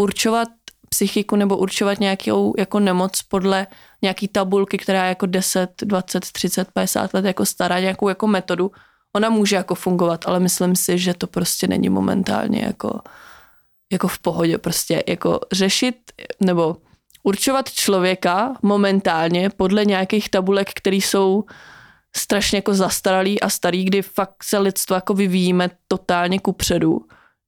[0.00, 0.48] určovat
[0.92, 3.66] psychiku nebo určovat nějakou jako nemoc podle
[4.02, 8.70] nějaký tabulky, která je jako 10, 20, 30, 50 let jako stará, nějakou jako metodu,
[9.16, 13.00] ona může jako fungovat, ale myslím si, že to prostě není momentálně jako,
[13.92, 15.96] jako v pohodě prostě jako řešit
[16.40, 16.76] nebo
[17.22, 21.44] určovat člověka momentálně podle nějakých tabulek, které jsou
[22.16, 27.00] strašně jako zastaralý a starý, kdy fakt se lidstvo jako vyvíjíme totálně kupředu.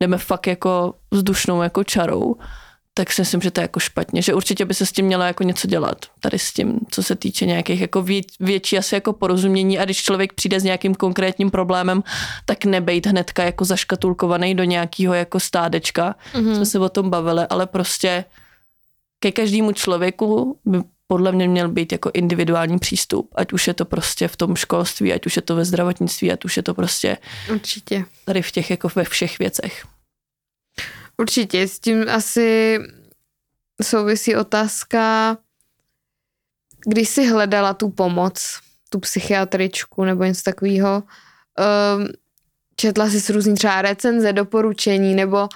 [0.03, 2.37] Jdeme fakt jako vzdušnou jako čarou
[2.97, 5.27] tak si myslím, že to je jako špatně, že určitě by se s tím měla
[5.27, 9.13] jako něco dělat, tady s tím, co se týče nějakých jako vě, větší asi jako
[9.13, 12.03] porozumění a když člověk přijde s nějakým konkrétním problémem,
[12.45, 16.55] tak nebejt hnedka jako zaškatulkovaný do nějakého jako stádečka, mm-hmm.
[16.55, 18.25] jsme se o tom bavili, ale prostě
[19.19, 23.85] ke každému člověku by podle mě měl být jako individuální přístup, ať už je to
[23.85, 27.19] prostě v tom školství, ať už je to ve zdravotnictví, ať už je to prostě
[27.53, 28.05] Určitě.
[28.25, 29.85] tady v těch jako ve všech věcech.
[31.17, 32.79] Určitě, s tím asi
[33.83, 35.37] souvisí otázka,
[36.87, 41.03] když jsi hledala tu pomoc, tu psychiatričku nebo něco takového.
[41.97, 42.09] Um,
[42.77, 45.49] četla jsi různý třeba recenze, doporučení, nebo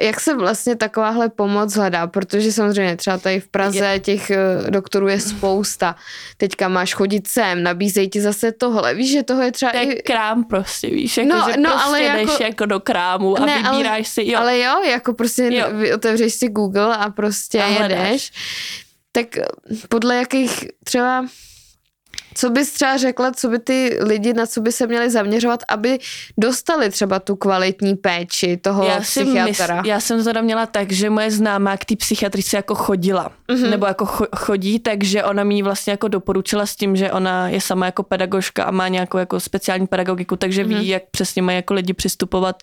[0.00, 4.30] jak se vlastně takováhle pomoc hledá, protože samozřejmě třeba tady v Praze těch
[4.64, 5.96] uh, doktorů je spousta.
[6.36, 8.94] Teďka máš chodit sem, nabízejí ti zase tohle.
[8.94, 10.02] Víš, že toho je třeba To je i...
[10.02, 13.46] krám prostě, víš, jako, No, že no, prostě ale jdeš jako- jako do krámu a
[13.46, 14.38] Ne, ale- vybíráš si, jo.
[14.38, 15.66] Ale jo, jako prostě Jo.
[15.94, 18.06] otevřeš si Google a prostě A hledáš.
[18.06, 18.32] jedeš.
[19.12, 19.44] Tak eh,
[19.88, 21.26] podle jakých třeba
[22.38, 25.98] co bys třeba řekla, co by ty lidi, na co by se měli zaměřovat, aby
[26.38, 29.82] dostali třeba tu kvalitní péči toho já, psychiatra?
[29.86, 33.58] já jsem to měla tak, že moje známá k té psychiatrice jako chodila, Mhm.
[33.58, 33.70] mm-hmm.
[33.70, 37.60] nebo jako cho- chodí, takže ona mi vlastně jako doporučila s tím, že ona je
[37.60, 40.70] sama jako pedagožka a má nějakou jako speciální pedagogiku, takže mm-hmm.
[40.70, 40.80] Mhm.
[40.80, 42.62] ví, jak přesně mají jako lidi přistupovat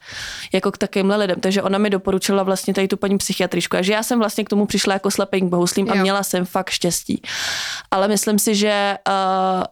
[0.54, 1.40] jako k takovýmhle lidem.
[1.40, 3.76] Takže ona mi doporučila vlastně tady tu paní psychiatričku.
[3.78, 6.02] Takže já jsem vlastně k tomu přišla jako slepý k bohuslím a Jo.
[6.02, 7.22] měla jsem fakt štěstí.
[7.92, 9.63] Ale myslím si, že uh,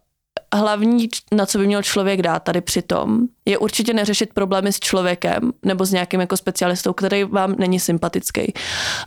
[0.54, 5.52] hlavní, na co by měl člověk dát tady přitom, je určitě neřešit problémy s člověkem
[5.66, 8.54] nebo s nějakým jako specialistou, který vám není sympatický,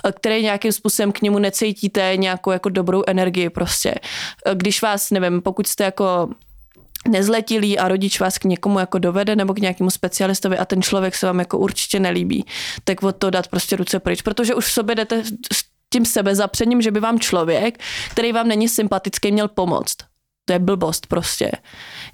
[0.05, 3.95] eh, který nějakým způsobem k němu necítíte nějakou jako dobrou energii prostě.
[4.47, 6.29] Eh, Když vás, nevím, pokud jste jako
[7.09, 11.15] nezletilý a rodič vás k někomu jako dovede nebo k nějakému specialistovi a ten člověk
[11.15, 12.45] se vám jako určitě nelíbí,
[12.85, 16.83] tak od toho dát prostě ruce pryč, protože už v sobě jdete s tím sebezapřením,
[16.83, 17.79] že by vám člověk,
[18.11, 19.97] který vám není sympatický, měl pomoct.
[20.45, 21.51] To je blbost prostě.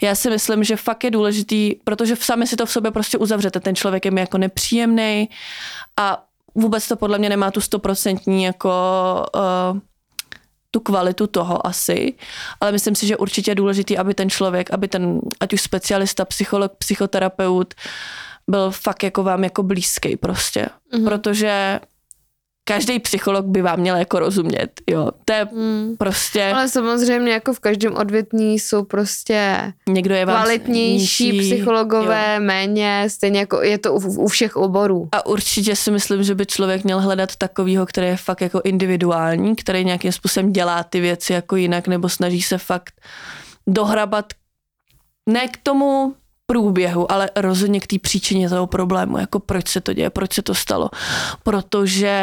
[0.02, 3.61] Já si myslím, že fakt je důležitý, protože sami si to v sobě prostě uzavřete.
[3.61, 5.28] Ten člověk je mi jako nepříjemný
[5.97, 6.24] a
[6.55, 8.70] vůbec to podle mě nemá tu stoprocentní jako
[9.35, 9.78] uh,
[10.70, 12.15] tu kvalitu toho asi,
[12.61, 16.24] ale myslím si, že určitě je důležitý, aby ten člověk, aby ten, ať už specialista,
[16.24, 17.74] psycholog, psychoterapeut,
[18.48, 21.05] byl fakt jako vám jako blízký prostě, mm-hmm.
[21.05, 21.81] protože
[22.75, 25.09] každý psycholog by vám měl jako rozumět, jo.
[25.25, 25.97] To je Hmm.
[25.99, 32.35] prostě, Ale samozřejmě jako v každém odvětví jsou prostě někdo je vám kvalitnější nižší, psychologové,
[32.35, 32.41] jo.
[32.41, 35.09] méně, stejně jako je to u, u všech oborů.
[35.13, 39.57] A určitě si myslím, že by člověk měl hledat takovýho, který je fakt jako individuální,
[39.57, 42.95] který nějakým způsobem dělá ty věci jako jinak, nebo snaží se fakt
[43.67, 44.27] dohrabat
[45.29, 46.15] ne k tomu
[46.51, 50.43] průběhu, ale rozhodně k té příčině toho problému, jako proč se to děje, proč se
[50.43, 50.90] to stalo.
[51.43, 52.14] Protože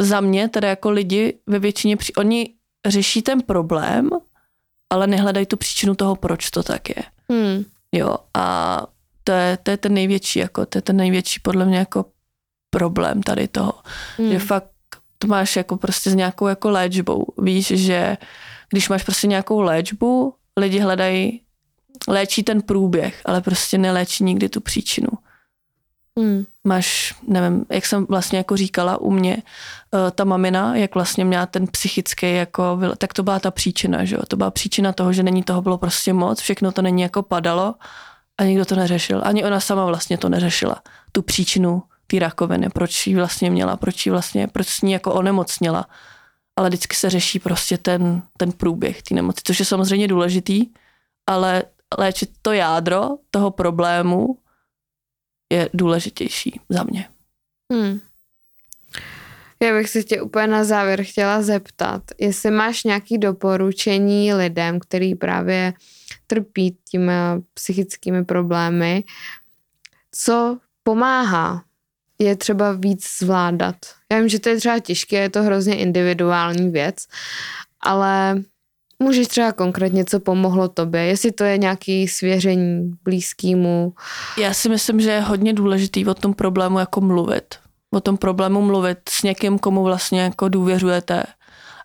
[0.00, 2.50] za mě, teda jako lidi ve většině, při- oni
[2.86, 4.10] řeší ten problém,
[4.92, 7.02] ale nehledají tu příčinu toho, proč to tak je.
[7.30, 7.64] Hmm.
[7.92, 8.46] Jo, a
[9.24, 12.04] to je, to je ten největší, jako, to je ten největší podle mě jako
[12.70, 13.72] problém tady toho.
[14.18, 14.30] Hmm.
[14.30, 14.70] Že fakt
[15.18, 17.26] to máš jako prostě s nějakou jako léčbou.
[17.38, 18.16] Víš, že
[18.70, 21.40] když máš prostě nějakou léčbu, lidi hledají,
[22.08, 25.08] léčí ten průběh, ale prostě neléčí nikdy tu příčinu.
[26.18, 26.44] Hmm.
[26.64, 29.36] Máš, nevím, jak jsem vlastně jako říkala u mě,
[29.94, 34.16] eh, ta mamina, jak vlastně měla ten psychický, jako, tak to byla ta příčina, že
[34.16, 34.22] jo?
[34.28, 37.74] To byla příčina toho, že není toho bylo prostě moc, všechno to není jako padalo
[38.38, 39.20] a nikdo to neřešil.
[39.24, 40.82] Ani ona sama vlastně to neřešila.
[41.12, 45.14] Tu příčinu té rakoviny, proč ji vlastně měla, proč ji vlastně, proč s ní jako
[45.14, 45.86] onemocněla.
[46.56, 50.66] Ale vždycky se řeší prostě ten, ten průběh té nemoci, což je samozřejmě důležitý,
[51.26, 51.62] ale
[51.98, 54.38] léčit to jádro toho problému
[55.52, 57.08] je důležitější za mě.
[57.72, 58.00] Hmm.
[59.62, 65.14] Já bych se tě úplně na závěr chtěla zeptat, jestli máš nějaké doporučení lidem, který
[65.14, 65.72] právě
[66.26, 67.12] trpí těmi
[67.54, 69.04] psychickými problémy,
[70.12, 71.64] co pomáhá
[72.18, 73.76] je třeba víc zvládat.
[74.12, 76.96] Já vím, že to je třeba těžké, je to hrozně individuální věc,
[77.80, 78.42] ale
[79.02, 83.92] můžeš třeba konkrétně, co pomohlo tobě, jestli to je nějaký svěření blízkému.
[84.38, 87.54] Já si myslím, že je hodně důležitý o tom problému jako mluvit.
[87.90, 91.22] O tom problému mluvit s někým, komu vlastně jako důvěřujete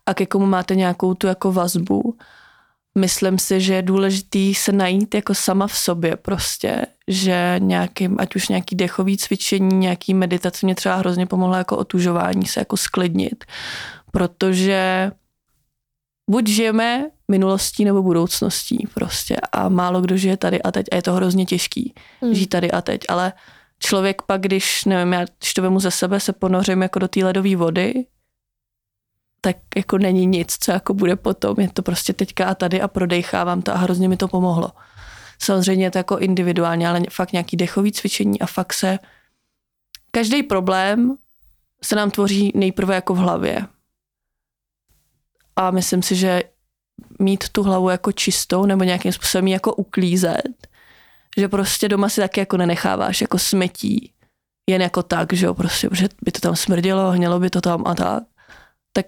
[0.06, 2.18] a ke komu máte nějakou tu jako vazbu.
[2.98, 8.36] Myslím si, že je důležitý se najít jako sama v sobě prostě, že nějakým, ať
[8.36, 13.46] už nějaký dechový cvičení, nějaký meditace mě třeba hrozně pomohlo jako otužování se jako sklidnit,
[14.12, 15.12] protože
[16.30, 21.02] buď žijeme minulostí nebo budoucností prostě a málo kdo žije tady a teď a je
[21.02, 22.34] to hrozně těžký Hmm.
[22.34, 23.34] žít tady a teď, ale
[23.80, 27.26] člověk pak, když, nevím, já, když to vemu ze sebe, se ponořím jako do té
[27.26, 28.06] ledové vody,
[29.42, 32.88] tak jako není nic, co jako bude potom, je to prostě teďka a tady a
[32.88, 34.72] prodejchávám to a hrozně mi to pomohlo.
[35.40, 39.00] Samozřejmě je to jako individuálně, ale fakt nějaký dechový cvičení a fakt se,
[40.12, 41.18] každý problém
[41.84, 43.68] se nám tvoří nejprve jako v hlavě.
[45.58, 46.44] A myslím si, že
[47.20, 50.68] mít tu hlavu jako čistou nebo nějakým způsobem ji jako uklízet,
[51.38, 54.14] že prostě doma si taky jako nenecháváš jako smetí,
[54.70, 57.84] jen jako tak, že jo, prostě, že by to tam smrdělo, hnělo by to tam
[57.88, 58.24] a tak,
[58.94, 59.06] tak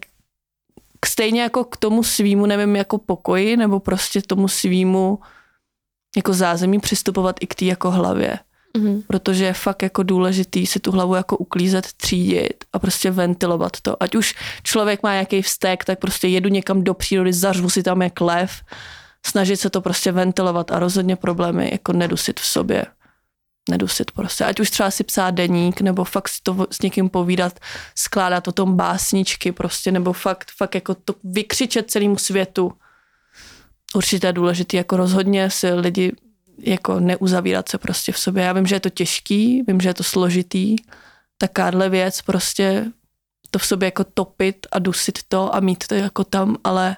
[1.06, 5.20] stejně jako k tomu svýmu, nevím, jako pokoji, nebo prostě tomu svýmu
[6.18, 8.40] jako zázemí přistupovat i k té jako hlavě.
[8.78, 9.04] Mm-hmm.
[9.08, 14.04] Protože je fakt jako důležitý si tu hlavu jako uklízet, třídit a prostě ventilovat to.
[14.04, 18.02] Ať už člověk má nějaký vztek, tak prostě jedu někam do přírody, zařvu si tam
[18.02, 18.52] jak lev,
[19.26, 22.86] snažit se to prostě ventilovat a rozhodně problémy jako nedusit v sobě.
[23.70, 24.46] Nedusit prostě.
[24.46, 27.60] Ať už třeba si psát deník, nebo fakt si to s někým povídat,
[27.96, 32.74] skládat o tom básničky prostě, nebo fakt, fakt jako to vykřičet celému světu.
[33.96, 36.12] Určitě je důležité, jako rozhodně si lidi
[36.58, 38.44] jako neuzavírat se prostě v sobě.
[38.44, 40.76] Já vím, že je to těžký, vím, že je to složitý,
[41.42, 42.86] takáhle věc prostě
[43.52, 46.98] to v sobě jako topit a dusit to a mít to jako tam, ale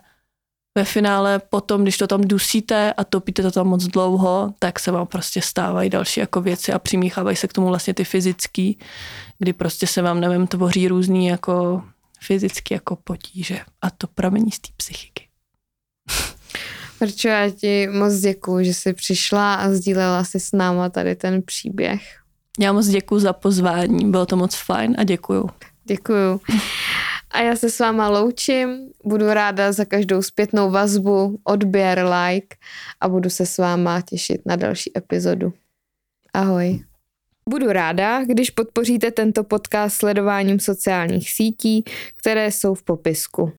[0.78, 4.92] ve finále potom, když to tam dusíte a topíte to tam moc dlouho, tak se
[4.92, 8.80] vám prostě stávají další jako věci a přimíchávají se k tomu vlastně ty fyzický,
[9.40, 11.84] kdy prostě se vám, nevím, tvoří různý jako
[12.22, 15.28] fyzicky jako potíže a to pramení z té psychiky.
[17.00, 21.42] Verčo, já ti moc děkuji, že jsi přišla a sdílela si s náma tady ten
[21.42, 22.21] příběh.
[22.60, 25.50] Já moc děkuji za pozvání, bylo to moc fajn a děkuju.
[25.86, 26.42] Děkuju.
[27.32, 32.58] A já se s váma loučím, budu ráda za každou zpětnou vazbu, odběr, like
[33.02, 35.54] a budu se s váma těšit na další epizodu.
[36.34, 36.84] Ahoj.
[37.50, 41.84] Budu ráda, když podpoříte tento podcast sledováním sociálních sítí,
[42.18, 43.50] které jsou v popisku.